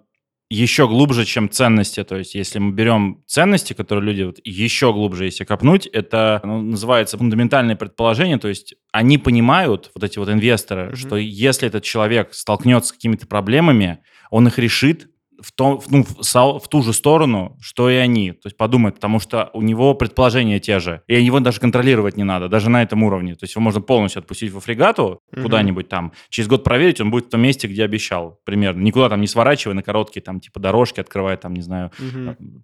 еще 0.50 0.88
глубже, 0.88 1.26
чем 1.26 1.50
ценности. 1.50 2.04
То 2.04 2.18
есть, 2.18 2.36
если 2.36 2.60
мы 2.60 2.72
берем 2.74 3.24
ценности, 3.28 3.74
которые 3.74 4.06
люди 4.06 4.24
вот 4.24 4.38
еще 4.44 4.94
глубже, 4.94 5.26
если 5.26 5.44
копнуть, 5.44 5.88
это 5.88 6.42
ну, 6.44 6.62
называется 6.62 7.18
фундаментальное 7.18 7.76
предположение. 7.76 8.38
То 8.38 8.48
есть, 8.48 8.76
они 8.92 9.18
понимают, 9.18 9.92
вот 9.94 10.04
эти 10.04 10.20
вот 10.20 10.30
инвесторы, 10.30 10.88
Мгм. 10.88 10.96
что 10.96 11.16
если 11.18 11.68
этот 11.68 11.84
человек 11.84 12.34
столкнется 12.34 12.90
с 12.90 12.92
какими-то 12.94 13.28
проблемами, 13.28 14.00
он 14.32 14.48
их 14.48 14.58
решит 14.60 15.10
в, 15.42 15.52
том, 15.52 15.82
ну, 15.90 16.04
в, 16.04 16.60
в 16.60 16.68
ту 16.68 16.82
же 16.84 16.94
сторону, 16.94 17.58
что 17.62 17.90
и 17.90 17.96
они. 17.96 18.32
То 18.32 18.48
есть 18.48 18.58
подумать, 18.58 18.96
потому 18.96 19.20
что 19.20 19.50
у 19.54 19.62
него 19.62 19.94
предположения 19.94 20.60
те 20.60 20.80
же. 20.80 21.02
И 21.08 21.22
его 21.22 21.40
даже 21.40 21.60
контролировать 21.60 22.18
не 22.18 22.24
надо, 22.24 22.50
даже 22.50 22.70
на 22.70 22.82
этом 22.84 23.04
уровне. 23.04 23.36
То 23.36 23.44
есть 23.44 23.56
его 23.56 23.64
можно 23.64 23.82
полностью 23.82 24.20
отпустить 24.20 24.52
во 24.52 24.60
фрегату 24.60 25.20
Мгм. 25.32 25.44
куда-нибудь 25.44 25.90
там. 25.90 26.12
Через 26.30 26.48
год 26.48 26.64
проверить, 26.64 27.02
он 27.02 27.12
будет 27.12 27.26
в 27.26 27.30
том 27.30 27.42
месте, 27.42 27.68
где 27.68 27.84
обещал. 27.84 28.40
Примерно. 28.46 28.82
Никуда 28.82 29.10
там 29.10 29.22
не 29.22 29.28
сворачивая 29.28 29.76
на 29.76 29.84
короткие 29.84 30.22
там 30.24 30.40
типа 30.40 30.60
дорожки, 30.60 31.00
открывая 31.00 31.38
там, 31.38 31.54
не 31.54 31.62
знаю, 31.62 31.92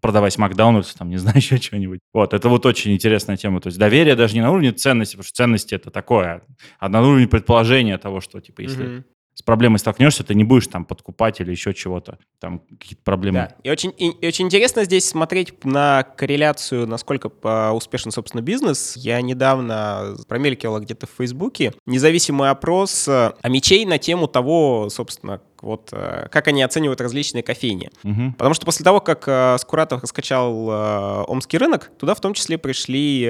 продавать 0.02 0.38
Макдональдс, 0.38 0.94
там, 0.94 1.10
не 1.10 1.18
знаю, 1.24 1.38
еще 1.38 1.58
что-нибудь. 1.58 2.00
Вот, 2.14 2.34
это 2.34 2.50
вот 2.50 2.66
очень 2.66 2.94
интересная 2.94 3.38
тема. 3.38 3.62
То 3.62 3.68
есть 3.68 3.80
доверие 3.80 4.16
даже 4.16 4.36
не 4.36 4.42
на 4.42 4.52
уровне 4.52 4.72
ценности, 4.72 5.14
потому 5.16 5.26
что 5.26 5.34
ценности 5.36 5.76
это 5.76 5.90
такое, 5.90 6.42
а 6.80 6.90
на 6.90 7.02
уровне 7.02 7.28
предположения 7.28 7.98
того, 7.98 8.22
что, 8.22 8.40
типа, 8.40 8.62
если 8.62 8.84
Мгм. 8.84 9.06
С 9.34 9.42
проблемой 9.42 9.80
столкнешься, 9.80 10.24
ты 10.24 10.36
не 10.36 10.44
будешь 10.44 10.68
там 10.68 10.86
подкупать 10.86 11.42
или 11.42 11.52
еще 11.52 11.74
чего-то. 11.74 12.20
Там 12.40 12.60
какие-то 12.60 13.04
проблемы. 13.04 13.40
Да. 13.40 13.56
И 13.64 13.70
очень, 13.70 13.94
и, 13.98 14.10
и 14.10 14.28
очень 14.28 14.46
интересно 14.46 14.84
здесь 14.84 15.08
смотреть 15.08 15.66
на 15.66 16.04
корреляцию, 16.04 16.88
насколько 16.88 17.30
по- 17.30 17.72
успешен, 17.74 18.12
собственно, 18.12 18.42
бизнес. 18.42 18.96
Я 18.96 19.22
недавно 19.22 20.16
промелькивала 20.28 20.80
где-то 20.80 21.08
в 21.08 21.12
Фейсбуке 21.18 21.74
независимый 21.86 22.50
опрос 22.50 23.08
э, 23.08 23.34
мечей 23.44 23.86
на 23.86 23.98
тему 23.98 24.28
того, 24.28 24.90
собственно, 24.90 25.42
вот 25.64 25.90
э, 25.94 26.28
как 26.30 26.48
они 26.48 26.62
оценивают 26.62 27.02
различные 27.02 27.42
кофейни. 27.42 27.90
Мгм. 28.04 28.34
Потому 28.34 28.54
что 28.54 28.66
после 28.66 28.84
того, 28.84 29.00
как 29.02 29.24
э, 29.28 29.58
Скуратов 29.60 30.04
раскачал 30.04 30.70
э, 30.70 31.24
омский 31.28 31.58
рынок, 31.58 31.90
туда 31.98 32.14
в 32.14 32.22
том 32.22 32.34
числе 32.34 32.58
пришли 32.58 33.22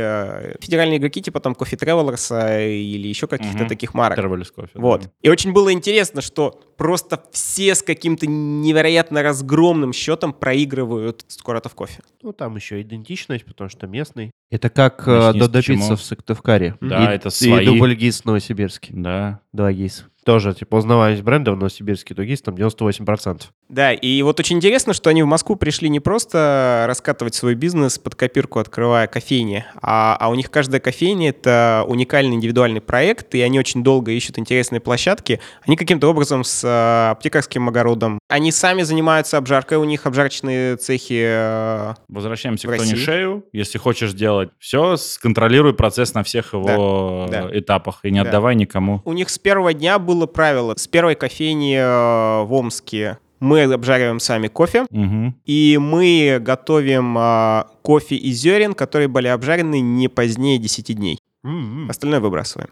федеральные 0.60 0.98
игроки, 0.98 1.22
типа 1.22 1.40
там 1.40 1.54
Coffee 1.54 1.78
Travelers 1.80 2.68
или 2.70 3.08
еще 3.08 3.28
каких-то 3.28 3.60
Мгм. 3.60 3.68
таких 3.70 3.94
марок. 3.94 4.18
Travelers 4.20 4.52
Coffee, 4.56 4.70
да. 4.74 4.82
Вот. 4.82 5.10
И 5.22 5.30
очень 5.30 5.54
было 5.54 5.72
интересно, 5.72 6.22
что 6.22 6.60
просто 6.78 7.24
все 7.32 7.76
с 7.76 7.82
каким-то 7.84 8.26
невероятно 8.28 9.22
разгромным 9.22 9.94
счетом 9.94 10.34
проигрывают 10.34 11.24
Скуратов 11.28 11.76
кофе. 11.76 12.02
Ну, 12.22 12.34
там 12.34 12.56
еще 12.56 12.82
идентичность, 12.82 13.46
потому 13.46 13.70
что 13.70 13.88
местный. 13.88 14.32
Это 14.50 14.70
как 14.70 15.04
Додо. 15.06 15.62
Пицца 15.62 15.96
в 15.96 16.02
Сыктывкаре. 16.02 16.76
Да, 16.82 17.12
И- 17.12 17.16
это 17.16 17.30
свои. 17.30 17.64
И 17.64 17.66
Дубль 17.66 17.96
Гис 17.96 18.22
в 18.22 18.26
Новосибирске. 18.26 18.92
Да. 18.96 19.40
Два 19.52 19.72
гис. 19.72 20.06
Тоже, 20.26 20.54
типа, 20.54 20.78
узнаваемость 20.78 21.24
бренда 21.24 21.52
в 21.52 21.58
Новосибирске, 21.58 22.16
то 22.16 22.24
гис 22.24 22.42
там 22.42 22.56
98%. 22.56 23.44
Да, 23.70 23.92
и 23.94 24.22
вот 24.22 24.40
очень 24.40 24.58
интересно, 24.58 24.94
что 24.94 25.10
они 25.10 25.24
в 25.24 25.26
Москву 25.26 25.56
пришли 25.56 25.90
не 25.90 26.00
просто 26.00 26.86
раскатывать 26.88 27.34
свой 27.34 27.56
бизнес 27.56 27.98
под 27.98 28.14
копирку, 28.14 28.60
открывая 28.60 29.08
кофейни, 29.08 29.66
а, 29.82 30.16
а 30.20 30.30
у 30.30 30.36
них 30.36 30.52
каждая 30.52 30.80
кофейня— 30.80 31.30
это 31.32 31.84
уникальный 31.88 32.36
индивидуальный 32.36 32.82
проект, 32.82 33.34
и 33.34 33.42
они 33.42 33.58
очень 33.60 33.84
долго 33.84 34.12
ищут 34.12 34.38
интересные 34.38 34.80
площадки. 34.80 35.40
Они 35.66 35.76
каким-то 35.76 36.08
образом 36.10 36.44
с 36.44 36.64
э, 36.64 37.12
аптекарским 37.12 37.68
огородом. 37.68 38.20
Они 38.30 38.52
сами 38.52 38.84
занимаются 38.84 39.38
обжаркой, 39.38 39.78
у 39.78 39.86
них 39.86 40.06
обжарочные 40.06 40.76
цехи. 40.78 41.24
э, 41.26 41.94
Возвращаемся 42.10 42.68
к 42.68 42.78
Тони. 42.78 42.96
Шею. 42.96 43.46
Если 43.54 43.78
хочешь 43.80 44.12
сделать 44.12 44.50
все, 44.60 44.98
сконтролируй 44.98 45.74
процесс 45.74 46.14
на 46.14 46.24
всех 46.24 46.54
его 46.54 47.28
Да, 47.30 47.44
да. 47.48 47.58
этапах 47.60 48.02
и 48.04 48.12
не 48.12 48.22
Да. 48.22 48.30
отдавай 48.30 48.56
никому. 48.56 49.02
У 49.06 49.14
них 49.14 49.30
с 49.30 49.40
первого 49.40 49.74
дня 49.74 49.98
было 50.00 50.28
правило. 50.28 50.76
С 50.78 50.88
первой 50.88 51.16
кофейни 51.16 51.78
э, 51.78 52.44
в 52.44 52.54
Омске 52.54 53.18
мы 53.44 53.64
обжариваем 53.64 54.20
сами 54.20 54.48
кофе, 54.48 54.86
Мгм. 54.90 55.36
и 55.46 55.78
мы 55.80 56.40
готовим 56.42 57.18
э, 57.18 57.64
кофе 57.82 58.16
из 58.16 58.38
зерен, 58.38 58.74
которые 58.74 59.08
были 59.10 59.28
обжарены 59.28 59.82
не 59.82 60.08
позднее 60.08 60.58
10 60.58 60.94
дней. 60.96 61.20
М-м. 61.44 61.90
Остальное 61.90 62.22
выбрасываем. 62.22 62.70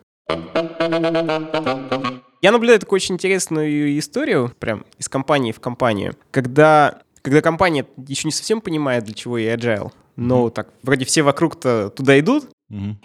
Я 2.41 2.51
наблюдаю 2.51 2.79
такую 2.79 2.97
очень 2.97 3.15
интересную 3.15 3.99
историю, 3.99 4.51
прям 4.59 4.85
из 4.97 5.07
компании 5.09 5.51
в 5.51 5.59
компанию, 5.59 6.15
когда, 6.31 6.99
когда 7.21 7.41
компания 7.41 7.85
еще 8.07 8.27
не 8.27 8.31
совсем 8.31 8.61
понимает, 8.61 9.03
для 9.03 9.13
чего 9.13 9.37
ей 9.37 9.53
agile, 9.53 9.91
но 10.15 10.49
так, 10.49 10.69
вроде 10.83 11.05
все 11.05 11.21
вокруг-то 11.21 11.89
туда 11.89 12.17
идут, 12.19 12.45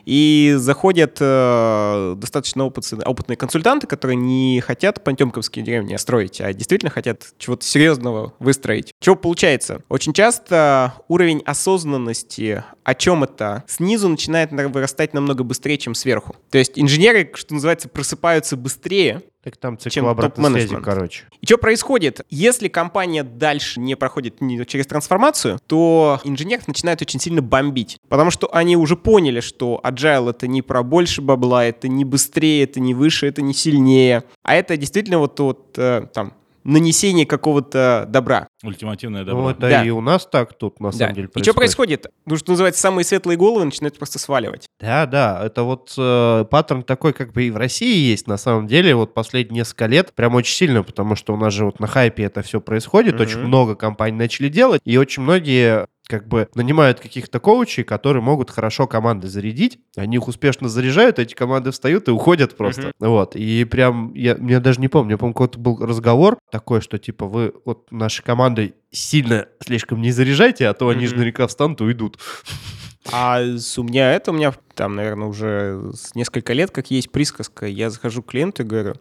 И 0.05 0.55
заходят 0.57 1.17
э, 1.21 2.15
достаточно 2.17 2.65
опытные, 2.65 3.03
опытные 3.03 3.37
консультанты, 3.37 3.87
которые 3.87 4.17
не 4.17 4.61
хотят 4.61 5.03
пантемковские 5.05 5.65
деревни 5.65 5.97
строить, 5.97 6.41
а 6.41 6.53
действительно 6.53 6.91
хотят 6.91 7.25
чего-то 7.39 7.65
серьезного 7.65 8.33
выстроить. 8.39 8.93
Чего 9.01 9.17
получается? 9.17 9.83
Очень 9.89 10.13
часто 10.13 10.95
уровень 11.09 11.43
осознанности, 11.45 12.65
о 12.85 12.95
чем 12.95 13.25
это, 13.25 13.65
снизу 13.67 14.09
начинает 14.09 14.53
на- 14.53 14.69
вырастать 14.69 15.15
намного 15.15 15.45
быстрее, 15.45 15.79
чем 15.79 15.95
сверху. 15.95 16.37
То 16.51 16.59
есть 16.59 16.73
инженеры, 16.77 17.31
что 17.35 17.55
называется, 17.55 17.89
просыпаются 17.89 18.57
быстрее, 18.57 19.23
Так 19.47 19.59
там 19.59 19.79
цикл 19.79 19.91
чем 19.91 20.07
обратной 20.09 20.51
связи, 20.51 20.77
короче. 20.83 21.23
и 21.41 21.47
что 21.47 21.57
происходит? 21.57 22.23
Если 22.31 22.67
компания 22.67 23.23
дальше 23.23 23.79
не 23.79 23.95
проходит 23.95 24.39
через 24.67 24.89
трансформацию, 24.89 25.61
то 25.69 26.21
инженеров 26.25 26.67
начинают 26.67 27.01
очень 27.01 27.21
сильно 27.21 27.43
бомбить. 27.43 27.99
Потому 28.09 28.33
что 28.33 28.53
они 28.53 28.77
уже 28.77 28.97
поняли, 28.97 29.39
что 29.39 29.81
agile 29.85 30.31
это 30.31 30.49
не 30.49 30.63
про 30.63 30.83
больше 30.83 31.23
бабла, 31.23 31.65
это 31.65 31.87
не 31.87 32.05
быстрее, 32.05 32.65
это 32.65 32.81
не 32.81 32.93
выше, 32.93 33.29
это 33.29 33.41
не 33.41 33.55
сильнее. 33.55 34.25
А 34.43 34.57
это 34.57 34.77
действительно 34.77 35.21
вот, 35.21 35.39
вот 35.39 35.79
э, 35.79 36.09
там 36.13 36.33
нанесение 36.67 37.27
какого-то 37.27 38.05
добра. 38.09 38.49
Ультимативное 38.65 39.21
Ну, 39.23 39.27
добро. 39.27 39.51
это 39.51 39.61
Да. 39.61 39.85
и 39.85 39.91
у 39.91 40.01
нас 40.01 40.27
так 40.27 40.53
тут, 40.59 40.81
на 40.81 40.91
Да. 40.91 40.97
самом 40.99 41.15
деле, 41.15 41.29
И 41.35 41.43
что 41.43 41.55
происходит? 41.55 42.07
Ну, 42.27 42.37
что 42.37 42.51
называется, 42.53 42.81
самые 42.81 43.05
светлые 43.05 43.37
головы 43.39 43.65
начинают 43.65 43.97
просто 43.97 44.19
сваливать. 44.19 44.67
Да, 44.81 45.07
да, 45.07 45.43
это 45.45 45.63
вот 45.63 45.95
э, 45.97 46.45
паттерн 46.51 46.83
такой, 46.83 47.13
как 47.13 47.33
бы 47.33 47.45
и 47.45 47.51
в 47.51 47.57
России 47.57 47.97
есть, 48.11 48.27
на 48.27 48.37
самом 48.37 48.67
деле, 48.67 48.95
вот 48.95 49.15
последние 49.15 49.61
несколько 49.61 49.87
лет, 49.87 50.13
прям 50.15 50.35
очень 50.35 50.55
сильно, 50.55 50.83
потому 50.83 51.15
что 51.15 51.33
у 51.33 51.37
нас 51.37 51.53
же 51.55 51.65
вот 51.65 51.81
на 51.81 51.87
хайпе 51.87 52.25
это 52.25 52.43
все 52.43 52.61
происходит, 52.61 53.15
Мгм. 53.15 53.23
очень 53.23 53.39
много 53.39 53.75
компаний 53.77 54.17
начали 54.19 54.49
делать, 54.49 54.81
и 54.85 54.97
очень 54.97 55.23
многие 55.23 55.87
как 56.07 56.29
бы 56.29 56.49
нанимают 56.55 57.01
каких-то 57.01 57.41
коучей, 57.41 57.85
которые 57.85 58.23
могут 58.23 58.51
хорошо 58.51 58.87
команды 58.87 59.29
зарядить. 59.29 59.79
Они 59.97 60.17
их 60.17 60.29
успешно 60.29 60.69
заряжают, 60.69 61.19
эти 61.19 61.35
команды 61.35 61.71
встают 61.71 62.09
и 62.09 62.11
уходят 62.11 62.57
просто. 62.57 62.93
Вот. 63.01 63.37
И 63.37 63.65
прям, 63.65 64.15
я, 64.15 64.37
я 64.41 64.61
даже 64.61 64.81
не 64.81 64.89
помню, 64.89 65.13
я 65.13 65.19
помню, 65.19 65.35
какой-то 65.35 65.59
был 65.59 65.85
разговор 65.85 66.39
такой, 66.51 66.81
что 66.81 66.99
типа 66.99 67.27
вы 67.27 67.55
вот 67.65 67.91
нашей 67.91 68.23
командой 68.23 68.75
сильно 68.91 69.47
слишком 69.61 70.01
не 70.01 70.13
заряжайте, 70.13 70.69
а 70.69 70.75
то 70.75 70.89
они 70.89 71.07
же 71.07 71.15
наверняка 71.15 71.47
встанут 71.47 71.81
и 71.81 71.85
уйдут. 71.85 72.19
А 73.13 73.41
у 73.41 73.83
меня 73.83 74.13
это, 74.13 74.31
у 74.31 74.35
меня 74.35 74.53
там, 74.75 74.97
наверное, 74.97 75.29
уже 75.29 75.93
несколько 76.15 76.53
лет, 76.53 76.71
как 76.71 76.91
есть 76.91 77.11
присказка. 77.11 77.67
Я 77.67 77.91
захожу 77.91 78.23
к 78.23 78.31
клиенту 78.31 78.63
и 78.63 78.67
говорю, 78.67 78.95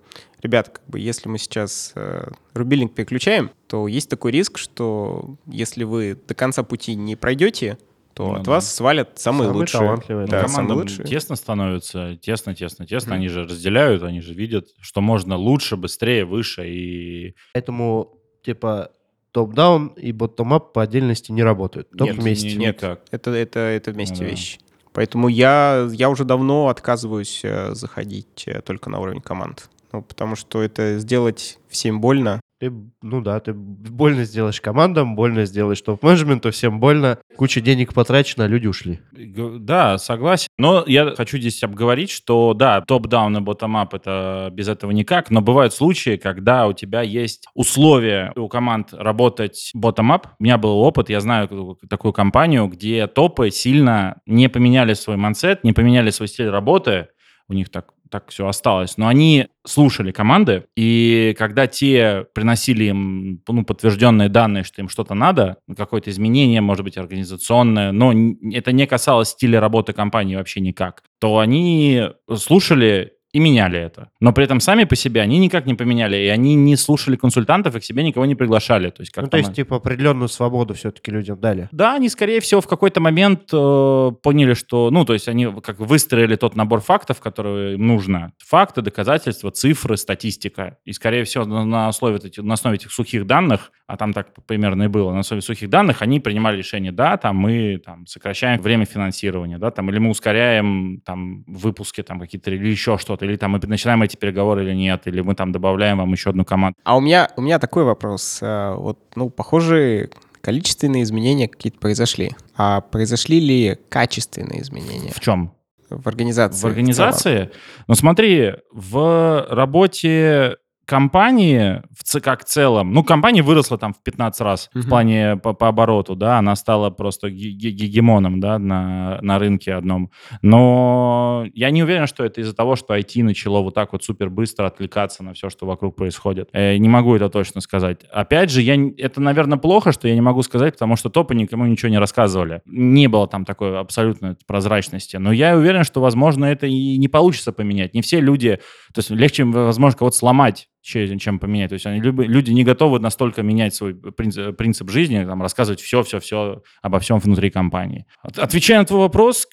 ребята, 0.45 0.71
как 0.71 0.85
бы, 0.87 0.99
если 0.99 1.27
мы 1.29 1.37
сейчас 1.37 1.91
э, 1.95 2.27
рубильник 2.53 2.93
переключаем, 2.95 3.51
то 3.67 3.87
есть 3.87 4.09
такой 4.09 4.31
риск, 4.31 4.57
что 4.57 5.35
если 5.47 5.83
вы 5.83 6.17
до 6.27 6.33
конца 6.33 6.63
пути 6.63 6.95
не 6.95 7.15
пройдете, 7.15 7.77
то 8.13 8.27
Ну 8.27 8.33
от 8.35 8.43
да. 8.43 8.51
вас 8.51 8.73
свалят 8.73 9.19
самые, 9.19 9.47
Самые 9.47 9.59
лучшие. 9.59 9.79
талантливые, 9.81 10.27
Да, 10.27 10.43
да. 10.43 10.47
самые 10.47 10.77
лучшие. 10.77 11.05
тесно 11.05 11.35
становится, 11.35 12.15
тесно, 12.21 12.55
тесно, 12.55 12.85
тесно. 12.85 13.09
Мгм. 13.09 13.15
Они 13.17 13.27
же 13.27 13.43
разделяют, 13.43 14.03
они 14.03 14.21
же 14.21 14.33
видят, 14.33 14.67
что 14.79 15.01
можно 15.01 15.35
лучше, 15.35 15.75
быстрее, 15.75 16.23
выше. 16.23 16.63
И 16.69 17.35
Поэтому, 17.53 18.13
типа, 18.43 18.91
топ-даун 19.31 19.87
и 19.97 20.13
боттом-ап 20.13 20.71
по 20.71 20.81
отдельности 20.81 21.33
не 21.33 21.43
работают. 21.43 21.89
Только 21.89 22.13
Нет, 22.13 22.23
вместе. 22.23 22.47
ни- 22.53 22.59
Нет. 22.59 22.77
никак. 22.77 23.01
Это, 23.11 23.31
это, 23.31 23.59
это 23.59 23.91
вместе 23.91 24.15
Ну 24.15 24.21
да. 24.21 24.25
вещи. 24.27 24.59
Поэтому 24.93 25.27
я, 25.27 25.85
я 25.91 26.09
уже 26.09 26.23
давно 26.23 26.69
отказываюсь 26.69 27.41
э, 27.43 27.73
заходить 27.73 28.45
э, 28.47 28.61
только 28.61 28.89
на 28.89 29.01
уровень 29.01 29.19
команд. 29.19 29.69
Ну, 29.95 30.01
потому 30.01 30.35
что 30.35 30.61
это 30.61 30.99
сделать 30.99 31.57
всем 31.69 32.01
больно. 32.01 32.41
Ты, 32.59 32.69
ну 33.01 33.21
да, 33.21 33.39
ты 33.39 33.53
больно 33.53 34.25
сделаешь 34.25 34.59
командам, 34.59 35.15
больно 35.15 35.45
сделаешь 35.45 35.79
топ-менеджменту, 35.81 36.51
всем 36.51 36.81
больно. 36.81 37.17
Куча 37.37 37.61
денег 37.61 37.93
потрачено, 37.93 38.43
а 38.43 38.47
люди 38.47 38.67
ушли. 38.67 38.99
Да, 39.13 39.97
согласен. 39.97 40.49
Но 40.57 40.83
я 40.85 41.15
хочу 41.15 41.37
здесь 41.37 41.63
обговорить, 41.63 42.09
что 42.09 42.53
да, 42.53 42.81
топ-даун 42.81 43.37
и 43.37 43.39
ботtom-ап 43.39 43.93
это 43.93 44.49
без 44.51 44.67
этого 44.67 44.91
никак, 44.91 45.31
но 45.31 45.39
бывают 45.39 45.73
случаи, 45.73 46.17
когда 46.17 46.67
у 46.67 46.73
тебя 46.73 47.01
есть 47.01 47.45
условия 47.53 48.33
у 48.35 48.49
команд 48.49 48.93
работать 48.93 49.71
ботtom-ап. 49.73 50.27
У 50.39 50.43
меня 50.43 50.57
был 50.57 50.79
опыт, 50.79 51.09
я 51.09 51.21
знаю 51.21 51.47
такую- 51.47 51.77
такую 51.89 52.11
компанию, 52.11 52.67
где 52.67 53.07
топы 53.07 53.49
сильно 53.49 54.19
не 54.25 54.49
поменяли 54.49 54.93
свой 54.93 55.15
мансет, 55.15 55.63
не 55.63 55.71
поменяли 55.71 56.09
свой 56.09 56.27
стиль 56.27 56.49
работы, 56.49 57.07
у 57.47 57.53
них 57.53 57.69
так, 57.69 57.89
так 58.09 58.29
все 58.29 58.47
осталось, 58.47 58.97
но 58.97 59.07
они 59.07 59.47
слушали 59.65 60.11
команды, 60.11 60.65
и 60.75 61.35
когда 61.37 61.67
те 61.67 62.25
приносили 62.33 62.85
им 62.85 63.41
ну, 63.47 63.65
подтвержденные 63.65 64.29
данные, 64.29 64.63
что 64.63 64.81
им 64.81 64.89
что-то 64.89 65.13
надо, 65.15 65.57
какое-то 65.75 66.09
изменение, 66.09 66.61
может 66.61 66.83
быть, 66.83 66.97
организационное, 66.97 67.91
но 67.91 68.13
это 68.53 68.71
не 68.71 68.85
касалось 68.85 69.29
стиля 69.29 69.59
работы 69.59 69.93
компании 69.93 70.35
вообще 70.35 70.59
никак, 70.59 71.03
то 71.19 71.39
они 71.39 72.03
слушали 72.33 73.14
и 73.35 73.39
меняли 73.39 73.77
это. 73.77 74.11
Но 74.21 74.31
при 74.31 74.45
этом 74.45 74.61
сами 74.61 74.85
по 74.85 74.95
себе 74.95 75.19
они 75.19 75.39
никак 75.39 75.65
не 75.65 75.73
поменяли, 75.73 76.15
и 76.15 76.27
они 76.29 76.55
не 76.55 76.77
слушали 76.77 77.17
консультантов, 77.17 77.75
и 77.75 77.81
к 77.81 77.83
себе 77.83 78.01
никого 78.01 78.25
не 78.25 78.33
приглашали. 78.33 78.91
То 78.91 79.01
есть, 79.01 79.11
как 79.11 79.25
ну, 79.25 79.29
то 79.29 79.35
есть, 79.35 79.53
типа, 79.53 79.75
определенную 79.75 80.29
свободу 80.29 80.73
все-таки 80.73 81.11
людям 81.11 81.37
дали. 81.41 81.67
да, 81.73 81.95
они, 81.95 82.07
скорее 82.07 82.39
всего, 82.39 82.61
в 82.61 82.67
какой-то 82.67 83.01
момент 83.01 83.49
э, 83.51 84.11
поняли, 84.23 84.53
что, 84.53 84.89
ну, 84.89 85.03
то 85.03 85.11
есть 85.11 85.27
они 85.27 85.53
как 85.61 85.79
выстроили 85.79 86.37
тот 86.37 86.55
набор 86.55 86.79
фактов, 86.79 87.19
которые 87.19 87.73
им 87.73 87.85
нужно. 87.85 88.31
Факты, 88.37 88.81
доказательства, 88.81 89.51
цифры, 89.51 89.97
статистика. 89.97 90.77
И, 90.85 90.93
скорее 90.93 91.25
всего, 91.25 91.43
на, 91.43 91.65
на 91.65 91.87
основе, 91.89 92.21
на 92.37 92.53
основе 92.53 92.77
этих 92.77 92.93
сухих 92.93 93.27
данных, 93.27 93.73
а 93.87 93.97
там 93.97 94.13
так 94.13 94.29
примерно 94.47 94.83
и 94.83 94.87
было, 94.87 95.11
на 95.11 95.19
основе 95.19 95.41
сухих 95.41 95.69
данных 95.69 96.01
они 96.01 96.19
принимали 96.19 96.57
решение, 96.57 96.91
да, 96.91 97.17
там 97.17 97.35
мы 97.35 97.81
там, 97.83 98.07
сокращаем 98.07 98.61
время 98.61 98.85
финансирования, 98.85 99.57
да, 99.57 99.71
там, 99.71 99.89
или 99.89 99.99
мы 99.99 100.09
ускоряем 100.09 101.01
там 101.05 101.43
выпуски 101.47 102.01
там 102.01 102.19
какие-то, 102.19 102.49
или 102.51 102.69
еще 102.69 102.97
что-то, 102.97 103.24
или 103.25 103.35
там 103.37 103.51
мы 103.51 103.59
начинаем 103.63 104.01
эти 104.03 104.15
переговоры 104.15 104.63
или 104.63 104.73
нет, 104.73 105.01
или 105.05 105.21
мы 105.21 105.35
там 105.35 105.51
добавляем 105.51 105.97
вам 105.97 106.11
еще 106.11 106.29
одну 106.29 106.45
команду. 106.45 106.77
А 106.83 106.95
у 106.97 107.01
меня, 107.01 107.29
у 107.35 107.41
меня 107.41 107.59
такой 107.59 107.83
вопрос. 107.83 108.39
А, 108.41 108.75
Вот, 108.75 108.99
ну, 109.15 109.29
похоже, 109.29 110.09
количественные 110.41 111.03
изменения 111.03 111.47
какие-то 111.47 111.79
произошли. 111.79 112.31
А 112.55 112.81
произошли 112.81 113.39
ли 113.39 113.77
качественные 113.89 114.61
изменения 114.61 115.11
В 115.11 115.19
чем? 115.19 115.51
в 115.89 116.07
организации? 116.07 116.61
В 116.61 116.65
организации? 116.65 117.51
Ну 117.87 117.95
смотри, 117.95 118.53
в 118.71 119.45
работе 119.49 120.55
компании 120.85 121.81
в 121.91 122.21
как 122.21 122.41
в 122.41 122.45
целом, 122.45 122.93
ну, 122.93 123.03
компания 123.03 123.41
выросла 123.41 123.77
там 123.77 123.93
в 123.93 124.01
15 124.01 124.41
раз 124.41 124.69
в 124.73 124.79
Мгм. 124.79 124.89
плане 124.89 125.35
по, 125.37 125.53
по 125.53 125.67
обороту, 125.67 126.15
да, 126.15 126.37
она 126.37 126.55
стала 126.55 126.89
просто 126.89 127.29
ге- 127.29 127.51
ге- 127.51 127.71
гегемоном, 127.71 128.39
да, 128.39 128.57
на, 128.59 129.19
на 129.21 129.39
рынке 129.39 129.73
одном. 129.73 130.11
Но 130.41 131.45
я 131.53 131.69
не 131.71 131.83
уверен, 131.83 132.07
что 132.07 132.23
это 132.23 132.41
из-за 132.41 132.55
того, 132.55 132.75
что 132.75 132.95
IT 132.95 133.23
начало 133.23 133.61
вот 133.61 133.73
так 133.73 133.91
вот 133.93 134.03
супер 134.03 134.29
быстро 134.29 134.67
отвлекаться 134.67 135.23
на 135.23 135.33
все, 135.33 135.49
что 135.49 135.65
вокруг 135.65 135.95
происходит. 135.95 136.49
Э, 136.53 136.77
не 136.77 136.87
могу 136.89 137.15
это 137.15 137.29
точно 137.29 137.61
сказать. 137.61 138.03
Опять 138.11 138.49
же, 138.51 138.61
я, 138.61 138.75
это, 138.97 139.21
наверное, 139.21 139.57
плохо, 139.57 139.91
что 139.91 140.07
я 140.07 140.13
не 140.15 140.21
могу 140.21 140.41
сказать, 140.43 140.73
потому 140.75 140.95
что 140.95 141.09
топы 141.09 141.35
никому 141.35 141.65
ничего 141.65 141.89
не 141.89 141.99
рассказывали. 141.99 142.61
Не 142.65 143.07
было 143.07 143.27
там 143.27 143.45
такой 143.45 143.77
абсолютной 143.79 144.35
прозрачности. 144.47 145.17
Но 145.17 145.31
я 145.31 145.55
уверен, 145.57 145.83
что, 145.83 146.01
возможно, 146.01 146.45
это 146.45 146.67
и 146.67 146.97
не 146.97 147.07
получится 147.07 147.51
поменять. 147.51 147.93
Не 147.93 148.01
все 148.01 148.19
люди... 148.19 148.59
То 148.93 148.99
есть 148.99 149.09
легче, 149.09 149.43
возможно, 149.43 149.97
кого-то 149.97 150.15
сломать, 150.15 150.69
чем 150.85 151.39
поменять. 151.39 151.69
То 151.69 151.73
есть 151.73 151.85
они, 151.85 151.99
люди 151.99 152.51
не 152.51 152.63
готовы 152.63 152.99
настолько 152.99 153.41
менять 153.43 153.73
свой 153.75 153.95
принцип, 153.95 154.55
принцип 154.55 154.89
жизни, 154.91 155.23
там, 155.25 155.41
рассказывать 155.41 155.81
все-все-все 155.81 156.61
обо 156.81 156.99
всем 156.99 157.19
внутри 157.19 157.49
компании. 157.49 158.05
От- 158.21 158.39
Отвечая 158.39 158.79
на 158.79 158.85
твой 158.85 158.99
вопрос, 159.01 159.47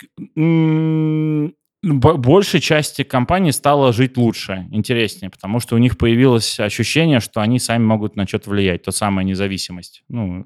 бо- 1.83 2.17
большей 2.17 2.61
части 2.61 3.03
компании 3.03 3.51
стало 3.51 3.93
жить 3.93 4.17
лучше, 4.17 4.67
интереснее, 4.71 5.31
потому 5.31 5.61
что 5.61 5.75
у 5.75 5.79
них 5.79 5.99
появилось 5.99 6.61
ощущение, 6.61 7.21
что 7.21 7.41
они 7.41 7.59
сами 7.59 7.85
могут 7.85 8.17
на 8.17 8.27
что-то 8.27 8.51
влиять. 8.51 8.83
То 8.83 8.91
самая 8.93 9.25
независимость, 9.25 10.05
ну, 10.09 10.45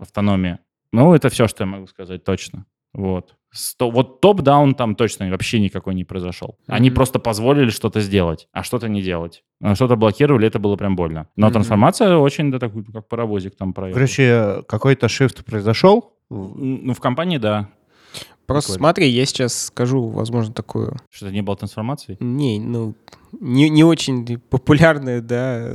автономия. 0.00 0.60
Ну, 0.92 1.14
это 1.14 1.28
все, 1.30 1.46
что 1.48 1.64
я 1.64 1.70
могу 1.70 1.86
сказать 1.86 2.24
точно. 2.24 2.66
Вот. 2.92 3.36
Сто- 3.54 3.90
вот 3.90 4.20
топ-даун 4.22 4.74
там 4.74 4.94
точно 4.94 5.28
вообще 5.30 5.60
никакой 5.60 5.94
не 5.94 6.04
произошел. 6.04 6.56
Они 6.66 6.88
Мгм. 6.88 6.94
просто 6.96 7.18
позволили 7.18 7.68
что-то 7.70 8.00
сделать, 8.00 8.48
а 8.52 8.62
что-то 8.62 8.88
не 8.88 9.02
делать. 9.02 9.44
А 9.60 9.74
Что-то 9.74 9.96
блокировали, 9.96 10.46
это 10.46 10.58
было 10.58 10.76
прям 10.76 10.96
больно. 10.96 11.28
Но 11.36 11.46
Мгм. 11.46 11.52
трансформация 11.54 12.16
очень, 12.16 12.50
да, 12.50 12.58
такой, 12.58 12.82
как 12.84 13.08
паровозик 13.08 13.54
там 13.56 13.74
проехал. 13.74 13.94
Короче, 13.94 14.62
какой-то 14.66 15.08
шифт 15.08 15.44
произошел. 15.44 16.14
Ну, 16.30 16.94
в 16.94 17.00
компании, 17.00 17.36
да. 17.36 17.68
Просто 18.46 18.72
Прикольно. 18.72 18.78
смотри, 18.88 19.08
я 19.08 19.24
сейчас 19.26 19.66
скажу, 19.66 20.08
возможно, 20.08 20.52
такую... 20.52 20.96
Что-то 21.10 21.32
не 21.32 21.42
было 21.42 21.56
трансформации. 21.56 22.16
Не, 22.20 22.58
ну, 22.58 22.94
не, 23.40 23.68
не 23.70 23.84
очень 23.84 24.38
популярное, 24.38 25.20
да, 25.20 25.72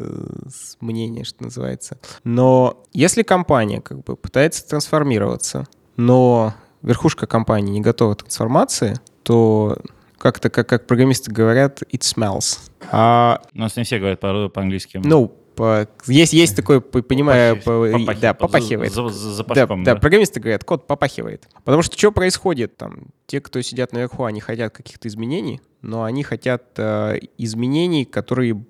мнение, 0.81 1.23
что 1.23 1.43
называется. 1.43 1.99
Но 2.23 2.83
если 2.93 3.23
компания 3.23 3.81
как 3.81 4.03
бы 4.03 4.15
пытается 4.15 4.67
трансформироваться, 4.67 5.65
но 5.95 6.53
верхушка 6.87 7.27
компании 7.27 7.73
не 7.73 7.81
готова 7.81 8.15
к 8.15 8.19
трансформации, 8.23 8.95
то 9.23 9.77
как-то, 10.17 10.49
как, 10.49 10.67
как 10.67 10.87
программисты 10.87 11.31
говорят, 11.31 11.81
it 11.83 11.99
smells. 12.01 12.59
А, 12.91 13.41
У 13.53 13.59
нас 13.59 13.75
не 13.75 13.83
все 13.83 13.99
говорят 13.99 14.19
по- 14.19 14.49
по-английски. 14.49 14.99
ну, 15.03 15.27
по- 15.55 15.87
есть, 16.07 16.33
есть 16.33 16.55
такое, 16.55 16.79
по- 16.79 17.01
понимаю, 17.01 17.57
по- 17.57 17.61
Попахивает. 17.87 18.19
да, 18.19 18.33
попахивает. 18.33 18.93
За, 18.93 19.07
за- 19.09 19.13
за 19.13 19.29
Да, 19.29 19.33
запашком, 19.35 19.83
да, 19.83 19.93
да. 19.95 19.99
программисты 19.99 20.39
говорят, 20.39 20.63
код 20.63 20.87
попахивает. 20.87 21.47
Потому 21.63 21.81
что 21.83 21.97
что 21.97 22.11
происходит 22.11 22.77
там? 22.77 23.07
Те, 23.27 23.41
кто 23.41 23.61
сидят 23.61 23.91
наверху, 23.93 24.23
они 24.23 24.39
хотят 24.39 24.73
каких-то 24.73 25.07
изменений, 25.07 25.61
но 25.81 26.03
они 26.03 26.23
хотят 26.23 26.63
э, 26.77 27.17
изменений, 27.37 28.05
которые 28.05 28.63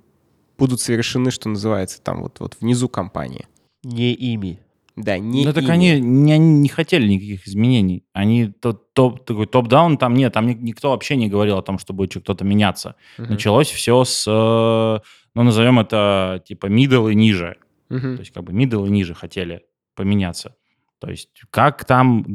будут 0.57 0.81
совершены, 0.81 1.29
что 1.31 1.49
называется, 1.49 2.01
там 2.01 2.21
вот, 2.23 2.39
вот 2.39 2.57
внизу 2.59 2.89
компании. 2.89 3.47
Не 3.83 4.11
ими. 4.13 4.59
Да, 4.97 5.19
не 5.19 5.45
ну, 5.45 5.53
так 5.53 5.69
они 5.69 6.01
не, 6.01 6.37
не 6.39 6.69
хотели 6.69 7.07
никаких 7.07 7.47
изменений. 7.47 8.03
Они 8.13 8.47
топ, 8.47 8.81
топ, 8.93 9.23
такой 9.23 9.45
топ-даун 9.45 9.97
там 9.97 10.15
нет, 10.15 10.33
там 10.33 10.47
ни- 10.47 10.55
никто 10.55 10.89
вообще 10.89 11.15
не 11.15 11.29
говорил 11.29 11.57
о 11.57 11.61
том, 11.61 11.77
что 11.77 11.93
будет 11.93 12.11
что-то 12.11 12.43
меняться. 12.43 12.95
Мгм. 13.19 13.33
Началось 13.33 13.69
все 13.69 14.03
с, 14.03 14.25
ну, 14.27 15.43
назовем 15.43 15.79
это, 15.79 16.41
типа, 16.45 16.65
middle 16.65 17.11
и 17.11 17.15
ниже. 17.15 17.57
Мгм. 17.89 18.15
То 18.15 18.21
есть, 18.21 18.33
как 18.33 18.43
бы, 18.43 18.53
middle 18.53 18.87
и 18.87 18.89
ниже 18.89 19.13
хотели 19.13 19.61
поменяться. 19.95 20.55
То 20.99 21.09
есть, 21.09 21.29
как 21.51 21.85
там... 21.85 22.25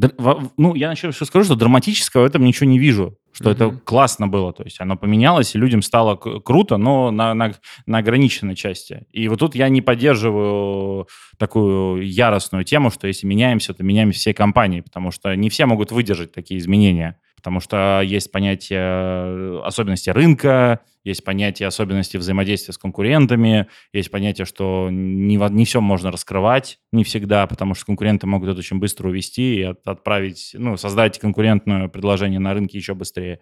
Ну, 0.57 0.75
я 0.75 0.95
что 0.95 1.13
скажу, 1.13 1.45
что 1.45 1.57
драматического 1.57 2.23
в 2.23 2.27
этом 2.27 2.45
ничего 2.45 2.69
не 2.69 2.79
вижу. 2.79 3.19
Что 3.33 3.51
это 3.51 3.69
Мгм. 3.69 3.81
классно 3.85 4.29
было. 4.29 4.53
То 4.53 4.63
есть, 4.63 4.81
оно 4.81 4.97
поменялось, 4.97 5.55
и 5.55 5.59
людям 5.59 5.81
стало 5.81 6.17
круто, 6.17 6.77
но 6.77 7.11
на, 7.11 7.33
на, 7.35 7.53
на 7.87 7.99
ограниченной 7.99 8.55
части. 8.55 9.07
И 9.11 9.27
вот 9.29 9.39
тут 9.41 9.55
я 9.55 9.69
не 9.71 9.81
поддерживаю 9.81 11.09
такую 11.39 12.07
яростную 12.07 12.65
тему, 12.65 12.91
что 12.91 13.07
если 13.07 13.27
меняемся, 13.27 13.73
то 13.75 13.83
меняемся 13.83 14.19
всей 14.21 14.35
компанией, 14.35 14.83
потому 14.83 15.11
что 15.11 15.35
не 15.35 15.49
все 15.49 15.67
могут 15.67 15.93
выдержать 15.93 16.33
такие 16.33 16.61
изменения. 16.61 17.19
Потому 17.43 17.59
что 17.59 18.03
есть 18.05 18.31
понятие 18.31 18.79
э, 18.79 19.61
особенности 19.65 20.11
рынка, 20.11 20.79
есть 21.03 21.25
понятие 21.25 21.67
особенностей 21.67 22.17
взаимодействия 22.19 22.73
с 22.73 22.79
конкурентами, 22.79 23.67
есть 23.93 24.13
понятие, 24.13 24.45
что 24.45 24.91
не, 24.93 25.35
не 25.51 25.65
все 25.65 25.81
можно 25.81 26.13
раскрывать, 26.13 26.79
не 26.93 27.03
всегда, 27.03 27.49
потому 27.49 27.75
что 27.75 27.87
конкуренты 27.87 28.29
могут 28.29 28.51
это 28.51 28.61
очень 28.61 28.79
быстро 28.79 29.09
увести 29.09 29.57
и 29.57 29.63
от, 29.63 29.85
отправить, 29.89 30.53
ну, 30.55 30.77
создать 30.77 31.19
конкурентное 31.19 31.89
предложение 31.89 32.39
на 32.39 32.55
рынке 32.55 32.79
еще 32.79 32.95
быстрее. 32.95 33.41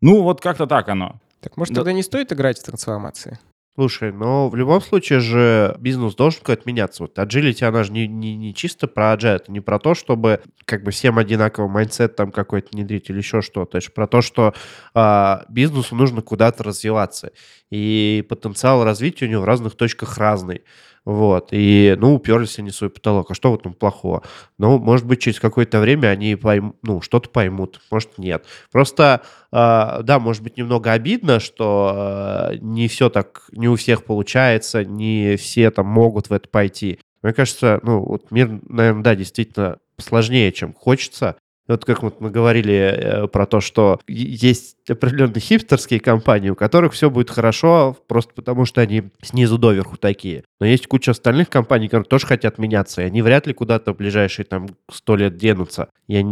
Ну, 0.00 0.22
вот 0.22 0.40
как-то 0.40 0.66
так 0.66 0.88
оно. 0.88 1.20
Так 1.40 1.58
может 1.58 1.74
Да. 1.74 1.80
тогда 1.82 1.92
не 1.92 2.02
стоит 2.02 2.32
играть 2.32 2.58
в 2.58 2.64
трансформации? 2.64 3.38
Слушай, 3.78 4.10
но 4.10 4.48
в 4.48 4.56
любом 4.56 4.80
случае 4.80 5.20
же 5.20 5.76
бизнес 5.78 6.14
должен 6.14 6.40
какой-то 6.40 6.62
меняться. 6.64 7.02
Вот 7.02 7.18
agility, 7.18 7.62
она 7.62 7.84
же 7.84 7.92
не, 7.92 8.08
не, 8.08 8.34
не 8.34 8.54
чисто 8.54 8.86
про 8.86 9.12
agile, 9.12 9.36
это 9.36 9.52
не 9.52 9.60
про 9.60 9.78
то, 9.78 9.94
чтобы 9.94 10.40
как 10.64 10.82
бы 10.82 10.92
всем 10.92 11.18
одинаковый 11.18 11.70
mindset 11.70 12.16
там 12.16 12.32
какой-то 12.32 12.68
внедрить 12.72 13.10
или 13.10 13.18
еще 13.18 13.42
что-то. 13.42 13.76
Это 13.76 13.86
же 13.88 13.92
про 13.92 14.06
то, 14.06 14.22
что 14.22 14.54
а, 14.94 15.44
бизнесу 15.50 15.94
нужно 15.94 16.22
куда-то 16.22 16.64
развиваться. 16.64 17.32
И 17.70 18.24
потенциал 18.30 18.82
развития 18.82 19.26
у 19.26 19.28
него 19.28 19.42
в 19.42 19.44
разных 19.44 19.76
точках 19.76 20.16
разный. 20.16 20.62
Вот. 21.06 21.50
И, 21.52 21.94
ну, 21.98 22.16
уперлись 22.16 22.58
они 22.58 22.70
в 22.70 22.74
свой 22.74 22.90
потолок. 22.90 23.30
А 23.30 23.34
что 23.34 23.52
в 23.52 23.54
этом 23.54 23.74
плохого? 23.74 24.24
Ну, 24.58 24.78
может 24.78 25.06
быть, 25.06 25.20
через 25.20 25.38
какое-то 25.38 25.78
время 25.78 26.08
они 26.08 26.34
пойм... 26.34 26.74
ну, 26.82 27.00
что-то 27.00 27.30
поймут, 27.30 27.80
может, 27.92 28.18
нет. 28.18 28.44
Просто, 28.72 29.22
э, 29.52 30.02
да, 30.02 30.18
может 30.18 30.42
быть, 30.42 30.56
немного 30.56 30.90
обидно, 30.90 31.38
что 31.38 32.50
э, 32.50 32.56
не 32.60 32.88
все 32.88 33.08
так, 33.08 33.44
не 33.52 33.68
у 33.68 33.76
всех 33.76 34.02
получается, 34.04 34.84
не 34.84 35.36
все 35.36 35.70
там 35.70 35.86
могут 35.86 36.28
в 36.28 36.32
это 36.32 36.48
пойти. 36.48 36.98
Мне 37.22 37.32
кажется, 37.32 37.78
ну, 37.84 38.00
вот 38.00 38.32
мир, 38.32 38.58
наверное, 38.68 39.04
да, 39.04 39.14
действительно 39.14 39.78
сложнее, 39.98 40.50
чем 40.50 40.74
хочется. 40.74 41.36
Вот 41.68 41.84
как 41.84 42.02
вот 42.02 42.20
мы 42.20 42.30
говорили 42.30 42.74
э, 42.74 43.26
про 43.28 43.46
то, 43.46 43.60
что 43.60 44.00
есть 44.06 44.76
определенные 44.88 45.40
хипстерские 45.40 46.00
компании, 46.00 46.50
у 46.50 46.54
которых 46.54 46.92
все 46.92 47.10
будет 47.10 47.30
хорошо, 47.30 47.96
просто 48.06 48.34
потому 48.34 48.64
что 48.64 48.80
они 48.80 49.10
снизу 49.22 49.58
доверху 49.58 49.96
такие. 49.96 50.44
Но 50.60 50.66
есть 50.66 50.86
куча 50.86 51.10
остальных 51.10 51.48
компаний, 51.48 51.88
которые 51.88 52.06
тоже 52.06 52.26
хотят 52.26 52.58
меняться, 52.58 53.02
и 53.02 53.06
они 53.06 53.20
вряд 53.22 53.46
ли 53.46 53.52
куда-то 53.52 53.92
в 53.92 53.96
ближайшие 53.96 54.46
там 54.46 54.68
сто 54.90 55.16
лет 55.16 55.36
денутся. 55.36 55.88
Я, 56.06 56.24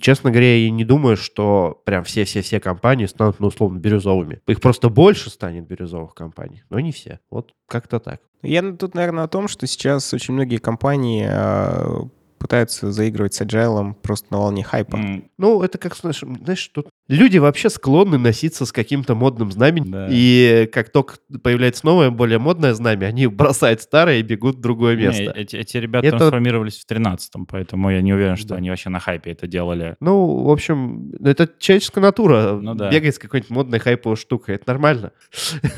честно 0.00 0.30
говоря, 0.30 0.56
и 0.56 0.70
не 0.70 0.84
думаю, 0.84 1.16
что 1.16 1.80
прям 1.84 2.04
все-все-все 2.04 2.60
компании 2.60 3.06
станут, 3.06 3.40
ну, 3.40 3.46
условно, 3.48 3.78
бирюзовыми. 3.78 4.40
Их 4.46 4.60
просто 4.60 4.90
больше 4.90 5.30
станет 5.30 5.66
бирюзовых 5.66 6.14
компаний, 6.14 6.64
но 6.68 6.80
не 6.80 6.92
все. 6.92 7.20
Вот 7.30 7.52
как-то 7.66 7.98
так. 7.98 8.20
Я 8.42 8.72
тут, 8.72 8.94
наверное, 8.94 9.24
о 9.24 9.28
том, 9.28 9.48
что 9.48 9.66
сейчас 9.66 10.12
очень 10.12 10.34
многие 10.34 10.58
компании 10.58 11.26
э, 11.28 12.08
пытаются 12.42 12.90
заигрывать 12.90 13.34
с 13.34 13.40
agile 13.40 13.94
просто 14.02 14.26
на 14.30 14.38
волне 14.38 14.64
хайпа. 14.64 14.96
М, 14.96 15.24
Ну, 15.38 15.62
это 15.62 15.78
как, 15.78 15.94
знаешь, 15.96 16.20
знаешь, 16.20 16.68
тут 16.74 16.88
люди 17.08 17.38
вообще 17.38 17.70
склонны 17.70 18.18
носиться 18.18 18.66
с 18.66 18.72
каким-то 18.72 19.14
модным 19.14 19.50
знаменем, 19.52 19.90
Да. 19.92 20.08
и 20.10 20.68
как 20.72 20.90
только 20.90 21.14
появляется 21.42 21.86
новое, 21.86 22.10
более 22.10 22.38
модное 22.38 22.74
знамя, 22.74 23.06
они 23.06 23.26
бросают 23.28 23.80
старое 23.82 24.18
и 24.18 24.22
бегут 24.22 24.56
в 24.56 24.60
другое 24.60 24.96
не, 24.96 25.02
место. 25.04 25.32
эти, 25.36 25.56
эти 25.56 25.76
ребята 25.76 26.06
Это- 26.08 26.18
трансформировались 26.18 26.78
в 26.78 26.86
13-м, 26.86 27.46
поэтому 27.46 27.90
я 27.90 28.02
не 28.02 28.12
уверен, 28.12 28.36
что 28.36 28.48
Да. 28.50 28.54
они 28.56 28.70
вообще 28.70 28.90
на 28.90 28.98
хайпе 29.00 29.30
это 29.30 29.46
делали. 29.46 29.96
Ну, 30.00 30.42
в 30.44 30.50
общем, 30.50 31.12
это 31.24 31.48
человеческая 31.58 32.00
натура. 32.00 32.58
Ну 32.60 32.74
да. 32.74 32.90
Бегать 32.90 33.14
с 33.14 33.18
какой-нибудь 33.18 33.50
модной 33.50 33.78
хайповой 33.78 34.16
штукой. 34.16 34.56
Это 34.56 34.64
нормально. 34.68 35.12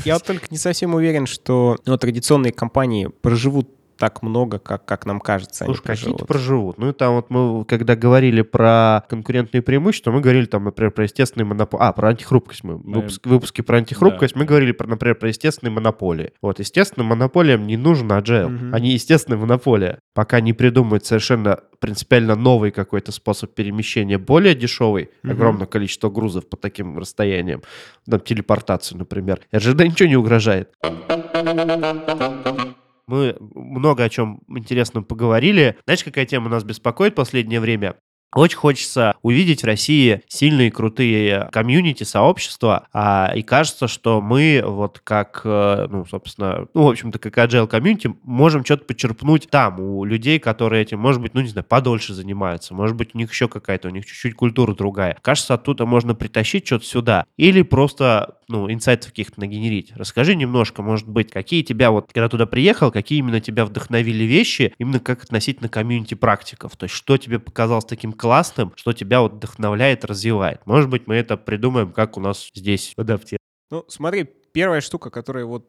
Я 0.05 0.15
вот 0.15 0.25
только 0.25 0.47
не 0.51 0.57
совсем 0.59 0.95
уверен, 0.95 1.27
что 1.27 1.77
ну, 1.87 1.97
традиционные 1.99 2.53
компании 2.53 3.09
проживут 3.23 3.69
так 3.97 4.23
много, 4.23 4.59
как, 4.59 4.85
как 4.85 5.07
нам 5.07 5.21
кажется. 5.21 5.65
они 5.65 5.73
Уж 5.75 5.81
какие-то 5.81 6.25
проживут. 6.25 6.27
проживут. 6.27 6.79
Ну, 6.79 6.89
и 6.91 6.93
там 6.93 7.15
вот 7.15 7.31
мы, 7.31 7.65
когда 7.65 7.97
говорили 7.97 8.43
про 8.43 9.03
конкурентные 9.09 9.63
преимущества, 9.63 10.11
мы 10.13 10.21
говорили 10.21 10.47
там, 10.47 10.65
например, 10.65 10.91
про 10.93 11.05
естественные 11.05 11.47
монополии. 11.47 11.83
А, 11.85 11.93
про 11.93 12.09
антихрупкость. 12.09 12.65
Мы, 12.65 12.77
выпуск- 12.77 13.27
выпуске 13.27 13.63
про 13.63 13.79
антихрупкость 13.79 14.35
Да. 14.35 14.41
мы 14.41 14.47
говорили, 14.47 14.73
про, 14.73 14.87
например, 14.87 15.15
про 15.17 15.29
естественные 15.29 15.73
монополии. 15.73 16.33
Вот, 16.43 16.59
естественным 16.59 17.09
монополиям 17.09 17.67
не 17.67 17.77
нужен 17.77 18.11
agile. 18.13 18.49
Мгм. 18.49 18.75
Они 18.75 18.91
естественная 18.93 19.39
монополия. 19.39 19.99
Пока 20.15 20.41
не 20.41 20.53
придумают 20.53 21.05
совершенно 21.07 21.61
принципиально 21.81 22.35
новый 22.35 22.71
какой-то 22.71 23.13
способ 23.13 23.55
перемещения, 23.55 24.17
более 24.19 24.55
дешевый, 24.55 25.11
Мгм. 25.23 25.33
огромное 25.33 25.67
количество 25.67 26.09
грузов 26.09 26.49
по 26.49 26.57
таким 26.57 26.99
расстояниям, 26.99 27.63
там, 28.09 28.21
телепортацию, 28.21 28.99
например, 28.99 29.41
РЖД 29.55 29.81
ничего 29.85 30.09
не 30.09 30.17
угрожает. 30.17 30.71
Мы 33.07 33.37
много 33.41 34.05
о 34.05 34.09
чем 34.09 34.41
интересном 34.49 35.05
поговорили. 35.05 35.79
Знаешь, 35.85 36.05
какая 36.05 36.27
тема 36.27 36.49
нас 36.49 36.65
беспокоит 36.65 37.13
в 37.13 37.17
последнее 37.17 37.61
время? 37.61 37.97
Очень 38.35 38.59
хочется 38.59 39.15
увидеть 39.23 39.63
в 39.63 39.67
России 39.67 40.23
сильные, 40.29 40.71
крутые 40.71 41.49
комьюнити, 41.53 42.03
сообщества, 42.03 42.89
а, 42.93 43.33
и 43.35 43.43
кажется, 43.43 43.87
что 43.87 44.21
мы 44.21 44.63
вот 44.65 45.01
как, 45.05 45.43
э, 45.45 45.87
ну, 45.89 46.05
собственно, 46.07 46.67
ну, 46.75 46.85
в 46.85 46.89
общем-то, 46.89 47.19
как 47.19 47.39
agile 47.39 47.69
комьюнити, 47.69 48.13
можем 48.25 48.65
что-то 48.65 48.85
почерпнуть 48.85 49.49
там 49.51 49.81
у 49.81 50.05
людей, 50.05 50.39
которые 50.39 50.83
этим, 50.83 50.99
может 50.99 51.23
быть, 51.23 51.35
ну, 51.35 51.41
не 51.41 51.49
знаю, 51.49 51.65
подольше 51.65 52.13
занимаются, 52.13 52.75
может 52.75 52.97
быть, 52.97 53.11
у 53.15 53.19
них 53.19 53.31
еще 53.31 53.49
какая-то, 53.49 53.89
у 53.89 53.91
них 53.91 54.05
чуть-чуть 54.05 54.35
культура 54.35 54.75
другая. 54.75 55.17
Кажется, 55.23 55.55
оттуда 55.55 55.87
можно 55.87 56.15
притащить 56.15 56.67
что-то 56.67 56.85
сюда. 56.85 57.27
Или 57.37 57.63
просто, 57.63 58.39
ну, 58.49 58.71
инсайтов 58.71 59.11
каких-то 59.11 59.41
нагенерить. 59.41 59.93
Расскажи 59.95 60.35
немножко, 60.35 60.83
может 60.83 61.09
быть, 61.09 61.31
какие 61.31 61.63
тебя 61.63 61.91
вот, 61.91 62.11
когда 62.13 62.29
туда 62.29 62.47
приехал, 62.47 62.91
какие 62.91 63.21
именно 63.21 63.41
тебя 63.41 63.65
вдохновили 63.65 64.25
вещи, 64.25 64.75
именно 64.79 64.99
как 64.99 65.23
относительно 65.23 65.69
комьюнити 65.69 66.15
практиков, 66.15 66.77
то 66.77 66.85
есть 66.85 66.95
что 66.95 67.17
тебе 67.17 67.39
показалось 67.39 67.85
таким 67.85 68.13
классным, 68.25 68.73
что 68.77 68.95
тебя 68.95 69.21
вот 69.21 69.35
вдохновляет, 69.35 70.03
развивает. 70.03 70.65
Может 70.65 70.89
быть, 70.89 71.07
мы 71.07 71.17
это 71.17 71.37
придумаем, 71.37 71.93
как 71.93 72.17
у 72.17 72.21
нас 72.21 72.49
здесь 72.55 72.95
в. 72.97 73.37
Ну, 73.71 73.85
смотри, 73.89 74.25
первая 74.55 74.81
штука, 74.81 75.11
которая 75.11 75.45
вот 75.45 75.69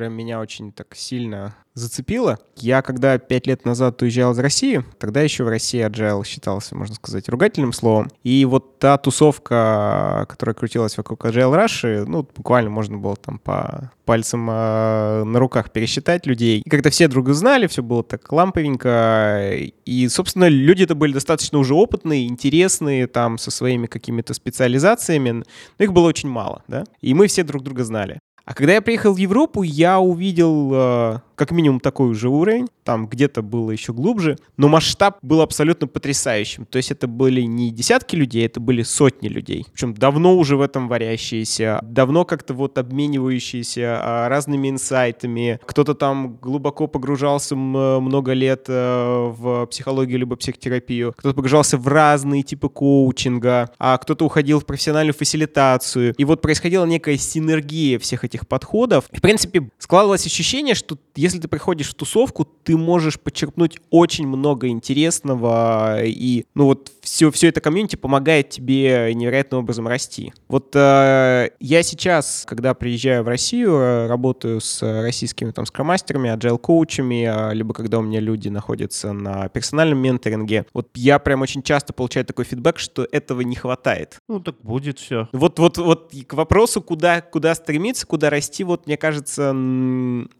прям 0.00 0.14
меня 0.14 0.40
очень 0.40 0.72
так 0.72 0.94
сильно 0.94 1.54
зацепила. 1.74 2.38
Я 2.56 2.80
когда 2.80 3.18
пять 3.18 3.46
лет 3.46 3.66
назад 3.66 4.00
уезжал 4.00 4.32
из 4.32 4.38
России, 4.38 4.82
тогда 4.98 5.20
еще 5.20 5.44
в 5.44 5.48
России 5.48 5.86
agile 5.86 6.24
считался, 6.26 6.74
можно 6.74 6.94
сказать, 6.94 7.28
ругательным 7.28 7.74
словом. 7.74 8.10
И 8.22 8.46
вот 8.46 8.78
та 8.78 8.96
тусовка, 8.96 10.24
которая 10.26 10.54
крутилась 10.54 10.96
вокруг 10.96 11.26
agile 11.26 11.54
Rush, 11.54 12.06
ну, 12.06 12.26
буквально 12.34 12.70
можно 12.70 12.96
было 12.96 13.14
там 13.14 13.38
по 13.38 13.92
пальцам 14.06 14.48
э, 14.50 15.24
на 15.24 15.38
руках 15.38 15.70
пересчитать 15.70 16.26
людей. 16.26 16.62
И 16.64 16.68
когда 16.68 16.90
все 16.90 17.06
друга 17.06 17.34
знали, 17.34 17.66
все 17.66 17.82
было 17.82 18.02
так 18.02 18.32
ламповенько. 18.32 19.54
И, 19.84 20.08
собственно, 20.08 20.48
люди 20.48 20.84
это 20.84 20.94
были 20.94 21.12
достаточно 21.12 21.58
уже 21.58 21.74
опытные, 21.74 22.26
интересные, 22.26 23.06
там, 23.06 23.38
со 23.38 23.50
своими 23.50 23.86
какими-то 23.86 24.34
специализациями. 24.34 25.30
Но 25.78 25.84
их 25.84 25.92
было 25.92 26.08
очень 26.08 26.28
мало, 26.28 26.64
да? 26.68 26.84
И 27.00 27.14
мы 27.14 27.26
все 27.26 27.44
друг 27.44 27.62
друга 27.62 27.84
знали. 27.84 28.18
А 28.44 28.54
когда 28.54 28.74
я 28.74 28.82
приехал 28.82 29.12
в 29.12 29.16
Европу, 29.16 29.62
я 29.62 30.00
увидел 30.00 30.70
э, 30.72 31.18
как 31.40 31.52
минимум 31.52 31.80
такой 31.80 32.14
же 32.14 32.28
уровень, 32.28 32.68
там 32.84 33.06
где-то 33.06 33.40
было 33.40 33.70
еще 33.70 33.94
глубже, 33.94 34.36
но 34.58 34.68
масштаб 34.68 35.16
был 35.22 35.40
абсолютно 35.40 35.86
потрясающим. 35.86 36.66
То 36.66 36.76
есть 36.76 36.90
это 36.90 37.06
были 37.06 37.40
не 37.40 37.70
десятки 37.70 38.14
людей, 38.14 38.44
это 38.44 38.60
были 38.60 38.82
сотни 38.82 39.28
людей. 39.28 39.64
Причем 39.72 39.94
давно 39.94 40.36
уже 40.36 40.56
в 40.56 40.60
этом 40.60 40.86
варящиеся, 40.86 41.78
давно 41.82 42.26
как-то 42.26 42.52
вот 42.52 42.76
обменивающиеся 42.76 43.98
а, 44.02 44.28
разными 44.28 44.68
инсайтами. 44.68 45.60
Кто-то 45.64 45.94
там 45.94 46.36
глубоко 46.36 46.86
погружался 46.88 47.54
м- 47.54 48.02
много 48.02 48.32
лет 48.32 48.66
э, 48.68 49.32
в 49.34 49.66
психологию 49.66 50.18
либо 50.18 50.36
психотерапию, 50.36 51.14
кто-то 51.16 51.34
погружался 51.34 51.78
в 51.78 51.88
разные 51.88 52.42
типы 52.42 52.68
коучинга, 52.68 53.70
а 53.78 53.96
кто-то 53.96 54.26
уходил 54.26 54.60
в 54.60 54.66
профессиональную 54.66 55.14
фасилитацию. 55.14 56.14
И 56.18 56.24
вот 56.26 56.42
происходила 56.42 56.84
некая 56.84 57.16
синергия 57.16 57.98
всех 57.98 58.24
этих 58.24 58.29
подходов. 58.38 59.06
И, 59.10 59.18
в 59.18 59.20
принципе, 59.20 59.70
складывалось 59.78 60.26
ощущение, 60.26 60.74
что 60.74 60.98
если 61.16 61.38
ты 61.38 61.48
приходишь 61.48 61.90
в 61.90 61.94
тусовку, 61.94 62.44
ты 62.44 62.76
можешь 62.76 63.18
подчеркнуть 63.18 63.78
очень 63.90 64.26
много 64.26 64.68
интересного, 64.68 66.02
и, 66.04 66.44
ну 66.54 66.64
вот, 66.66 66.92
все, 67.00 67.30
все 67.30 67.48
это 67.48 67.60
комьюнити 67.60 67.96
помогает 67.96 68.50
тебе 68.50 69.12
невероятным 69.14 69.60
образом 69.60 69.88
расти. 69.88 70.32
Вот 70.48 70.74
э, 70.74 71.50
я 71.60 71.82
сейчас, 71.82 72.44
когда 72.46 72.74
приезжаю 72.74 73.24
в 73.24 73.28
Россию, 73.28 73.74
э, 73.74 74.06
работаю 74.06 74.60
с 74.60 74.82
российскими 74.82 75.50
там 75.50 75.66
скромастерами, 75.66 76.30
agile-коучами, 76.30 77.50
э, 77.50 77.54
либо 77.54 77.74
когда 77.74 77.98
у 77.98 78.02
меня 78.02 78.20
люди 78.20 78.48
находятся 78.48 79.12
на 79.12 79.48
персональном 79.48 79.98
менторинге, 79.98 80.66
вот 80.72 80.88
я 80.94 81.18
прям 81.18 81.42
очень 81.42 81.62
часто 81.62 81.92
получаю 81.92 82.24
такой 82.24 82.44
фидбэк, 82.44 82.78
что 82.78 83.06
этого 83.10 83.40
не 83.40 83.56
хватает. 83.56 84.18
Ну, 84.28 84.40
так 84.40 84.56
будет 84.62 84.98
все. 84.98 85.28
Вот, 85.32 85.58
вот, 85.58 85.78
вот 85.78 86.12
к 86.26 86.34
вопросу, 86.34 86.82
куда, 86.82 87.20
куда 87.20 87.54
стремиться, 87.54 88.06
куда 88.06 88.19
расти, 88.28 88.64
вот 88.64 88.86
мне 88.86 88.96
кажется, 88.98 89.54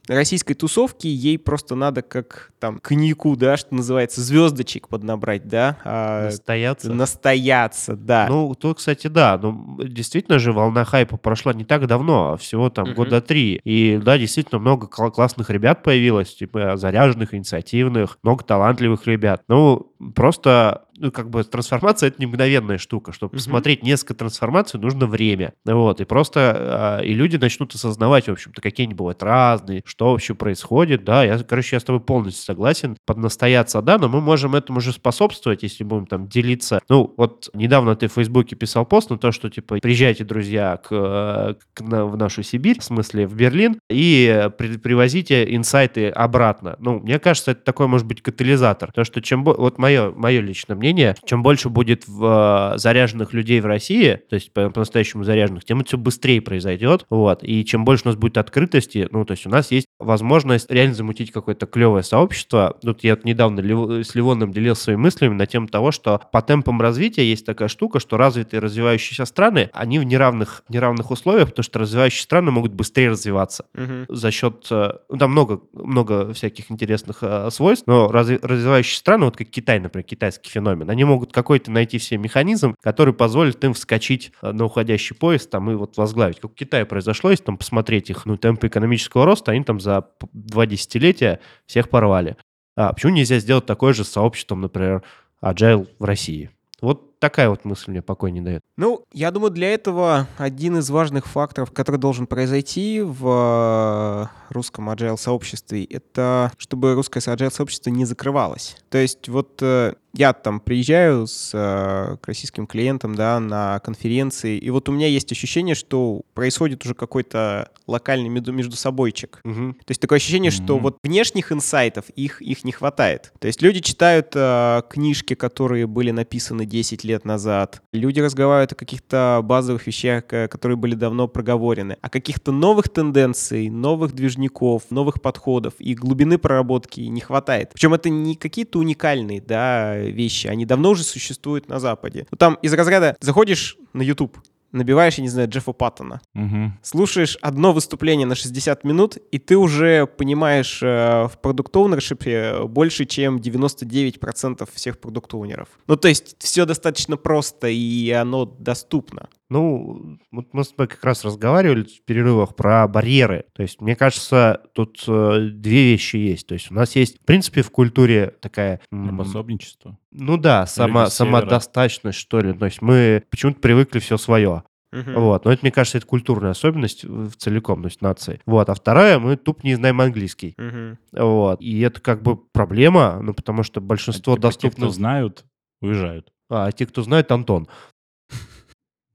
российской 0.09 0.55
тусовке 0.55 1.09
ей 1.09 1.39
просто 1.39 1.75
надо 1.75 2.03
как 2.03 2.53
там 2.59 2.79
коньяку, 2.79 3.37
да, 3.37 3.57
что 3.57 3.75
называется, 3.75 4.21
звездочек 4.21 4.89
поднабрать, 4.89 5.49
да, 5.49 5.79
а, 5.85 6.25
Настояться. 6.27 6.93
настояться, 6.93 7.97
да. 7.97 8.27
Ну, 8.29 8.55
то, 8.55 8.75
кстати, 8.75 9.07
да. 9.07 9.39
Ну, 9.41 9.79
действительно 9.83 10.39
же, 10.39 10.53
волна 10.53 10.85
хайпа 10.85 11.17
прошла 11.17 11.55
не 11.55 11.65
так 11.65 11.87
давно, 11.87 12.33
а 12.33 12.37
всего 12.37 12.69
там 12.69 12.89
Мгм. 12.89 12.95
года 12.97 13.21
три. 13.21 13.61
И 13.65 13.99
да, 14.03 14.19
действительно 14.19 14.59
много 14.59 14.87
кла- 14.89 15.11
классных 15.11 15.49
ребят 15.49 15.83
появилось, 15.83 16.35
типа 16.35 16.77
заряженных, 16.77 17.33
инициативных, 17.35 18.19
много 18.23 18.45
талантливых 18.45 19.07
ребят. 19.07 19.43
Ну, 19.49 19.90
просто 20.15 20.85
ну, 21.03 21.11
как 21.11 21.31
бы 21.31 21.43
трансформация— 21.45 22.09
это 22.09 22.17
не 22.19 22.27
мгновенная 22.27 22.77
штука. 22.77 23.13
Чтобы 23.13 23.31
Мгм. 23.33 23.39
посмотреть 23.39 23.83
несколько 23.83 24.13
трансформаций, 24.13 24.79
нужно 24.79 25.07
время. 25.07 25.55
Вот, 25.65 26.01
и 26.03 26.05
просто, 26.05 26.55
а, 26.55 27.01
и 27.01 27.15
люди 27.15 27.39
начнут 27.39 27.75
осознавать, 27.75 28.27
в 28.29 28.33
общем-то, 28.33 28.61
какие 28.61 28.85
они 28.87 28.93
бывают 28.93 29.23
разные, 29.23 29.83
что 29.87 30.11
вообще 30.11 30.35
происходит, 30.35 31.03
да. 31.05 31.25
Я, 31.25 31.39
короче, 31.39 31.77
я 31.77 31.81
с 31.81 31.85
тобой 31.85 32.03
полностью 32.03 32.45
согласен. 32.45 32.99
Поднастояться, 33.07 33.81
да, 33.81 33.97
но 33.97 34.11
мы 34.11 34.21
можем 34.21 34.55
этому 34.55 34.81
же 34.83 34.93
способствовать, 34.93 35.63
если 35.63 35.85
будем 35.85 36.05
там 36.07 36.29
делиться. 36.29 36.81
Ну, 36.91 37.15
вот 37.17 37.49
недавно 37.55 37.97
ты 37.97 38.09
в 38.09 38.13
Фейсбуке 38.13 38.55
писал 38.55 38.85
пост 38.85 39.09
на 39.09 39.17
то, 39.19 39.33
что, 39.33 39.49
типа, 39.49 39.79
приезжайте, 39.81 40.25
друзья, 40.25 40.77
к, 40.77 40.89
э, 40.91 41.55
к 41.73 41.81
на- 41.81 42.05
в 42.05 42.17
нашу 42.19 42.43
Сибирь, 42.43 42.79
в 42.79 42.85
смысле, 42.85 43.27
в 43.27 43.35
Берлин, 43.35 43.79
и 43.89 44.27
э, 44.31 44.51
при- 44.51 44.77
привозите 44.77 45.55
инсайты 45.55 46.11
обратно. 46.11 46.77
Ну, 46.79 46.99
мне 47.01 47.19
кажется, 47.19 47.53
это 47.53 47.63
такой, 47.65 47.87
может 47.87 48.07
быть, 48.07 48.21
катализатор. 48.23 48.93
То, 48.93 49.05
что 49.05 49.23
чем... 49.23 49.45
Вот 49.45 49.79
мое, 49.91 50.13
мое 50.13 50.41
личное 50.41 50.77
мнение, 50.77 51.17
чем 51.25 51.43
больше 51.43 51.69
будет 51.69 52.07
в, 52.07 52.73
э, 52.75 52.79
заряженных 52.79 53.33
людей 53.33 53.61
в 53.61 53.67
России, 53.67 54.21
то 54.29 54.35
есть 54.35 54.53
по- 54.53 54.71
по-настоящему 54.71 55.25
заряженных, 55.25 55.65
тем 55.65 55.81
это 55.81 55.89
все 55.89 55.99
быстрее 55.99 56.41
произойдет. 56.41 57.07
Вот. 57.11 57.43
И 57.43 57.65
чем 57.65 57.85
больше 57.85 58.05
у 58.05 58.09
нас 58.09 58.17
будет 58.17 58.39
открытости, 58.39 59.09
ну, 59.11 59.25
то 59.25 59.33
есть 59.33 59.47
у 59.47 59.51
нас 59.51 59.71
есть 59.71 59.87
возможность 59.99 60.71
реально 60.71 60.95
замутить 60.95 61.33
какое-то 61.33 61.67
клевое 61.67 62.03
сообщество. 62.03 62.77
Тут 62.83 63.05
я 63.05 63.19
недавно 63.25 63.61
с 64.05 64.15
Ливоном 64.15 64.53
делился 64.53 64.85
своими 64.85 65.01
мыслями 65.01 65.35
на 65.35 65.47
тему 65.47 65.67
того, 65.67 65.91
что 65.91 66.21
по 66.33 66.41
темпам 66.43 66.81
развития 66.81 67.25
есть 67.29 67.45
такая 67.45 67.69
штука, 67.69 68.01
что 68.01 68.17
развитые 68.17 68.61
развивающиеся 68.61 69.25
страны, 69.25 69.71
они 69.73 69.99
в 69.99 70.05
неравных, 70.05 70.63
неравных 70.69 71.11
условиях, 71.11 71.49
потому 71.49 71.65
что 71.65 71.79
развивающие 71.81 72.23
страны 72.23 72.51
могут 72.51 72.73
быстрее 72.73 73.11
развиваться 73.11 73.65
Мгм. 73.75 74.07
за 74.09 74.31
счет... 74.31 74.67
э, 74.71 74.93
Ну, 75.09 75.19
там 75.19 75.33
много, 75.33 75.61
много 75.73 76.33
всяких 76.33 76.71
интересных 76.71 77.19
э, 77.23 77.49
свойств, 77.51 77.87
но 77.87 78.09
разви- 78.11 78.39
развивающие 78.43 78.97
страны, 78.97 79.25
вот 79.27 79.37
как 79.37 79.49
Китай, 79.51 79.80
например, 79.81 80.05
китайский 80.05 80.51
феномен, 80.51 80.89
они 80.91 81.05
могут 81.05 81.33
какой-то 81.33 81.71
найти 81.71 81.99
все 81.99 82.19
механизм, 82.19 82.75
который 82.83 83.15
позволит 83.15 83.63
им 83.65 83.75
вскочить 83.75 84.33
э, 84.43 84.53
на 84.53 84.65
уходящий 84.65 85.17
поезд 85.17 85.51
там, 85.51 85.71
и 85.71 85.75
вот 85.75 85.97
возглавить. 85.97 86.41
Как 86.41 86.53
в 86.53 86.55
Китае 86.55 86.85
произошло, 86.85 87.31
если 87.31 87.45
там 87.45 87.59
посмотреть 87.59 88.11
их 88.11 88.27
ну, 88.27 88.37
темпы 88.37 88.69
экономического 88.69 89.25
роста, 89.25 89.53
они 89.53 89.65
там 89.65 89.81
за 89.81 90.09
два 90.33 90.67
десятилетия 90.67 91.41
всех 91.67 91.89
порвали. 91.89 92.37
А 92.77 92.93
почему 92.93 93.13
нельзя 93.13 93.39
сделать 93.39 93.67
такое 93.67 93.93
же 93.93 94.05
с 94.05 94.09
сообществом, 94.09 94.61
например, 94.61 95.03
Agile 95.43 95.89
в 95.99 96.05
России? 96.05 96.51
Вот 96.81 97.10
такая 97.21 97.51
вот 97.51 97.65
мысль 97.65 97.93
мне 97.93 98.03
покой 98.03 98.33
не 98.33 98.41
дает. 98.41 98.63
Ну, 98.77 99.05
я 99.13 99.31
думаю, 99.31 99.51
для 99.51 99.73
этого 99.73 100.27
один 100.39 100.79
из 100.79 100.91
важных 100.91 101.27
факторов, 101.27 101.71
который 101.71 101.99
должен 101.99 102.27
произойти 102.27 103.01
в 103.03 104.29
э, 104.29 104.53
русском 104.53 104.91
agile 104.91 105.19
сообществе, 105.19 105.85
это 105.85 106.51
чтобы 106.57 106.95
русское 106.95 107.21
agile 107.21 107.53
сообщество 107.53 107.91
не 107.91 108.07
закрывалось. 108.07 108.77
То 108.89 108.99
есть 108.99 109.29
вот 109.29 109.59
э, 109.63 109.95
я 110.15 110.33
там 110.33 110.61
приезжаю 110.61 111.27
с 111.27 111.51
э, 111.55 112.17
к 112.21 112.27
российским 112.27 112.67
клиентам, 112.67 113.15
да, 113.15 113.39
на 113.41 113.79
конференции, 113.81 114.59
и 114.59 114.71
вот 114.71 114.89
у 114.89 114.93
меня 114.93 115.07
есть 115.07 115.31
ощущение, 115.33 115.75
что 115.75 116.23
происходит 116.35 116.85
уже 116.85 116.95
какой-то 116.95 117.71
локальный 117.87 118.29
между, 118.29 118.53
между 118.53 118.77
собойчик. 118.77 119.41
То 119.43 119.75
есть 119.89 120.01
такое 120.01 120.17
ощущение, 120.17 120.51
что 120.51 120.75
Мгм. 120.75 120.83
вот 120.83 120.99
внешних 121.03 121.53
инсайтов 121.53 122.09
их, 122.11 122.41
их 122.41 122.65
не 122.65 122.73
хватает. 122.73 123.33
То 123.41 123.47
есть 123.47 123.63
люди 123.63 123.81
читают 123.81 124.29
э, 124.35 124.83
книжки, 124.89 125.35
которые 125.35 125.87
были 125.87 126.11
написаны 126.11 126.67
10 126.67 127.05
лет 127.05 127.25
назад. 127.25 127.83
Люди 127.93 128.21
разговаривают 128.21 128.73
о 128.73 128.77
каких-то 128.77 129.41
базовых 129.43 129.87
вещах, 129.87 130.25
э, 130.31 130.49
которые 130.49 130.77
были 130.77 130.95
давно 130.95 131.27
проговорены. 131.29 131.97
О 132.01 132.09
каких-то 132.09 132.53
новых 132.53 132.89
тенденций, 132.89 133.69
новых 133.71 134.13
движников, 134.15 134.85
новых 134.91 135.21
подходов 135.21 135.75
и 135.79 135.95
глубины 135.95 136.39
проработки 136.39 137.01
не 137.01 137.21
хватает. 137.21 137.71
Причем 137.73 137.95
это 137.95 138.09
не 138.09 138.35
какие-то 138.37 138.79
уникальные 138.79 139.41
да, 139.41 140.00
вещи. 140.09 140.47
Они 140.47 140.65
давно 140.67 140.91
уже 140.91 141.03
существуют 141.05 141.69
на 141.69 141.79
Западе. 141.81 142.27
Ну, 142.31 142.37
там 142.37 142.55
из 142.63 142.73
разряда 142.73 143.17
заходишь 143.21 143.77
на 143.93 144.03
YouTube, 144.03 144.39
набиваешь, 144.73 145.15
я 145.17 145.23
не 145.23 145.29
знаю, 145.29 145.49
Джеффа 145.49 145.73
Паттона, 145.73 146.21
Мгм. 146.35 146.79
слушаешь 146.83 147.37
одно 147.43 147.73
выступление 147.73 148.27
на 148.27 148.35
60 148.37 148.85
минут, 148.85 149.17
и 149.33 149.39
ты 149.39 149.57
уже 149.57 150.07
понимаешь 150.07 150.81
э, 150.83 151.25
в 151.27 151.39
продукт-оунершипе 151.43 152.67
больше, 152.67 153.05
чем 153.05 153.39
99% 153.39 154.69
всех 154.73 154.99
продукт-оунеров. 154.99 155.69
Ну, 155.87 155.97
то 155.97 156.09
есть 156.09 156.37
все 156.39 156.65
достаточно 156.67 157.17
просто, 157.17 157.69
и 157.69 158.11
оно 158.11 158.45
доступно. 158.45 159.29
Ну, 159.51 160.19
вот 160.31 160.47
мы 160.53 160.63
с 160.65 160.69
тобой 160.69 160.87
как 160.87 161.05
раз 161.05 161.25
разговаривали 161.25 161.83
в 161.83 162.05
перерывах 162.05 162.55
про 162.55 162.87
барьеры. 162.87 163.47
То 163.53 163.63
есть, 163.63 163.81
мне 163.81 163.97
кажется, 163.97 164.63
тут 164.75 165.03
э, 165.09 165.49
две 165.53 165.91
вещи 165.91 166.17
есть. 166.17 166.47
То 166.47 166.55
есть, 166.55 166.71
у 166.71 166.75
нас 166.75 166.95
есть, 166.95 167.19
в 167.21 167.25
принципе, 167.25 167.63
в 167.63 167.71
культуре 167.71 168.33
такая... 168.41 168.81
м, 168.93 169.19
Пособничество. 169.19 169.99
Ну 170.13 170.37
да, 170.37 170.67
сама, 170.67 171.11
самодостаточность, 171.11 172.19
что 172.19 172.41
ли. 172.41 172.53
То 172.53 172.67
есть, 172.67 172.81
мы 172.81 173.25
почему-то 173.29 173.59
привыкли 173.61 173.99
все 173.99 174.17
свое. 174.17 174.63
Вот. 174.93 175.45
Но 175.45 175.53
это, 175.53 175.61
мне 175.63 175.71
кажется, 175.71 175.99
это 175.99 176.07
культурная 176.07 176.51
особенность 176.51 177.05
в 177.05 177.33
целиком, 177.37 177.83
то 177.83 177.87
есть 177.89 178.01
нации. 178.03 178.41
Вот. 178.47 178.69
А 178.69 178.75
вторая, 178.75 179.19
мы 179.19 179.37
тупо 179.37 179.61
не 179.65 179.75
знаем 179.75 180.01
английский. 180.01 180.55
Мгм. 180.59 180.99
Вот. 181.13 181.61
И 181.61 181.81
это 181.81 182.01
как 182.01 182.23
бы 182.23 182.37
проблема, 182.37 183.21
ну, 183.23 183.33
потому 183.35 183.63
что 183.63 183.81
большинство 183.81 184.35
Типа 184.35 184.49
те, 184.51 184.59
кто 184.59 184.69
доступных... 184.69 184.91
знают, 184.93 185.45
уезжают. 185.81 186.33
А, 186.49 186.73
те, 186.73 186.87
кто 186.87 187.03
знает, 187.03 187.31
Антон. 187.31 187.69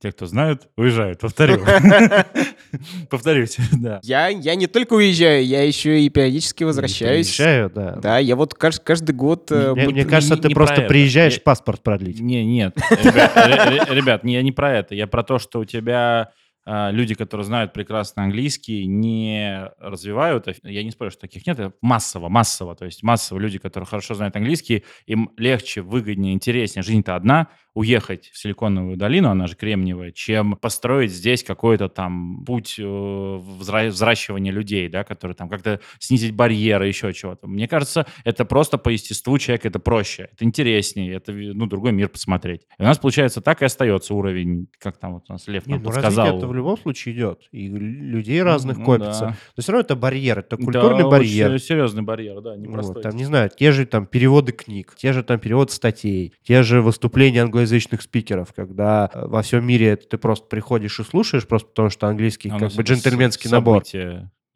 Те, 0.02 0.12
кто 0.12 0.26
знают, 0.26 0.68
уезжают. 0.76 1.20
Повторю. 1.20 1.64
Повторюсь, 3.10 3.58
да. 3.72 4.00
Я, 4.04 4.28
я 4.28 4.56
не 4.56 4.68
только 4.68 4.94
уезжаю, 4.94 5.46
я 5.46 5.64
еще 5.64 6.02
и 6.02 6.10
периодически 6.10 6.64
возвращаюсь. 6.64 7.28
Приезжаю, 7.28 7.70
да. 7.74 7.96
Да, 7.96 8.18
я 8.20 8.36
вот 8.36 8.54
кажд- 8.60 8.82
каждый 8.84 9.14
год... 9.16 9.52
э, 9.52 9.74
Мне, 9.74 9.88
мне 9.88 10.06
кажется, 10.06 10.36
не- 10.36 10.42
ты 10.42 10.48
не 10.50 10.54
просто 10.54 10.82
приезжаешь 10.82 11.36
Я- 11.36 11.42
паспорт 11.42 11.82
продлить. 11.82 12.20
Не, 12.20 12.44
нет, 12.46 12.76
ребят, 12.90 14.24
я 14.26 14.42
не 14.42 14.52
про 14.52 14.78
это. 14.78 14.96
Я 14.96 15.08
про 15.08 15.24
то, 15.24 15.40
что 15.40 15.60
у 15.60 15.66
тебя 15.66 16.32
а, 16.66 16.92
люди, 16.92 17.14
которые 17.16 17.46
знают 17.46 17.74
прекрасно 17.74 18.24
английский, 18.24 18.86
не 18.86 19.70
развивают. 19.80 20.48
Я 20.64 20.84
не 20.84 20.92
спорю, 20.92 21.12
что 21.12 21.22
таких 21.22 21.46
нет. 21.48 21.60
Это 21.60 21.74
массово, 21.82 22.28
массово. 22.28 22.76
То 22.76 22.86
есть 22.86 23.04
массово 23.04 23.40
люди, 23.40 23.60
которые 23.60 23.88
хорошо 23.88 24.16
знают 24.16 24.36
английский, 24.36 24.84
им 25.06 25.32
легче, 25.38 25.82
выгоднее, 25.82 26.34
интереснее. 26.34 26.84
Жизнь-то 26.84 27.16
одна. 27.16 27.48
Уехать 27.76 28.30
в 28.34 28.38
Силиконовую 28.38 28.96
долину, 28.96 29.30
она 29.30 29.48
же 29.48 29.56
кремниевая, 29.56 30.12
чем 30.12 30.56
построить 30.56 31.12
здесь 31.12 31.44
какой-то 31.44 31.90
там 31.90 32.44
путь 32.46 32.76
э, 32.80 32.84
взра- 32.84 33.90
взращивания 33.90 34.52
людей, 34.52 34.88
да, 34.88 35.04
которые 35.04 35.36
там 35.36 35.50
как-то 35.50 35.82
снизить 36.00 36.34
барьеры, 36.34 36.88
еще 36.88 37.12
чего-то. 37.12 37.48
Мне 37.48 37.68
кажется, 37.68 38.06
это 38.24 38.46
просто 38.46 38.78
по 38.78 38.88
естеству 38.88 39.38
человека 39.38 39.68
это 39.68 39.80
проще, 39.80 40.30
это 40.32 40.46
интереснее, 40.46 41.16
это 41.16 41.34
ну, 41.34 41.66
другой 41.66 41.92
мир 41.92 42.08
посмотреть. 42.08 42.62
И 42.80 42.82
у 42.82 42.86
нас, 42.86 42.98
получается, 42.98 43.42
так 43.42 43.62
и 43.62 43.66
остается 43.66 44.14
уровень, 44.14 44.68
как 44.80 44.98
там 44.98 45.16
вот 45.16 45.26
у 45.28 45.34
нас 45.34 45.46
Лев 45.48 45.68
Нет, 45.68 45.78
нам 45.78 45.84
ну 45.84 45.90
подсказал. 45.92 46.38
это 46.38 46.48
в 46.48 46.54
любом 46.54 46.78
случае 46.78 47.14
идет. 47.16 47.42
И 47.52 47.68
людей 47.68 48.42
разных 48.42 48.78
Ну, 48.78 48.86
копится. 48.86 49.20
да. 49.20 49.38
Но 49.58 49.62
все 49.62 49.72
равно 49.74 49.82
это 49.84 49.96
барьер, 49.98 50.40
это 50.40 50.56
Да, 50.56 50.64
культурный 50.64 51.04
барьер. 51.10 51.52
очень 51.52 51.66
серьезный 51.66 52.04
барьер, 52.04 52.40
да, 52.40 52.56
непростой. 52.56 52.94
Вот, 52.96 53.04
там, 53.04 53.18
не 53.18 53.26
знаю, 53.26 53.50
те 53.54 53.74
же 53.74 53.86
там 53.86 54.06
переводы 54.06 54.54
книг, 54.54 54.94
те 54.96 55.12
же 55.12 55.24
там 55.24 55.40
переводы 55.40 55.74
статей, 55.74 56.34
те 56.44 56.64
же 56.64 56.82
выступления 56.82 57.46
англоязычных 57.66 58.02
спикеров, 58.02 58.54
когда 58.54 59.10
э, 59.14 59.26
во 59.28 59.42
всем 59.42 59.66
мире 59.66 59.96
ты 59.96 60.18
просто 60.18 60.48
приходишь 60.48 61.00
и 61.00 61.04
слушаешь, 61.04 61.48
просто 61.48 61.70
потому 61.70 61.90
что 61.90 62.08
английский 62.08 62.50
А 62.50 62.60
как 62.60 62.72
бы 62.72 62.84
джентльменский 62.84 63.50
с- 63.50 63.52
набор. 63.52 63.84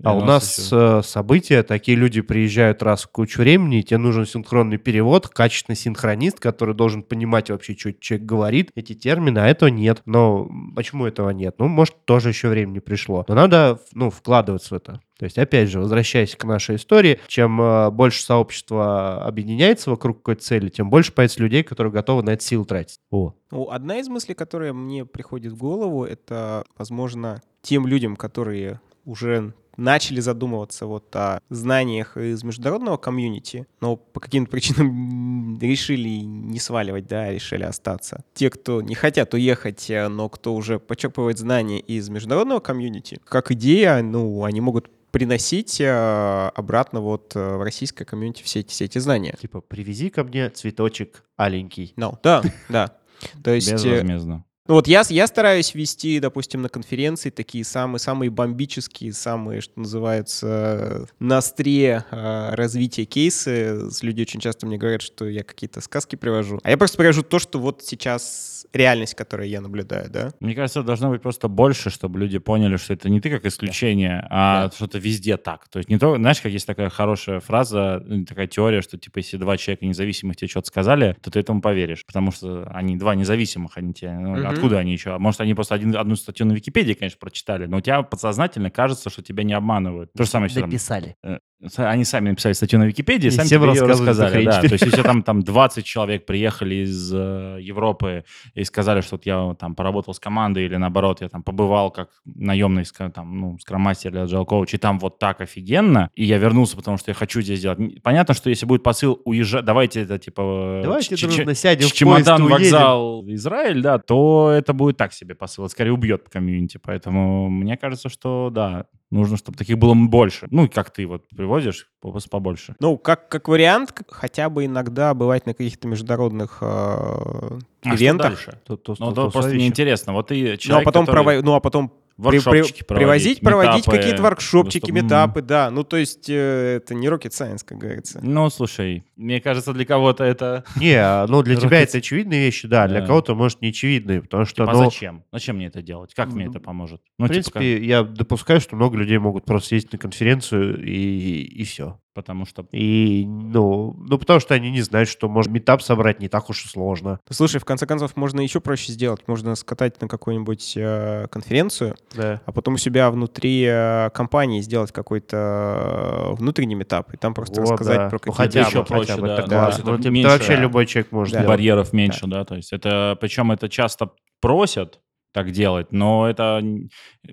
А 0.03 0.15
у 0.15 0.21
нас 0.21 0.69
э, 0.71 1.01
события, 1.03 1.61
такие 1.61 1.97
люди 1.97 2.21
приезжают 2.21 2.81
раз 2.81 3.03
в 3.03 3.09
кучу 3.09 3.41
времени, 3.41 3.79
и 3.79 3.83
тебе 3.83 3.97
нужен 3.97 4.25
синхронный 4.25 4.77
перевод, 4.77 5.27
качественный 5.27 5.75
синхронист, 5.75 6.39
который 6.39 6.73
должен 6.73 7.03
понимать 7.03 7.49
вообще, 7.49 7.75
что 7.77 7.93
человек 7.93 8.25
говорит, 8.25 8.71
эти 8.75 8.93
термины, 8.93 9.39
а 9.39 9.47
этого 9.47 9.69
нет. 9.69 10.01
Но 10.05 10.49
почему 10.75 11.05
этого 11.05 11.31
нет? 11.31 11.55
Ну, 11.57 11.67
может, 11.67 12.05
тоже 12.05 12.29
еще 12.29 12.47
времени 12.47 12.79
пришло. 12.79 13.25
Но 13.27 13.35
надо, 13.35 13.81
ну, 13.93 14.09
вкладываться 14.09 14.75
в 14.75 14.77
это. 14.77 15.01
То 15.17 15.25
есть, 15.25 15.37
опять 15.37 15.67
же, 15.67 15.81
возвращаясь 15.81 16.33
к 16.33 16.45
нашей 16.45 16.77
истории, 16.77 17.19
чем 17.27 17.61
э, 17.61 17.91
больше 17.91 18.23
сообщество 18.23 19.21
объединяется 19.25 19.89
вокруг 19.89 20.19
какой-то 20.19 20.43
цели, 20.43 20.69
тем 20.69 20.89
больше 20.89 21.11
появится 21.11 21.41
людей, 21.41 21.63
которые 21.63 21.91
готовы 21.91 22.23
на 22.23 22.29
это 22.29 22.43
силы 22.43 22.63
тратить. 22.63 22.99
О. 23.11 23.33
Ну, 23.51 23.69
одна 23.69 23.97
из 23.97 24.07
мыслей, 24.07 24.33
которая 24.33 24.71
мне 24.71 25.03
приходит 25.03 25.51
в 25.51 25.57
голову, 25.57 26.05
это, 26.05 26.63
возможно, 26.77 27.41
тем 27.61 27.85
людям, 27.85 28.15
которые 28.15 28.79
уже 29.03 29.53
начали 29.79 30.19
задумываться 30.19 30.85
вот 30.85 31.15
о 31.15 31.41
знаниях 31.49 32.17
из 32.17 32.43
международного 32.43 32.97
комьюнити, 32.97 33.67
но 33.81 33.95
по 33.95 34.19
каким-то 34.19 34.51
причинам 34.51 35.59
решили 35.61 36.09
не 36.19 36.59
сваливать, 36.59 37.07
да, 37.07 37.31
решили 37.31 37.63
остаться. 37.63 38.23
Те, 38.33 38.49
кто 38.49 38.81
не 38.81 38.95
хотят 38.95 39.33
уехать, 39.33 39.89
э, 39.89 40.07
но 40.07 40.29
кто 40.29 40.53
уже 40.53 40.79
почерпывает 40.79 41.37
знания 41.37 41.79
из 41.79 42.09
международного 42.09 42.59
комьюнити, 42.59 43.19
как 43.25 43.51
идея, 43.51 44.01
ну, 44.01 44.43
они 44.43 44.61
могут 44.61 44.89
приносить 45.11 45.81
э, 45.81 46.51
обратно 46.53 47.01
вот 47.01 47.35
э, 47.35 47.55
в 47.55 47.63
российское 47.63 48.05
комьюнити 48.05 48.43
все 48.43 48.59
эти, 48.59 48.69
все 48.69 48.85
эти 48.85 48.99
знания. 48.99 49.35
Типа, 49.41 49.61
привези 49.61 50.09
ко 50.09 50.23
мне 50.23 50.49
цветочек 50.49 51.23
аленький. 51.35 51.93
Ну, 51.95 52.17
да, 52.23 52.43
да. 52.69 52.97
То 53.43 53.51
есть... 53.51 53.71
Безвозмездно. 53.71 54.45
Ну 54.69 54.75
вот 54.75 54.87
я, 54.87 55.01
я 55.09 55.25
стараюсь 55.25 55.73
вести, 55.73 56.19
допустим, 56.19 56.61
на 56.61 56.69
конференции 56.69 57.31
такие 57.31 57.63
самые-самые 57.65 58.29
бомбические, 58.29 59.13
самые, 59.13 59.61
что 59.61 59.79
называется, 59.79 61.07
на 61.17 61.39
острие 61.39 62.05
э, 62.11 62.53
развития 62.53 63.05
кейсы. 63.05 63.89
Люди 64.03 64.21
очень 64.21 64.39
часто 64.39 64.67
мне 64.67 64.77
говорят, 64.77 65.01
что 65.01 65.27
я 65.27 65.43
какие-то 65.43 65.81
сказки 65.81 66.15
привожу. 66.17 66.59
А 66.61 66.69
я 66.69 66.77
просто 66.77 66.97
привожу 66.97 67.23
то, 67.23 67.39
что 67.39 67.57
вот 67.57 67.81
сейчас 67.83 68.67
реальность, 68.71 69.15
которую 69.15 69.49
я 69.49 69.59
наблюдаю, 69.61 70.07
да. 70.11 70.29
Мне 70.39 70.53
кажется, 70.53 70.83
должно 70.83 71.09
быть 71.09 71.23
просто 71.23 71.47
больше, 71.47 71.89
чтобы 71.89 72.19
люди 72.19 72.37
поняли, 72.37 72.77
что 72.77 72.93
это 72.93 73.09
не 73.09 73.19
ты 73.21 73.31
как 73.31 73.47
исключение, 73.47 74.27
а 74.29 74.65
Да. 74.67 74.71
что-то 74.75 74.99
везде 74.99 75.37
так. 75.37 75.67
То 75.69 75.79
есть 75.79 75.89
не 75.89 75.97
то, 75.97 76.15
знаешь, 76.15 76.41
как 76.41 76.51
есть 76.51 76.67
такая 76.67 76.89
хорошая 76.89 77.39
фраза, 77.39 78.03
ну, 78.05 78.23
такая 78.23 78.45
теория, 78.45 78.81
что 78.81 78.99
типа 78.99 79.17
если 79.17 79.37
два 79.37 79.57
человека 79.57 79.87
независимых 79.87 80.35
тебе 80.35 80.47
что-то 80.47 80.67
сказали, 80.67 81.17
то 81.23 81.31
ты 81.31 81.39
этому 81.39 81.59
поверишь, 81.59 82.05
потому 82.05 82.31
что 82.31 82.69
они 82.71 82.97
два 82.97 83.15
независимых, 83.15 83.75
они 83.75 83.93
тебе, 83.93 84.11
ну, 84.11 84.35
Мгм. 84.35 84.58
Откуда 84.59 84.79
они 84.79 84.93
еще? 84.93 85.17
Может, 85.17 85.41
они 85.41 85.53
просто 85.53 85.75
один, 85.75 85.95
одну 85.95 86.15
статью 86.15 86.45
на 86.45 86.53
Википедии, 86.53 86.93
конечно, 86.93 87.17
прочитали, 87.19 87.65
но 87.65 87.77
у 87.77 87.81
тебя 87.81 88.01
подсознательно 88.03 88.69
кажется, 88.69 89.09
что 89.09 89.21
тебя 89.21 89.43
не 89.43 89.53
обманывают. 89.53 90.11
То 90.13 90.23
же 90.23 90.29
самое, 90.29 90.53
там, 90.53 90.69
Написали. 90.69 91.15
э, 91.23 91.39
они 91.77 92.05
сами 92.05 92.29
написали 92.29 92.53
статью 92.53 92.79
на 92.79 92.85
Википедии, 92.85 93.27
И 93.27 93.31
сами 93.31 93.45
всем 93.45 93.63
эту 93.63 93.85
рассказали. 93.85 94.45
Да. 94.45 94.61
То 94.61 94.67
есть 94.73 94.85
если 94.85 95.01
там, 95.01 95.23
там 95.23 95.41
20 95.43 95.83
человек 95.85 96.25
приехали 96.25 96.75
из 96.85 97.11
э, 97.13 97.57
Европы 97.61 98.23
и 98.53 98.63
сказали, 98.63 99.01
что 99.01 99.15
вот 99.15 99.25
я 99.25 99.55
там 99.59 99.75
поработал 99.75 100.13
с 100.13 100.19
командой 100.19 100.65
или 100.65 100.77
наоборот, 100.77 101.21
я 101.21 101.27
там 101.29 101.43
побывал 101.43 101.91
как 101.91 102.09
наемный 102.25 102.85
там, 103.13 103.39
ну, 103.39 103.57
скроммастер 103.59 104.11
или 104.11 104.23
agile 104.23 104.45
coach, 104.47 104.69
и 104.73 104.77
там 104.77 104.99
вот 104.99 105.19
так 105.19 105.41
офигенно, 105.41 106.09
и 106.15 106.23
я 106.23 106.37
вернулся, 106.37 106.77
потому 106.77 106.97
что 106.97 107.11
я 107.11 107.15
хочу 107.15 107.41
здесь 107.41 107.59
сделать. 107.59 107.79
Н- 107.79 107.99
Понятно, 108.01 108.33
что 108.33 108.49
если 108.49 108.65
будет 108.65 108.83
посыл 108.83 109.21
уезжать, 109.25 109.65
давайте 109.65 110.01
это 110.01 110.17
типа... 110.17 110.79
э, 110.79 110.83
Давайте 110.83 111.15
ч- 111.17 111.27
дружно 111.27 111.53
сядем 111.55 111.87
в 111.89 111.91
чемодан, 111.93 112.37
поезд 112.37 112.39
и 112.39 112.53
уедем. 112.55 112.71
вокзал, 112.77 113.25
Израиль, 113.27 113.81
да, 113.81 113.97
то 113.99 114.51
это 114.55 114.73
будет 114.73 114.97
так 114.97 115.13
себе 115.13 115.35
посыл. 115.35 115.65
Это 115.65 115.71
скорее 115.73 115.91
убьет 115.91 116.29
комьюнити. 116.29 116.79
Поэтому 116.81 117.49
мне 117.49 117.75
кажется, 117.77 118.07
что 118.09 118.49
да, 118.51 118.85
нужно, 119.11 119.37
чтобы 119.37 119.57
таких 119.57 119.77
было 119.77 119.93
больше. 119.95 120.47
Ну, 120.51 120.65
и 120.65 120.67
как 120.67 120.91
ты 120.91 121.05
вот 121.07 121.27
приводишь, 121.29 121.87
по- 122.01 122.17
побольше. 122.29 122.75
Ну, 122.79 122.97
как, 122.97 123.27
как 123.29 123.47
вариант, 123.47 123.93
хотя 124.07 124.49
бы 124.49 124.65
иногда 124.65 125.13
бывать 125.13 125.45
на 125.45 125.53
каких-то 125.53 125.87
международных 125.87 126.59
э, 126.61 126.65
А 126.65 127.59
что 127.85 127.95
ивентах. 127.95 128.27
дальше? 128.27 128.59
То- 128.65 128.77
то- 128.77 128.95
Ну, 128.99 129.05
то- 129.07 129.11
то 129.11 129.15
то 129.15 129.21
просто 129.31 129.41
свои 129.41 129.53
мне 129.55 129.63
еще. 129.65 129.71
интересно. 129.71 130.13
Вот 130.13 130.27
ты 130.27 130.43
Ну, 130.47 130.53
а 130.53 130.57
человек, 130.57 130.85
потом, 130.85 131.05
который 131.05 131.37
прово- 131.39 131.41
ну, 131.43 131.53
а 131.55 131.59
потом 131.59 131.91
при- 132.21 132.39
при- 132.39 132.45
воркшопчики 132.45 132.83
привозить, 132.83 133.39
проводить 133.41 133.87
метапы, 133.87 133.97
какие-то 133.97 134.21
воркшопчики, 134.21 134.91
метапы, 134.91 135.41
да. 135.41 135.71
Ну, 135.71 135.83
то 135.83 135.97
есть 135.97 136.29
э, 136.29 136.77
это 136.77 136.93
не 136.93 137.07
rocket 137.07 137.31
science, 137.31 137.61
как 137.65 137.77
говорится. 137.77 138.19
Ну, 138.21 138.49
слушай, 138.49 139.03
мне 139.15 139.41
кажется, 139.41 139.73
для 139.73 139.85
кого-то 139.85 140.23
это... 140.23 140.63
Не, 140.75 141.25
ну 141.27 141.41
для 141.43 141.55
тебя 141.57 141.81
это 141.81 141.97
очевидные 141.99 142.41
вещи, 142.41 142.67
да, 142.67 142.87
для 142.87 143.05
кого-то, 143.05 143.35
может, 143.35 143.61
не 143.61 143.69
очевидные, 143.69 144.21
потому 144.21 144.45
что, 144.45 144.63
Типа, 144.63 144.71
а 144.71 144.73
ну, 144.73 144.85
зачем? 144.85 145.23
Зачем 145.31 145.55
мне 145.57 145.67
это 145.67 145.81
делать? 145.81 146.13
Как 146.13 146.31
мне 146.33 146.45
это 146.45 146.59
поможет? 146.59 147.01
Ну, 147.17 147.25
в 147.25 147.29
типа, 147.29 147.51
принципе, 147.51 147.85
я 147.85 148.03
допускаю, 148.03 148.59
что 148.59 148.75
много 148.75 148.97
людей 148.97 149.17
могут 149.17 149.45
просто 149.45 149.69
съездить 149.69 149.93
на 149.93 149.99
конференцию 149.99 150.83
и, 150.83 151.41
и 151.43 151.63
все. 151.63 151.99
Потому 152.13 152.45
что... 152.45 152.65
И, 152.71 153.25
ну, 153.27 153.95
ну, 153.97 154.17
потому 154.17 154.39
что 154.39 154.53
они 154.53 154.71
не 154.71 154.81
знают, 154.81 155.09
что 155.09 155.29
можно 155.29 155.51
метап 155.51 155.81
собрать 155.81 156.19
не 156.19 156.27
так 156.27 156.49
уж 156.49 156.65
и 156.65 156.67
сложно. 156.67 157.19
Слушай, 157.29 157.59
в 157.59 157.65
конце 157.65 157.85
концов, 157.85 158.15
можно 158.15 158.41
еще 158.41 158.59
проще 158.59 158.91
сделать. 158.91 159.27
Можно 159.27 159.55
скатать 159.55 160.01
на 160.01 160.07
какую-нибудь 160.07 160.73
э, 160.75 161.27
конференцию, 161.31 161.95
Да. 162.15 162.41
а 162.45 162.51
потом 162.51 162.75
у 162.75 162.77
себя 162.77 163.09
внутри 163.11 163.63
э, 163.67 164.09
компании 164.13 164.61
сделать 164.61 164.91
какой-то 164.91 165.37
э, 165.37 166.35
внутренний 166.35 166.75
метап, 166.75 167.13
и 167.13 167.17
там 167.17 167.33
просто 167.33 167.61
Вот, 167.61 167.71
рассказать 167.71 167.97
да. 167.97 168.09
про 168.09 168.15
Ну, 168.15 168.19
какие-то 168.33 168.37
хотя 168.37 168.59
еще 168.67 168.79
бы, 168.79 168.85
проще, 168.85 169.11
хотя 169.11 169.21
бы, 169.21 169.27
да, 169.27 169.33
это 169.39 169.47
да, 169.47 169.59
классно. 169.65 169.81
это 169.81 169.91
Ну, 169.91 169.97
типа, 169.97 170.09
меньше, 170.11 170.27
да 170.29 170.33
вообще 170.35 170.55
да. 170.55 170.61
любой 170.61 170.85
человек 170.85 171.11
может 171.11 171.33
Да. 171.33 171.39
сделать. 171.39 171.57
барьеров 171.57 171.93
меньше, 171.93 172.27
да, 172.27 172.43
то 172.45 172.55
есть 172.55 172.73
это, 172.73 173.17
причем 173.19 173.51
это 173.51 173.69
часто 173.69 174.11
просят 174.41 174.99
так 175.43 175.51
делать, 175.51 175.91
но 175.91 176.29
это 176.29 176.61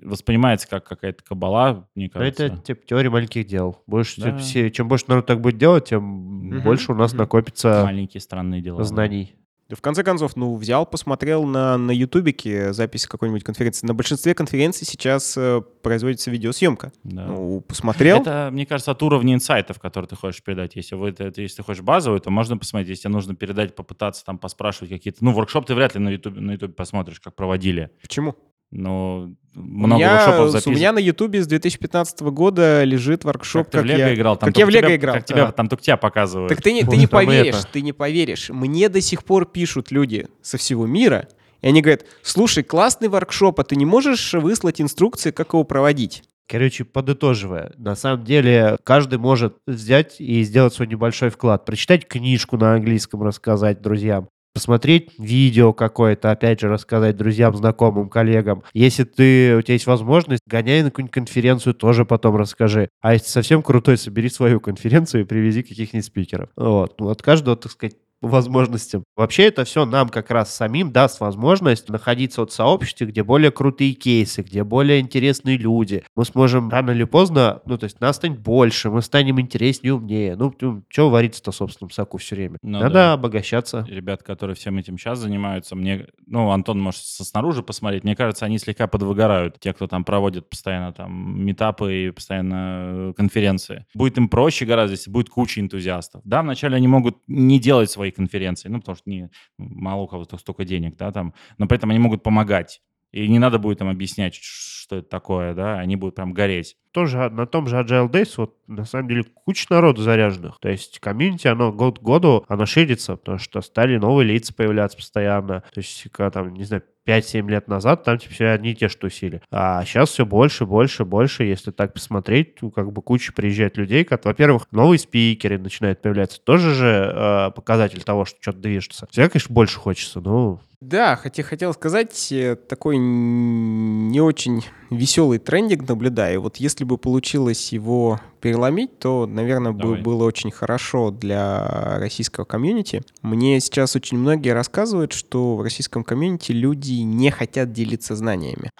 воспринимается 0.01 0.67
как 0.69 0.85
какая-то 0.85 1.23
кабала, 1.23 1.87
мне 1.95 2.09
кажется. 2.09 2.45
это 2.45 2.57
типа 2.57 2.85
теория 2.85 3.09
маленьких 3.09 3.45
дел. 3.47 3.81
Больше, 3.87 4.21
Да. 4.21 4.37
все, 4.37 4.69
чем 4.71 4.87
больше 4.87 5.05
народ 5.07 5.25
так 5.25 5.41
будет 5.41 5.57
делать, 5.57 5.85
тем 5.85 6.03
Мгм. 6.03 6.63
больше 6.63 6.91
у 6.91 6.95
нас 6.95 7.11
Мгм. 7.11 7.19
накопится 7.21 7.83
Маленькие 7.85 8.21
странные 8.21 8.61
дела. 8.61 8.77
да. 8.79 8.83
знаний. 8.85 9.33
В 9.69 9.81
конце 9.81 10.03
концов, 10.03 10.35
ну, 10.35 10.55
взял, 10.55 10.85
посмотрел 10.85 11.43
на, 11.43 11.77
на 11.77 11.91
ютубике 11.91 12.71
запись 12.71 13.05
какой-нибудь 13.05 13.43
конференции. 13.43 13.85
На 13.85 13.93
большинстве 13.93 14.33
конференций 14.33 14.87
сейчас 14.87 15.35
э, 15.37 15.61
производится 15.81 16.31
видеосъемка. 16.31 16.93
Да. 17.03 17.25
Ну, 17.25 17.61
посмотрел. 17.61 18.21
Это, 18.21 18.49
мне 18.51 18.65
кажется, 18.65 18.91
от 18.91 19.03
уровня 19.03 19.33
инсайтов, 19.33 19.79
которые 19.79 20.07
ты 20.07 20.15
хочешь 20.15 20.41
передать. 20.41 20.75
Если, 20.75 20.95
вы, 20.95 21.09
это, 21.09 21.41
если 21.41 21.57
ты 21.57 21.63
хочешь 21.63 21.83
базовый, 21.83 22.21
то 22.21 22.29
можно 22.29 22.57
посмотреть. 22.57 22.89
Если 22.89 23.03
тебе 23.03 23.13
нужно 23.13 23.35
передать, 23.35 23.75
попытаться 23.75 24.23
там 24.23 24.37
поспрашивать 24.37 24.89
какие-то... 24.89 25.23
Ну, 25.23 25.31
воркшоп 25.31 25.65
ты 25.65 25.75
вряд 25.75 25.95
ли 25.95 25.99
на 25.99 26.09
YouTube, 26.09 26.37
на 26.37 26.51
YouTube 26.51 26.75
посмотришь, 26.75 27.19
как 27.19 27.35
проводили. 27.35 27.91
Почему? 28.01 28.35
Но 28.71 29.29
У 29.55 29.59
много 29.59 29.95
меня, 29.95 30.15
воркшопов 30.25 30.51
записано. 30.51 30.73
у 30.73 30.77
меня 30.77 30.91
на 30.91 30.99
ютубе 30.99 31.41
с 31.41 31.47
2015 31.47 32.21
года 32.21 32.83
лежит 32.83 33.23
воркшоп, 33.23 33.63
как 33.65 33.71
ты 33.71 33.81
в 33.81 33.85
Лего 33.85 33.97
я... 33.99 34.13
играл. 34.13 34.37
Там 34.37 34.47
как 34.49 34.57
я 34.57 34.65
в 34.65 34.69
Лего 34.69 34.87
тебя- 34.87 34.95
играл. 34.95 35.15
Как 35.15 35.25
тебя, 35.25 35.45
Да. 35.45 35.51
там 35.53 35.67
только 35.69 35.83
тебя 35.83 35.97
показывают. 35.97 36.49
Так 36.49 36.61
ты 36.61 36.73
не, 36.73 36.83
ты 36.83 36.97
не 36.97 37.07
поверишь, 37.07 37.55
это. 37.55 37.67
ты 37.71 37.81
не 37.81 37.93
поверишь. 37.93 38.49
Мне 38.49 38.89
до 38.89 38.99
сих 39.01 39.23
пор 39.23 39.45
пишут 39.45 39.91
люди 39.91 40.27
со 40.41 40.57
всего 40.57 40.85
мира, 40.85 41.27
и 41.61 41.67
они 41.69 41.81
говорят, 41.81 42.05
слушай, 42.21 42.61
классный 42.63 43.07
воркшоп, 43.07 43.59
а 43.59 43.63
ты 43.63 43.75
не 43.77 43.85
можешь 43.85 44.33
выслать 44.33 44.81
инструкции, 44.81 45.31
как 45.31 45.53
его 45.53 45.63
проводить? 45.63 46.23
Короче, 46.49 46.85
подытоживая, 46.85 47.73
на 47.77 47.95
самом 47.95 48.23
деле 48.23 48.77
каждый 48.83 49.17
может 49.19 49.57
взять 49.65 50.21
и 50.21 50.43
сделать 50.43 50.73
свой 50.73 50.87
небольшой 50.87 51.29
вклад. 51.29 51.65
Прочитать 51.65 52.07
книжку 52.07 52.57
на 52.57 52.73
английском, 52.75 53.21
рассказать 53.23 53.81
друзьям. 53.81 54.29
Посмотреть 54.57 55.11
видео 55.19 55.71
какое-то, 55.71 56.31
опять 56.31 56.61
же, 56.61 56.67
рассказать 56.67 57.15
друзьям, 57.15 57.55
знакомым, 57.55 58.09
коллегам. 58.09 58.63
Если 58.73 59.03
ты, 59.03 59.55
у 59.55 59.61
тебя 59.61 59.75
есть 59.75 59.85
возможность, 59.85 60.41
гоняй 60.47 60.81
на 60.81 60.89
какую-нибудь 60.89 61.13
конференцию, 61.13 61.75
тоже 61.75 62.05
потом 62.05 62.37
расскажи. 62.37 62.89
А 62.99 63.13
если 63.13 63.27
совсем 63.27 63.61
крутой, 63.61 63.99
собери 63.99 64.29
свою 64.29 64.59
конференцию 64.59 65.21
и 65.21 65.25
привези 65.25 65.61
каких-нибудь 65.61 66.05
спикеров. 66.05 66.49
Вот. 66.55 66.99
Ну, 66.99 67.09
От 67.09 67.21
каждого, 67.21 67.55
так 67.55 67.71
сказать, 67.71 67.97
возможностям. 68.21 69.03
Вообще 69.15 69.43
это 69.43 69.63
все 69.63 69.85
нам 69.85 70.09
как 70.09 70.31
раз 70.31 70.53
самим 70.53 70.91
даст 70.91 71.19
возможность 71.19 71.89
находиться 71.89 72.41
вот 72.41 72.51
в 72.51 72.53
сообществе, 72.53 73.07
где 73.07 73.23
более 73.23 73.51
крутые 73.51 73.93
кейсы, 73.93 74.41
где 74.41 74.63
более 74.63 74.99
интересные 74.99 75.57
люди. 75.57 76.03
Мы 76.15 76.25
сможем 76.25 76.69
рано 76.69 76.91
или 76.91 77.03
поздно, 77.03 77.61
ну, 77.65 77.77
то 77.77 77.85
есть 77.85 78.01
нас 78.01 78.15
станет 78.15 78.39
больше, 78.39 78.89
мы 78.89 79.01
станем 79.01 79.39
интереснее, 79.39 79.93
умнее. 79.93 80.35
Ну, 80.35 80.53
что 80.89 81.09
вариться-то 81.09 81.51
в 81.51 81.55
собственном 81.55 81.91
соку 81.91 82.17
все 82.17 82.35
время? 82.35 82.57
Ну 82.61 82.79
Надо 82.79 82.93
да. 82.93 83.13
обогащаться. 83.13 83.85
ребят, 83.87 84.23
которые 84.23 84.55
всем 84.55 84.77
этим 84.77 84.97
сейчас 84.97 85.19
занимаются, 85.19 85.75
мне, 85.75 86.07
ну, 86.25 86.49
Антон 86.51 86.79
может 86.79 87.01
со 87.01 87.23
снаружи 87.23 87.63
посмотреть, 87.63 88.03
мне 88.03 88.15
кажется, 88.15 88.45
они 88.45 88.57
слегка 88.57 88.87
подвыгорают, 88.87 89.59
те, 89.59 89.73
кто 89.73 89.87
там 89.87 90.03
проводит 90.03 90.49
постоянно 90.49 90.93
там 90.93 91.43
метапы 91.43 92.07
и 92.07 92.11
постоянно 92.11 93.09
э, 93.09 93.13
конференции. 93.15 93.85
Будет 93.93 94.17
им 94.17 94.29
проще 94.29 94.65
гораздо, 94.65 94.93
если 94.93 95.11
будет 95.11 95.29
куча 95.29 95.61
энтузиастов. 95.61 96.21
Да, 96.23 96.41
вначале 96.41 96.75
они 96.75 96.87
могут 96.87 97.17
не 97.27 97.59
делать 97.59 97.91
свои 97.91 98.06
конференции, 98.11 98.69
ну, 98.69 98.79
потому 98.79 98.95
что 98.95 99.09
не, 99.09 99.29
мало 99.57 100.01
у 100.01 100.07
кого 100.07 100.23
столько 100.23 100.65
денег, 100.65 100.95
да, 100.97 101.11
там, 101.11 101.33
но 101.57 101.67
при 101.67 101.77
этом 101.77 101.89
они 101.89 101.99
могут 101.99 102.23
помогать. 102.23 102.81
И 103.11 103.27
не 103.29 103.39
надо 103.39 103.57
будет 103.57 103.81
им 103.81 103.87
объяснять, 103.87 104.35
что 104.35 104.97
это 104.97 105.07
такое, 105.07 105.53
да, 105.53 105.79
они 105.79 105.95
будут 105.95 106.15
прям 106.15 106.33
гореть. 106.33 106.75
Тоже 106.91 107.29
на 107.29 107.45
том 107.45 107.67
же 107.67 107.77
Agile 107.77 108.09
Days 108.11 108.33
вот 108.37 108.57
на 108.67 108.83
самом 108.83 109.07
деле 109.07 109.23
куча 109.23 109.65
народу 109.69 110.01
заряженных. 110.01 110.59
То 110.59 110.69
есть 110.69 110.99
комьюнити, 110.99 111.47
оно 111.47 111.71
год 111.71 111.99
к 111.99 112.01
году, 112.01 112.43
оно 112.47 112.65
ширится, 112.65 113.15
потому 113.15 113.37
что 113.37 113.61
стали 113.61 113.97
новые 113.97 114.27
лица 114.27 114.53
появляться 114.53 114.97
постоянно. 114.97 115.63
То 115.73 115.79
есть, 115.79 116.07
когда 116.11 116.31
там, 116.31 116.53
не 116.53 116.65
знаю, 116.65 116.83
5-7 117.07 117.49
лет 117.49 117.67
назад 117.67 118.03
там 118.03 118.17
типа 118.17 118.33
все 118.33 118.47
одни 118.47 118.71
и 118.71 118.75
те, 118.75 118.89
что 118.89 119.07
усили. 119.07 119.41
А 119.49 119.83
сейчас 119.85 120.09
все 120.09 120.25
больше, 120.25 120.65
больше, 120.65 121.05
больше. 121.05 121.43
Если 121.43 121.71
так 121.71 121.93
посмотреть, 121.93 122.61
ну, 122.61 122.71
как 122.71 122.91
бы 122.91 123.01
куча 123.01 123.31
приезжает 123.31 123.77
людей, 123.77 124.03
как, 124.03 124.25
во-первых, 124.25 124.67
новые 124.71 124.99
спикеры 124.99 125.57
начинают 125.57 126.01
появляться. 126.01 126.41
Тоже 126.41 126.73
же 126.73 127.13
э, 127.15 127.51
показатель 127.55 128.03
того, 128.03 128.25
что 128.25 128.37
что-то 128.41 128.59
движется. 128.59 129.07
Всегда, 129.09 129.29
конечно, 129.29 129.53
больше 129.53 129.79
хочется, 129.79 130.19
но 130.19 130.59
Да, 130.81 131.15
хотя 131.15 131.43
хотел 131.43 131.73
сказать, 131.73 132.31
э, 132.31 132.55
такой 132.55 132.97
не 132.97 134.19
очень 134.19 134.63
веселый 134.89 135.39
трендинг 135.39 135.87
наблюдаю. 135.87 136.41
Вот 136.41 136.57
если 136.57 136.83
бы 136.83 136.97
получилось 136.97 137.71
его 137.71 138.19
переломить, 138.41 138.99
то, 138.99 139.25
наверное, 139.25 139.71
бы 139.71 139.81
Давай. 139.81 140.01
было 140.01 140.23
очень 140.23 140.51
хорошо 140.51 141.11
для 141.11 141.97
российского 141.99 142.45
комьюнити. 142.45 143.03
Мне 143.21 143.59
сейчас 143.59 143.95
очень 143.95 144.17
многие 144.17 144.51
рассказывают, 144.51 145.13
что 145.13 145.55
в 145.55 145.61
российском 145.61 146.03
комьюнити 146.03 146.51
люди 146.51 146.96
не 147.03 147.31
хотят 147.31 147.71
делиться 147.71 148.15
знаниями. 148.15 148.71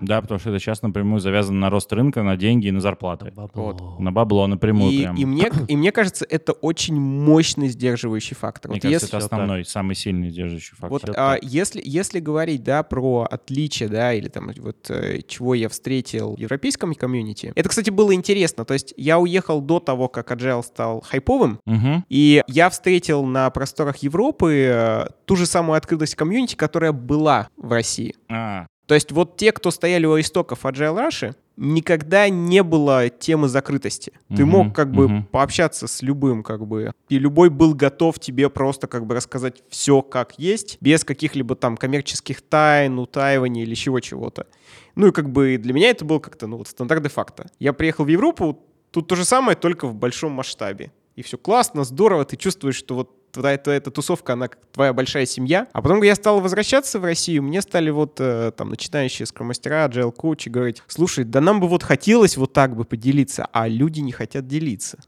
Да, 0.00 0.20
потому 0.20 0.38
что 0.40 0.50
это 0.50 0.58
сейчас 0.58 0.82
напрямую 0.82 1.20
завязано 1.20 1.58
на 1.60 1.70
рост 1.70 1.92
рынка, 1.92 2.22
на 2.22 2.36
деньги 2.36 2.66
и 2.68 2.70
на 2.70 2.80
зарплаты. 2.80 3.32
Бабло. 3.34 3.96
На 3.98 4.12
бабло 4.12 4.46
напрямую 4.46 4.92
И, 4.92 5.02
прям. 5.02 5.16
и 5.16 5.24
мне, 5.24 5.50
и 5.68 5.76
мне 5.76 5.92
кажется, 5.92 6.26
это 6.28 6.52
очень 6.52 6.98
мощный 7.00 7.68
сдерживающий 7.68 8.34
фактор. 8.36 8.70
Мне 8.70 8.76
Вот 8.78 8.82
кажется, 8.82 9.06
если- 9.06 9.16
это 9.18 9.24
основной, 9.24 9.64
самый 9.64 9.94
сильный 9.96 10.30
держащий 10.30 10.72
фактор. 10.76 10.88
Вот 10.90 11.02
а, 11.10 11.34
так. 11.34 11.44
если, 11.44 11.82
если 11.84 12.20
говорить, 12.20 12.62
да, 12.62 12.82
про 12.82 13.26
отличия, 13.30 13.88
да, 13.88 14.12
или 14.14 14.28
там 14.28 14.50
вот 14.58 14.90
э, 14.90 15.20
чего 15.26 15.54
я 15.54 15.68
встретил 15.68 16.34
в 16.36 16.38
европейском 16.38 16.94
комьюнити, 16.94 17.52
это, 17.54 17.68
кстати, 17.68 17.90
было 17.90 18.14
интересно. 18.14 18.64
То 18.64 18.74
есть 18.74 18.94
я 18.96 19.18
уехал 19.18 19.60
до 19.60 19.80
того, 19.80 20.08
как 20.08 20.30
Agile 20.32 20.62
стал 20.64 21.00
хайповым, 21.02 21.60
Мгм. 21.66 22.04
и 22.08 22.42
я 22.48 22.70
встретил 22.70 23.24
на 23.24 23.50
просторах 23.50 23.98
Европы 23.98 24.54
э, 24.68 25.06
ту 25.26 25.36
же 25.36 25.46
самую 25.46 25.76
открытость 25.76 26.14
комьюнити, 26.14 26.54
которая 26.56 26.92
была 26.92 27.48
в 27.56 27.70
России. 27.72 28.14
А, 28.28 28.66
То 28.90 28.94
есть 28.94 29.12
вот 29.12 29.36
те, 29.36 29.52
кто 29.52 29.70
стояли 29.70 30.04
у 30.04 30.18
истоков 30.18 30.64
Agile 30.64 30.96
Russia, 30.98 31.36
никогда 31.56 32.28
не 32.28 32.64
было 32.64 33.08
темы 33.08 33.46
закрытости. 33.46 34.12
Ты 34.26 34.44
Мгм, 34.44 34.50
мог 34.50 34.74
как 34.74 34.90
бы 34.90 35.08
мгм. 35.08 35.24
пообщаться 35.26 35.86
с 35.86 36.02
любым, 36.02 36.42
как 36.42 36.66
бы, 36.66 36.92
и 37.08 37.18
любой 37.20 37.50
был 37.50 37.72
готов 37.74 38.18
тебе 38.18 38.50
просто 38.50 38.88
как 38.88 39.06
бы 39.06 39.14
рассказать 39.14 39.62
все 39.68 40.02
как 40.02 40.40
есть, 40.40 40.76
без 40.80 41.04
каких-либо 41.04 41.54
там 41.54 41.76
коммерческих 41.76 42.42
тайн, 42.42 42.98
утаиваний 42.98 43.62
или 43.62 43.76
чего-чего-то. 43.76 44.48
Ну 44.96 45.06
и 45.06 45.12
как 45.12 45.30
бы 45.30 45.56
для 45.56 45.72
меня 45.72 45.90
это 45.90 46.04
был 46.04 46.18
как-то, 46.18 46.48
ну 46.48 46.56
вот 46.56 46.66
стандарт 46.66 47.04
де-факто. 47.04 47.46
Я 47.60 47.72
приехал 47.72 48.02
в 48.04 48.08
Европу, 48.08 48.58
тут 48.90 49.06
то 49.06 49.14
же 49.14 49.24
самое, 49.24 49.56
только 49.56 49.86
в 49.86 49.94
большом 49.94 50.32
масштабе. 50.32 50.90
И 51.14 51.22
все 51.22 51.38
классно, 51.38 51.84
здорово, 51.84 52.24
ты 52.24 52.36
чувствуешь, 52.36 52.74
что 52.74 52.96
вот 52.96 53.19
твоя, 53.32 53.58
твоя 53.58 53.78
эта 53.78 53.90
тусовка, 53.90 54.32
она 54.34 54.48
как 54.48 54.60
твоя 54.72 54.92
большая 54.92 55.26
семья. 55.26 55.66
А 55.72 55.82
потом, 55.82 56.02
я 56.02 56.14
стал 56.14 56.40
возвращаться 56.40 56.98
в 56.98 57.04
Россию, 57.04 57.42
мне 57.42 57.62
стали 57.62 57.90
вот 57.90 58.16
э, 58.20 58.52
там 58.56 58.70
начинающие 58.70 59.26
скромастера, 59.26 59.86
agile 59.88 60.12
коучи 60.12 60.48
говорить, 60.48 60.82
слушай, 60.88 61.24
да 61.24 61.40
нам 61.40 61.60
бы 61.60 61.68
вот 61.68 61.82
хотелось 61.82 62.36
вот 62.36 62.52
так 62.52 62.76
бы 62.76 62.84
поделиться, 62.84 63.46
а 63.52 63.68
люди 63.68 64.00
не 64.00 64.12
хотят 64.12 64.46
делиться. 64.46 64.98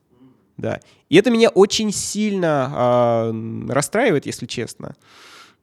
Да. 0.56 0.80
И 1.08 1.16
это 1.16 1.30
меня 1.30 1.48
очень 1.48 1.92
сильно 1.92 3.28
м, 3.30 3.70
расстраивает, 3.70 4.26
если 4.26 4.46
честно. 4.46 4.94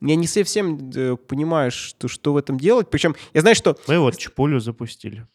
Я 0.02 0.16
не 0.16 0.28
совсем 0.28 0.92
э, 0.96 1.16
понимаю, 1.16 1.72
что, 1.72 2.08
что 2.08 2.34
в 2.34 2.38
этом 2.38 2.58
делать. 2.58 2.90
Причем 2.90 3.16
я 3.34 3.42
знаю, 3.42 3.56
что 3.56 3.78
Мы 3.88 4.00
вот 4.00 4.18
чпулю 4.18 4.60
запустили. 4.60 5.28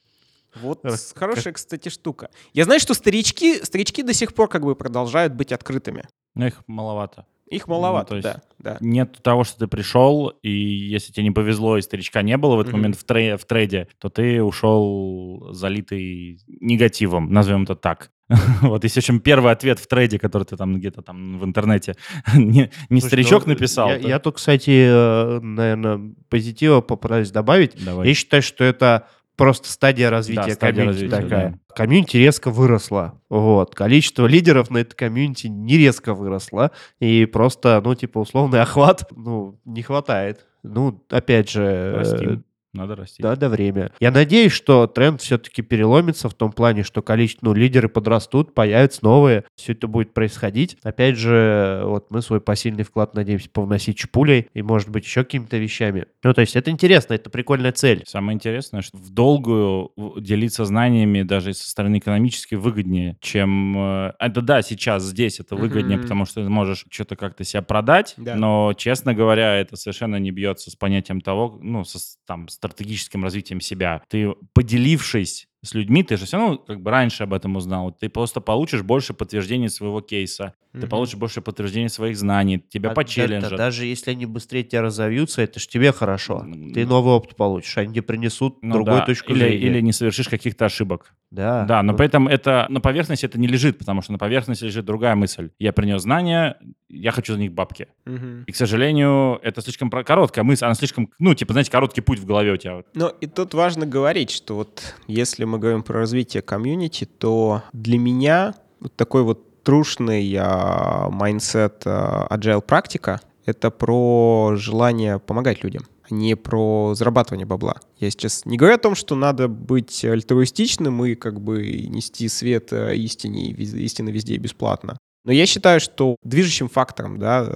вот 0.57 0.81
Раз- 0.85 1.12
хорошая, 1.16 1.53
кстати, 1.55 1.89
штука. 1.89 2.31
Я 2.53 2.64
знаю, 2.64 2.81
что 2.81 2.95
старички, 2.95 3.62
старички 3.62 4.03
до 4.03 4.12
сих 4.14 4.35
пор 4.35 4.49
как 4.49 4.62
бы 4.64 4.75
продолжают 4.75 5.35
быть 5.35 5.53
открытыми. 5.53 6.05
Ну 6.35 6.47
их 6.47 6.62
маловато. 6.66 7.26
Их 7.51 7.68
маловато, 7.68 8.14
Ну, 8.14 8.20
то 8.22 8.28
есть- 8.28 8.39
да, 8.59 8.72
да. 8.72 8.78
Нет 8.80 9.18
того, 9.22 9.45
что 9.45 9.59
ты 9.61 9.66
пришел, 9.66 10.28
и 10.43 10.51
если 10.51 11.12
тебе 11.12 11.24
не 11.24 11.30
повезло, 11.30 11.76
и 11.76 11.82
старичка 11.82 12.22
не 12.22 12.37
было 12.39 12.57
в 12.57 12.61
этот 12.61 12.72
Мгм. 12.72 12.80
момент 12.80 12.97
в, 12.97 13.05
тре- 13.05 13.37
в 13.37 13.45
трейде, 13.45 13.87
то 13.99 14.09
ты 14.09 14.43
ушел 14.43 15.49
залитый 15.53 16.39
негативом, 16.49 17.30
назовем 17.32 17.62
это 17.64 17.74
так. 17.76 18.11
Вот, 18.62 18.82
если 18.85 19.03
чем 19.03 19.20
первый 19.20 19.53
ответ 19.53 19.78
в 19.78 19.87
трейде, 19.87 20.18
который 20.18 20.45
ты 20.45 20.57
там 20.57 20.76
где-то 20.76 21.03
там 21.03 21.39
в 21.39 21.45
интернете 21.45 21.95
не, 22.35 22.70
не 22.89 23.01
Слушай, 23.01 23.07
старичок 23.09 23.47
ну, 23.47 23.53
написал, 23.53 23.89
Я, 23.91 23.99
то- 23.99 24.09
я 24.09 24.18
тут, 24.18 24.37
кстати, 24.37 25.41
наверное, 25.45 26.14
позитива 26.30 26.80
попытаюсь 26.80 27.30
добавить. 27.30 27.85
Давай. 27.85 28.09
Я 28.09 28.14
считаю, 28.14 28.43
что 28.43 28.64
это 28.64 29.07
просто 29.37 29.68
стадия 29.68 30.11
развития 30.11 30.55
стадия 30.55 30.85
комьюнити 30.85 31.05
развития, 31.05 31.22
такая. 31.22 31.61
Комьюнити 31.74 32.16
резко 32.16 32.51
выросла. 32.51 33.20
Вот. 33.28 33.74
Количество 33.74 34.26
лидеров 34.26 34.70
на 34.70 34.78
это 34.78 34.95
комьюнити 34.95 35.49
не 35.49 35.76
резко 35.76 36.14
выросло. 36.14 36.70
И 37.01 37.26
просто, 37.26 37.80
ну, 37.85 37.95
типа, 37.95 38.18
условный 38.18 38.61
охват, 38.62 39.09
ну, 39.14 39.61
не 39.64 39.82
хватает. 39.82 40.47
Ну, 40.62 41.05
опять 41.11 41.51
же... 41.51 41.95
Растим. 41.97 42.45
Надо 42.75 42.97
расти. 42.97 43.22
Надо 43.22 43.49
время. 43.49 43.93
Я 44.01 44.11
надеюсь, 44.11 44.53
что 44.53 44.87
тренд 44.87 45.20
все-таки 45.22 45.62
переломится 45.62 46.29
в 46.29 46.35
том 46.35 46.53
плане, 46.53 46.83
что 46.83 47.03
количество, 47.03 47.47
ну, 47.47 47.55
лидеры 47.55 47.89
подрастут, 47.89 48.53
появятся 48.55 49.01
новые, 49.05 49.45
все 49.57 49.72
это 49.72 49.87
будет 49.87 50.12
происходить. 50.12 50.77
Опять 50.83 51.16
же, 51.16 51.83
вот 51.85 52.11
мы 52.11 52.20
свой 52.20 52.41
посильный 52.41 52.85
вклад 52.85 53.14
надеемся 53.14 53.49
повносить 53.51 53.97
чпулей 53.99 54.49
и, 54.55 54.62
может 54.62 54.89
быть, 54.91 55.05
еще 55.05 55.25
какими-то 55.25 55.57
вещами. 55.57 56.07
Ну, 56.22 56.35
то 56.35 56.41
есть 56.41 56.57
это 56.57 56.70
интересно, 56.70 57.14
это 57.14 57.31
прикольная 57.31 57.72
цель. 57.72 58.03
Самое 58.07 58.35
интересное, 58.35 58.83
что 58.83 58.97
в 58.99 59.11
долгую 59.11 59.93
делиться 60.18 60.64
знаниями 60.64 61.22
даже 61.22 61.55
со 61.55 61.68
стороны 61.70 61.99
экономически 61.99 62.57
выгоднее, 62.57 63.16
чем... 63.20 63.77
э, 64.09 64.12
Это 64.18 64.41
да, 64.43 64.62
сейчас 64.62 65.05
здесь 65.05 65.39
это 65.41 65.55
выгоднее, 65.57 65.97
Мгм. 65.99 66.03
потому 66.03 66.25
что 66.25 66.43
ты 66.43 66.49
можешь 66.49 66.87
что-то 66.91 67.14
как-то 67.16 67.45
себя 67.45 67.62
продать, 67.62 68.14
Да. 68.16 68.35
но, 68.35 68.72
честно 68.77 69.14
говоря, 69.14 69.55
это 69.57 69.77
совершенно 69.77 70.16
не 70.16 70.31
бьется 70.31 70.70
с 70.70 70.77
понятием 70.77 71.20
того, 71.20 71.59
ну, 71.62 71.85
со, 71.85 71.99
с- 71.99 72.16
там, 72.27 72.49
стратегическим 72.69 73.23
развитием 73.25 73.61
себя. 73.61 74.03
Ты, 74.09 74.33
поделившись 74.55 75.49
с 75.62 75.75
людьми, 75.75 76.03
ты 76.03 76.17
же 76.17 76.27
все 76.27 76.37
равно 76.37 76.59
как 76.59 76.81
бы 76.83 76.91
раньше 76.91 77.23
об 77.23 77.33
этом 77.33 77.57
узнал, 77.57 77.91
ты 77.93 78.09
просто 78.11 78.41
получишь 78.41 78.83
больше 78.83 79.15
подтверждений 79.15 79.71
своего 79.71 80.01
кейса, 80.03 80.53
ты 80.73 80.81
Мгм. 80.81 80.89
получишь 80.89 81.15
больше 81.17 81.41
подтверждений 81.41 81.89
своих 81.89 82.17
знаний, 82.19 82.59
тебя 82.69 82.91
А 82.91 82.95
почелленджат. 82.95 83.51
да- 83.53 83.57
даже 83.57 83.87
если 83.87 84.11
они 84.11 84.27
быстрее 84.27 84.62
тебя 84.65 84.83
разовьются, 84.83 85.41
это 85.41 85.61
ж 85.61 85.67
тебе 85.67 85.93
хорошо. 85.93 86.41
М, 86.45 86.73
Ты 86.75 86.85
новый 86.85 87.15
опыт 87.15 87.37
получишь, 87.37 87.79
они 87.79 87.93
тебе 87.95 88.03
принесут 88.03 88.59
Ну 88.62 88.75
другую 88.75 89.01
да, 89.01 89.07
точку 89.07 89.33
или, 89.33 89.39
зрения. 89.39 89.67
или 89.67 89.81
не 89.81 89.93
совершишь 89.93 90.29
каких-то 90.29 90.67
ошибок. 90.67 91.15
Да, 91.31 91.65
Да, 91.65 91.83
но 91.83 91.93
Ну, 91.93 91.99
при 91.99 92.07
этом 92.07 92.29
это 92.29 92.67
на 92.69 92.81
поверхности 92.81 93.25
это 93.25 93.39
не 93.39 93.47
лежит, 93.47 93.79
потому 93.79 94.03
что 94.03 94.12
на 94.12 94.19
поверхности 94.19 94.65
лежит 94.65 94.85
другая 94.85 95.15
мысль. 95.15 95.51
Я 95.59 95.73
принес 95.73 96.03
знания, 96.03 96.57
я 96.95 97.11
хочу 97.11 97.34
за 97.34 97.38
них 97.38 97.53
бабки. 97.53 97.88
Мгм. 98.05 98.45
И, 98.47 98.53
к 98.53 98.57
сожалению, 98.57 99.38
это 99.42 99.61
слишком 99.61 99.90
короткая 99.90 100.45
мысль, 100.45 100.64
она 100.64 100.74
слишком, 100.74 101.11
ну, 101.18 101.34
типа, 101.34 101.53
знаете, 101.53 101.70
короткий 101.70 102.01
путь 102.01 102.18
в 102.18 102.26
голове 102.26 102.53
у 102.53 102.57
тебя. 102.57 102.82
Но 102.95 103.09
и 103.09 103.26
тут 103.26 103.55
важно 103.55 103.86
говорить, 103.86 104.30
что 104.30 104.55
вот 104.57 104.95
если 105.07 105.45
мы 105.45 105.59
говорим 105.59 105.82
про 105.82 105.99
развитие 105.99 106.42
комьюнити, 106.42 107.05
то 107.05 107.62
для 107.72 107.99
меня 107.99 108.55
вот 108.80 108.95
такой 108.97 109.22
вот 109.22 109.62
трушный 109.62 110.34
а, 110.38 111.09
mindset 111.11 111.82
а, 111.86 112.26
agile 112.30 112.62
практика— 112.62 113.20
это 113.47 113.70
про 113.70 114.55
желание 114.57 115.18
помогать 115.18 115.64
людям, 115.64 115.86
а 116.09 116.14
не 116.14 116.36
про 116.36 116.95
зарабатывание 116.95 117.47
бабла. 117.47 117.76
Я 117.99 118.11
сейчас 118.11 118.47
не 118.47 118.57
говорю 118.57 118.76
о 118.76 118.78
том, 118.78 118.95
что 118.95 119.16
надо 119.16 119.49
быть 119.49 120.05
альтруистичным 120.05 121.05
и 121.05 121.14
как 121.14 121.40
бы 121.40 121.86
нести 121.88 122.28
свет 122.28 122.72
э, 122.72 122.97
истине, 122.97 123.51
истины 123.51 124.11
везде 124.11 124.34
и 124.34 124.38
бесплатно. 124.38 124.99
Но 125.25 125.33
я 125.33 125.47
считаю, 125.47 125.81
что 125.81 126.16
движущим 126.22 126.68
фактором, 126.68 127.18
да, 127.18 127.49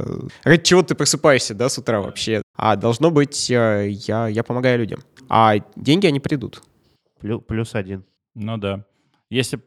ради 0.43 0.62
чего 0.62 0.83
ты 0.83 0.95
просыпаешься, 0.95 1.55
да, 1.55 1.69
с 1.69 1.77
утра 1.79 2.01
вообще, 2.01 2.43
а 2.57 2.77
должно 2.77 3.11
быть, 3.11 3.51
э, 3.51 3.89
я, 3.91 4.27
я 4.29 4.43
помогаю 4.43 4.79
людям. 4.79 5.01
А 5.29 5.57
деньги, 5.77 6.07
они 6.07 6.19
придут. 6.19 6.62
плю- 7.21 7.41
плюс 7.41 7.75
один. 7.75 8.05
Ну 8.35 8.57
да. 8.57 8.85
Если 9.31 9.61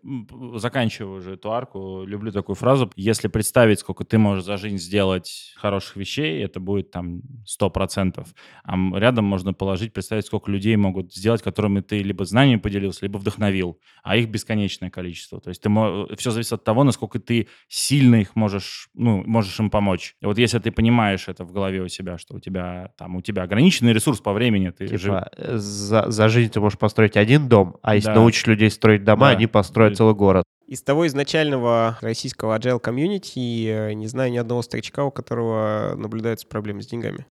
заканчиваю 0.55 1.17
уже 1.19 1.33
эту 1.33 1.51
арку, 1.51 2.03
люблю 2.05 2.31
такую 2.31 2.55
фразу. 2.55 2.89
Если 2.95 3.27
представить, 3.27 3.79
сколько 3.79 4.03
ты 4.03 4.17
можешь 4.17 4.43
за 4.43 4.57
жизнь 4.57 4.77
сделать 4.77 5.53
хороших 5.55 5.97
вещей, 5.97 6.43
это 6.43 6.59
будет 6.59 6.89
там 6.89 7.21
100%. 7.45 8.25
А 8.63 8.75
рядом 8.97 9.25
можно 9.25 9.53
положить, 9.53 9.93
представить, 9.93 10.25
сколько 10.25 10.49
людей 10.49 10.75
могут 10.77 11.13
сделать, 11.13 11.43
которыми 11.43 11.81
ты 11.81 12.01
либо 12.01 12.25
знаниями 12.25 12.59
поделился, 12.59 13.05
либо 13.05 13.17
вдохновил. 13.19 13.79
А 14.03 14.17
их 14.17 14.29
бесконечное 14.29 14.89
количество. 14.89 15.39
То 15.39 15.49
есть 15.49 15.61
ты 15.61 15.69
все 16.17 16.31
зависит 16.31 16.53
от 16.53 16.63
того, 16.63 16.83
насколько 16.83 17.19
ты 17.19 17.47
сильно 17.67 18.15
их 18.15 18.35
можешь, 18.35 18.89
ну, 18.95 19.23
можешь 19.27 19.59
им 19.59 19.69
помочь. 19.69 20.15
И 20.21 20.25
вот 20.25 20.39
если 20.39 20.57
ты 20.57 20.71
понимаешь 20.71 21.27
это 21.27 21.43
в 21.45 21.51
голове 21.51 21.81
у 21.81 21.87
себя, 21.87 22.17
что 22.17 22.35
у 22.35 22.39
тебя 22.39 22.93
там 22.97 23.15
у 23.15 23.21
тебя 23.21 23.43
ограниченный 23.43 23.93
ресурс 23.93 24.19
по 24.21 24.33
времени, 24.33 24.71
ты 24.71 24.87
жив- 24.87 25.01
Типа, 25.01 25.29
э, 25.37 25.57
за, 25.57 26.09
за 26.09 26.29
жизнь 26.29 26.51
ты 26.51 26.59
можешь 26.59 26.79
построить 26.79 27.15
один 27.15 27.47
дом, 27.47 27.77
а 27.83 27.93
если 27.95 28.09
Да. 28.09 28.15
научишь 28.15 28.47
людей 28.47 28.71
строить 28.71 29.03
дома, 29.03 29.27
Да. 29.27 29.37
они 29.37 29.47
построят 29.51 29.97
целый 29.97 30.15
город. 30.15 30.43
Из 30.67 30.81
того 30.81 31.05
изначального 31.07 31.97
российского 32.01 32.57
agile 32.57 32.79
комьюнити 32.79 33.67
э, 33.67 33.93
не 33.93 34.07
знаю 34.07 34.31
ни 34.31 34.37
одного 34.37 34.61
старичка, 34.61 35.03
у 35.03 35.11
которого 35.11 35.95
наблюдаются 35.97 36.47
проблемы 36.47 36.81
с 36.81 36.87
деньгами. 36.87 37.25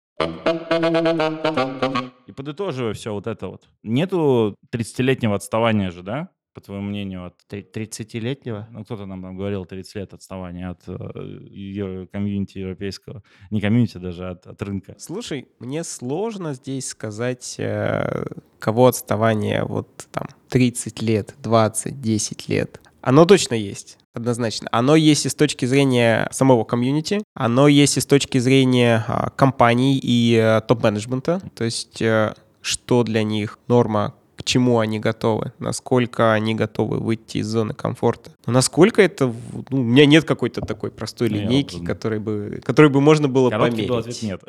И 2.27 2.33
подытоживая 2.33 2.95
все 2.95 3.13
вот 3.13 3.27
это 3.27 3.49
вот. 3.49 3.69
Нету 3.83 4.57
30-летнего 4.75 5.37
отставания 5.37 5.91
же, 5.91 6.03
да? 6.03 6.31
По 6.59 6.65
твоему 6.65 6.89
мнению, 6.89 7.27
от... 7.27 7.35
Три- 7.47 7.63
30-летнего? 7.63 8.67
Ну, 8.73 8.83
кто-то 8.83 9.07
нам 9.07 9.23
там 9.23 9.37
говорил 9.37 9.65
30 9.65 9.95
лет 9.95 10.13
отставания 10.13 10.71
от 10.71 10.81
э, 10.89 12.07
комьюнити 12.11 12.59
европейского. 12.59 13.23
Не 13.53 13.61
комьюнити 13.61 13.99
даже, 13.99 14.27
а 14.27 14.31
от, 14.33 14.45
от 14.49 14.61
рынка. 14.63 14.97
Слушай, 14.99 15.47
мне 15.61 15.85
сложно 15.85 16.55
здесь 16.55 16.89
сказать, 16.89 17.55
э, 17.59 18.25
кого 18.59 18.89
отставание 18.89 19.63
вот 19.63 20.09
там 20.11 20.27
30 20.49 21.01
лет, 21.01 21.37
20, 21.45 22.01
10 22.01 22.49
лет. 22.49 22.81
Оно 23.03 23.25
точно 23.25 23.55
есть, 23.55 23.97
однозначно. 24.13 24.69
Оно 24.73 24.97
есть 24.97 25.27
и 25.27 25.29
с 25.29 25.37
точки 25.37 25.65
зрения 25.65 26.29
самого 26.33 26.65
комьюнити, 26.65 27.23
оно 27.35 27.69
есть 27.69 27.99
и 27.99 28.01
с 28.01 28.07
точки 28.07 28.39
зрения 28.39 29.05
а, 29.07 29.31
компаний 29.31 29.97
и 30.03 30.35
э, 30.35 30.61
топ-менеджмента. 30.63 31.41
То 31.55 31.63
есть, 31.63 32.03
э, 32.03 32.35
что 32.63 33.05
для 33.05 33.23
них 33.23 33.61
норма, 33.69 34.17
чему 34.49 34.79
они 34.79 34.99
готовы, 34.99 35.53
насколько 35.59 36.33
они 36.33 36.55
готовы 36.55 36.99
выйти 36.99 37.39
из 37.39 37.47
зоны 37.47 37.75
комфорта. 37.75 38.31
Но 38.47 38.55
насколько 38.55 39.03
это... 39.03 39.27
Ну, 39.27 39.65
у 39.71 39.83
меня 39.83 40.07
нет 40.07 40.25
какой-то 40.25 40.63
такой 40.63 40.91
простой 40.91 41.29
Ну, 41.29 41.37
линейки, 41.37 41.77
вот, 41.77 41.87
которой 41.87 42.19
бы, 42.19 42.61
которой 42.65 42.89
бы 42.91 43.01
можно 43.01 43.29
было 43.29 43.51
Короткий 43.51 43.87
был 43.87 44.03
померить. 44.03 44.25
ответ 44.25 44.43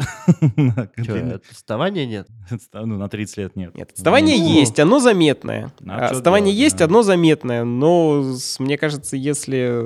нет. 0.95 1.41
Отставания 1.51 2.05
нет? 2.05 2.27
Ну, 2.73 2.97
на 2.97 3.09
30 3.09 3.37
лет 3.37 3.55
нет. 3.57 3.75
Нет, 3.75 3.91
отставание 3.91 4.37
Ну, 4.37 4.45
есть, 4.45 4.79
оно 4.79 4.99
заметное. 4.99 5.73
А 5.85 6.07
чё 6.07 6.15
отставание 6.15 6.55
есть, 6.55 6.81
оно 6.81 7.03
заметное. 7.03 7.65
Но 7.65 8.23
мне 8.59 8.77
кажется, 8.77 9.17
если, 9.17 9.85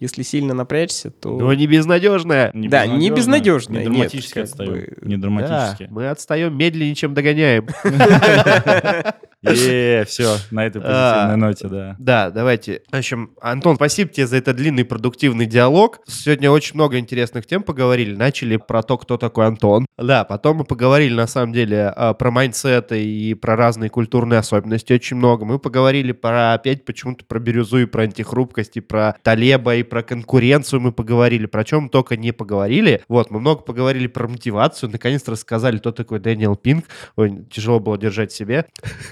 если 0.00 0.22
сильно 0.22 0.54
напрячься, 0.54 1.10
то... 1.10 1.38
Ну, 1.38 1.52
не 1.52 1.66
безнадежная. 1.66 2.50
Да, 2.54 2.86
не 2.86 3.10
безнадежное, 3.10 3.80
Не 3.82 3.86
нет, 3.86 3.92
драматически 3.92 4.34
как 4.34 4.44
отстаем. 4.44 4.72
бы- 4.72 4.96
Не 5.02 5.16
Да, 5.16 5.22
драматически. 5.22 5.86
мы 5.90 6.08
отстаем 6.08 6.56
медленнее, 6.56 6.94
чем 6.94 7.14
догоняем. 7.14 7.66
Е, 9.42 10.04
все, 10.06 10.36
на 10.50 10.66
этой 10.66 10.82
позитивной 10.82 11.32
А. 11.32 11.36
ноте, 11.36 11.66
да. 11.68 11.96
Да, 11.98 12.30
давайте. 12.30 12.82
В 12.92 12.96
общем, 12.96 13.30
Антон, 13.40 13.76
спасибо 13.76 14.10
тебе 14.10 14.26
за 14.26 14.36
этот 14.36 14.56
длинный 14.56 14.84
продуктивный 14.84 15.46
диалог. 15.46 16.00
Сегодня 16.06 16.50
очень 16.50 16.74
много 16.74 16.98
интересных 16.98 17.46
тем 17.46 17.62
поговорили. 17.62 18.14
Начали 18.14 18.58
про 18.58 18.82
то, 18.82 18.98
кто 18.98 19.16
такой 19.16 19.46
Антон. 19.46 19.86
Да, 19.96 20.24
потом 20.24 20.58
мы 20.58 20.64
поговорили, 20.64 21.14
на 21.14 21.26
самом 21.26 21.54
деле, 21.54 21.88
а, 21.96 22.12
про 22.12 22.30
mindset 22.30 22.93
ы 22.93 23.02
и 23.02 23.32
про 23.32 23.56
разные 23.56 23.88
культурные 23.88 24.40
особенности 24.40 24.92
очень 24.92 25.16
много. 25.16 25.46
Мы 25.46 25.58
поговорили 25.58 26.12
про, 26.12 26.52
опять 26.52 26.84
почему-то 26.84 27.24
про 27.24 27.38
бирюзу 27.38 27.78
и 27.78 27.86
про 27.86 28.02
антихрупкость, 28.02 28.76
и 28.76 28.80
про 28.80 29.16
Талеба, 29.22 29.76
и 29.76 29.82
про 29.90 30.02
конкуренцию 30.02 30.80
мы 30.80 30.92
поговорили. 30.92 31.44
Про 31.44 31.64
чем 31.64 31.90
только 31.90 32.16
не 32.16 32.32
поговорили. 32.32 33.02
Вот, 33.08 33.30
мы 33.30 33.40
много 33.40 33.62
поговорили 33.62 34.06
про 34.06 34.26
мотивацию. 34.26 34.90
Наконец-то 34.90 35.32
рассказали, 35.32 35.76
кто 35.78 35.92
такой 35.92 36.20
Дэниел 36.20 36.56
Пинк. 36.56 36.86
Ой, 37.16 37.44
тяжело 37.50 37.80
было 37.80 37.98
держать 37.98 38.32
себе. 38.32 38.66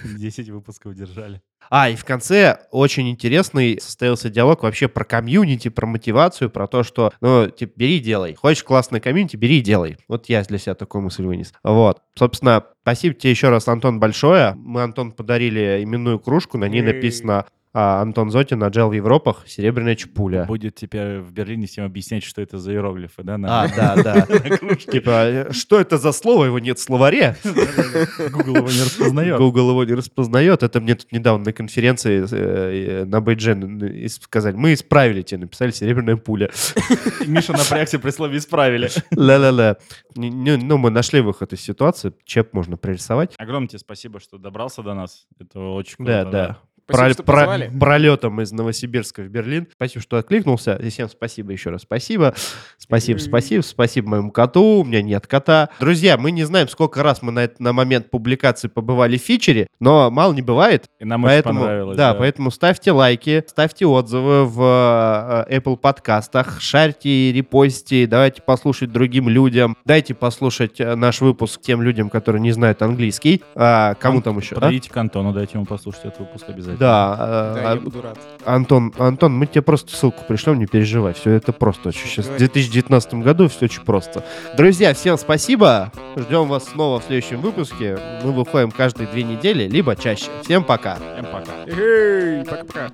10 0.05 0.49
выпусков 0.49 0.95
держали. 0.95 1.43
А, 1.71 1.91
и 1.91 1.97
в 1.97 2.05
конце 2.05 2.61
очень 2.71 3.11
интересный 3.11 3.79
состоялся 3.81 4.31
диалог 4.31 4.63
вообще 4.63 4.89
про 4.89 5.05
комьюнити, 5.05 5.69
про 5.69 5.87
мотивацию, 5.87 6.51
про 6.51 6.67
то, 6.67 6.83
что, 6.83 7.13
ну, 7.21 7.51
типа, 7.51 7.73
бери 7.77 7.99
и 7.99 8.01
делай. 8.01 8.35
Хочешь 8.35 8.65
классное 8.65 9.01
комьюнити, 9.01 9.37
бери 9.37 9.59
и 9.59 9.63
делай. 9.63 9.99
Вот 10.09 10.29
я 10.29 10.43
для 10.45 10.59
себя 10.59 10.75
такую 10.75 11.03
мысль 11.03 11.25
вынес. 11.25 11.53
Вот. 11.63 12.01
Собственно, 12.15 12.65
спасибо 12.83 13.15
тебе 13.15 13.31
еще 13.31 13.51
раз, 13.51 13.69
Антон, 13.69 14.01
большое. 14.01 14.55
Мы, 14.57 14.83
Антон, 14.83 15.13
подарили 15.13 15.83
именную 15.83 16.19
кружку, 16.19 16.57
на 16.57 16.69
ней 16.69 16.81
написано 16.81 17.45
а, 17.73 18.01
Антон 18.03 18.31
Зотин, 18.31 18.63
Agile 18.63 18.89
в 18.89 18.93
Европах, 18.93 19.45
серебряная 19.47 19.95
чапуля. 19.95 20.45
Будет 20.45 20.75
теперь 20.77 21.19
в 21.21 21.33
Берлине 21.33 21.67
всем 21.67 21.85
объяснять, 21.85 22.25
что 22.25 22.41
это 22.43 22.59
за 22.59 22.73
иероглифы, 22.73 23.23
да? 23.23 23.39
на- 23.39 23.63
А, 23.63 23.69
да, 23.69 23.97
да. 23.97 24.27
Типа, 24.77 25.49
что 25.53 25.79
это 25.81 25.99
за 25.99 26.13
слово? 26.13 26.47
Его 26.47 26.59
нет 26.59 26.79
в 26.79 26.83
словаре. 26.83 27.37
Google 28.31 28.57
его 28.57 28.69
не 28.69 28.83
распознает. 28.83 29.39
Google 29.39 29.71
его 29.71 29.85
не 29.85 29.95
распознает. 29.95 30.63
Это 30.63 30.81
мне 30.81 30.95
тут 30.95 31.13
недавно 31.13 31.45
на 31.45 31.53
конференции 31.53 32.25
э, 32.31 33.05
на 33.05 33.21
Бейджен 33.21 33.83
э, 33.83 34.09
сказали. 34.09 34.57
Мы 34.57 34.73
исправили 34.75 35.23
тебе, 35.23 35.41
написали 35.43 35.71
серебряная 35.71 36.17
пуля. 36.17 36.51
Миша 37.27 37.53
напрягся 37.53 37.99
при 37.99 38.11
слове 38.11 38.39
«исправили». 38.39 38.89
Ла-ла-ла. 39.15 39.77
Ну, 40.15 40.79
мы 40.79 40.91
нашли 40.91 41.21
выход 41.21 41.53
из 41.53 41.61
ситуации. 41.61 42.13
Чеп 42.25 42.53
можно 42.55 42.77
прорисовать. 42.77 43.35
Огромное 43.39 43.69
тебе 43.69 43.79
спасибо, 43.79 44.21
что 44.21 44.39
добрался 44.39 44.83
до 44.83 44.95
нас. 44.95 45.27
Это 45.39 45.61
очень 45.61 45.97
Да, 45.99 46.23
круто. 46.23 46.31
да. 46.31 46.59
Спасибо, 46.89 47.07
Про- 47.07 47.13
что 47.13 47.23
про- 47.69 47.79
пролетом 47.79 48.41
из 48.41 48.51
Новосибирска 48.53 49.23
в 49.23 49.29
Берлин. 49.29 49.69
Спасибо, 49.75 50.03
что 50.03 50.17
откликнулся. 50.17 50.75
И 50.77 50.89
всем 50.89 51.09
спасибо 51.09 51.53
еще 51.53 51.71
раз. 51.71 51.83
Спасибо. 51.83 52.35
Спасибо, 52.79 53.19
спасибо. 53.19 53.63
Спасибо 53.63 54.09
моему 54.09 54.31
коту. 54.31 54.81
У 54.81 54.85
меня 54.85 55.03
нет 55.03 55.27
кота. 55.27 55.69
Друзья, 55.81 56.17
мы 56.17 56.31
не 56.31 56.45
знаем, 56.45 56.69
сколько 56.69 57.03
раз 57.03 57.21
мы 57.23 57.33
на, 57.33 57.41
это- 57.45 57.63
на 57.63 57.73
момент 57.73 58.11
публикации 58.11 58.69
побывали 58.69 59.19
в 59.19 59.21
фичере, 59.23 59.67
но 59.81 60.11
мало 60.11 60.33
не 60.33 60.43
бывает. 60.43 60.87
И 60.99 61.05
нам 61.05 61.25
очень 61.25 61.29
Поэтому, 61.35 61.61
понравилось. 61.61 61.97
да, 61.97 62.15
поэтому 62.15 62.51
ставьте 62.51 62.93
лайки, 62.93 63.45
ставьте 63.47 63.87
отзывы 63.87 64.47
в 64.47 65.45
э, 65.49 65.59
Apple 65.59 65.77
подкастах, 65.77 66.61
шарьте, 66.61 67.33
репостите, 67.33 68.07
давайте 68.07 68.43
послушать 68.43 68.93
другим 68.93 69.29
людям, 69.29 69.77
дайте 69.85 70.15
послушать 70.15 70.81
э, 70.81 70.95
наш 70.95 71.21
выпуск 71.21 71.61
тем 71.61 71.83
людям, 71.83 72.09
которые 72.11 72.41
не 72.41 72.53
знают 72.53 72.81
английский. 72.83 73.43
А, 73.55 73.95
кому 73.95 74.23
там 74.23 74.39
еще? 74.39 74.55
а? 74.55 74.61
Подойдите 74.61 74.91
к 74.91 74.97
Антону, 74.97 75.33
дайте 75.33 75.53
ему 75.55 75.67
послушать 75.67 76.07
этот 76.07 76.21
выпуск 76.21 76.45
обязательно. 76.49 76.78
Да, 76.79 77.17
э, 77.19 77.55
Да, 77.63 77.71
а- 77.71 77.75
я 77.75 77.81
буду 77.81 78.03
рад. 78.03 78.19
Антон, 78.45 78.93
Антон, 78.99 79.33
мы 79.37 79.47
тебе 79.47 79.63
просто 79.63 79.95
ссылку 79.95 80.25
пришлем, 80.27 80.59
не 80.59 80.67
переживай. 80.67 81.13
Все 81.15 81.33
это 81.33 81.53
просто 81.53 81.89
очень 81.91 82.07
сейчас. 82.07 82.27
В 82.27 82.29
Говори. 82.29 82.47
2019 82.47 83.23
году 83.23 83.49
все 83.49 83.65
очень 83.67 83.83
просто. 83.83 84.25
Друзья, 84.57 84.95
всем 84.95 85.19
спасибо. 85.19 85.93
Ждем 86.17 86.49
вас 86.49 86.65
снова 86.69 87.01
в 87.01 87.05
следующем 87.05 87.41
выпуске. 87.41 87.99
Мы 88.23 88.33
выходим 88.33 88.71
каждые 88.71 89.09
две 89.09 89.23
недели, 89.23 89.69
либо 89.69 89.97
чаще. 89.97 90.27
Всем 90.43 90.65
пока. 90.65 90.97
Всем 90.97 91.27
пока. 91.27 91.53
Эй, 91.67 92.45
пока-пока. 92.45 92.91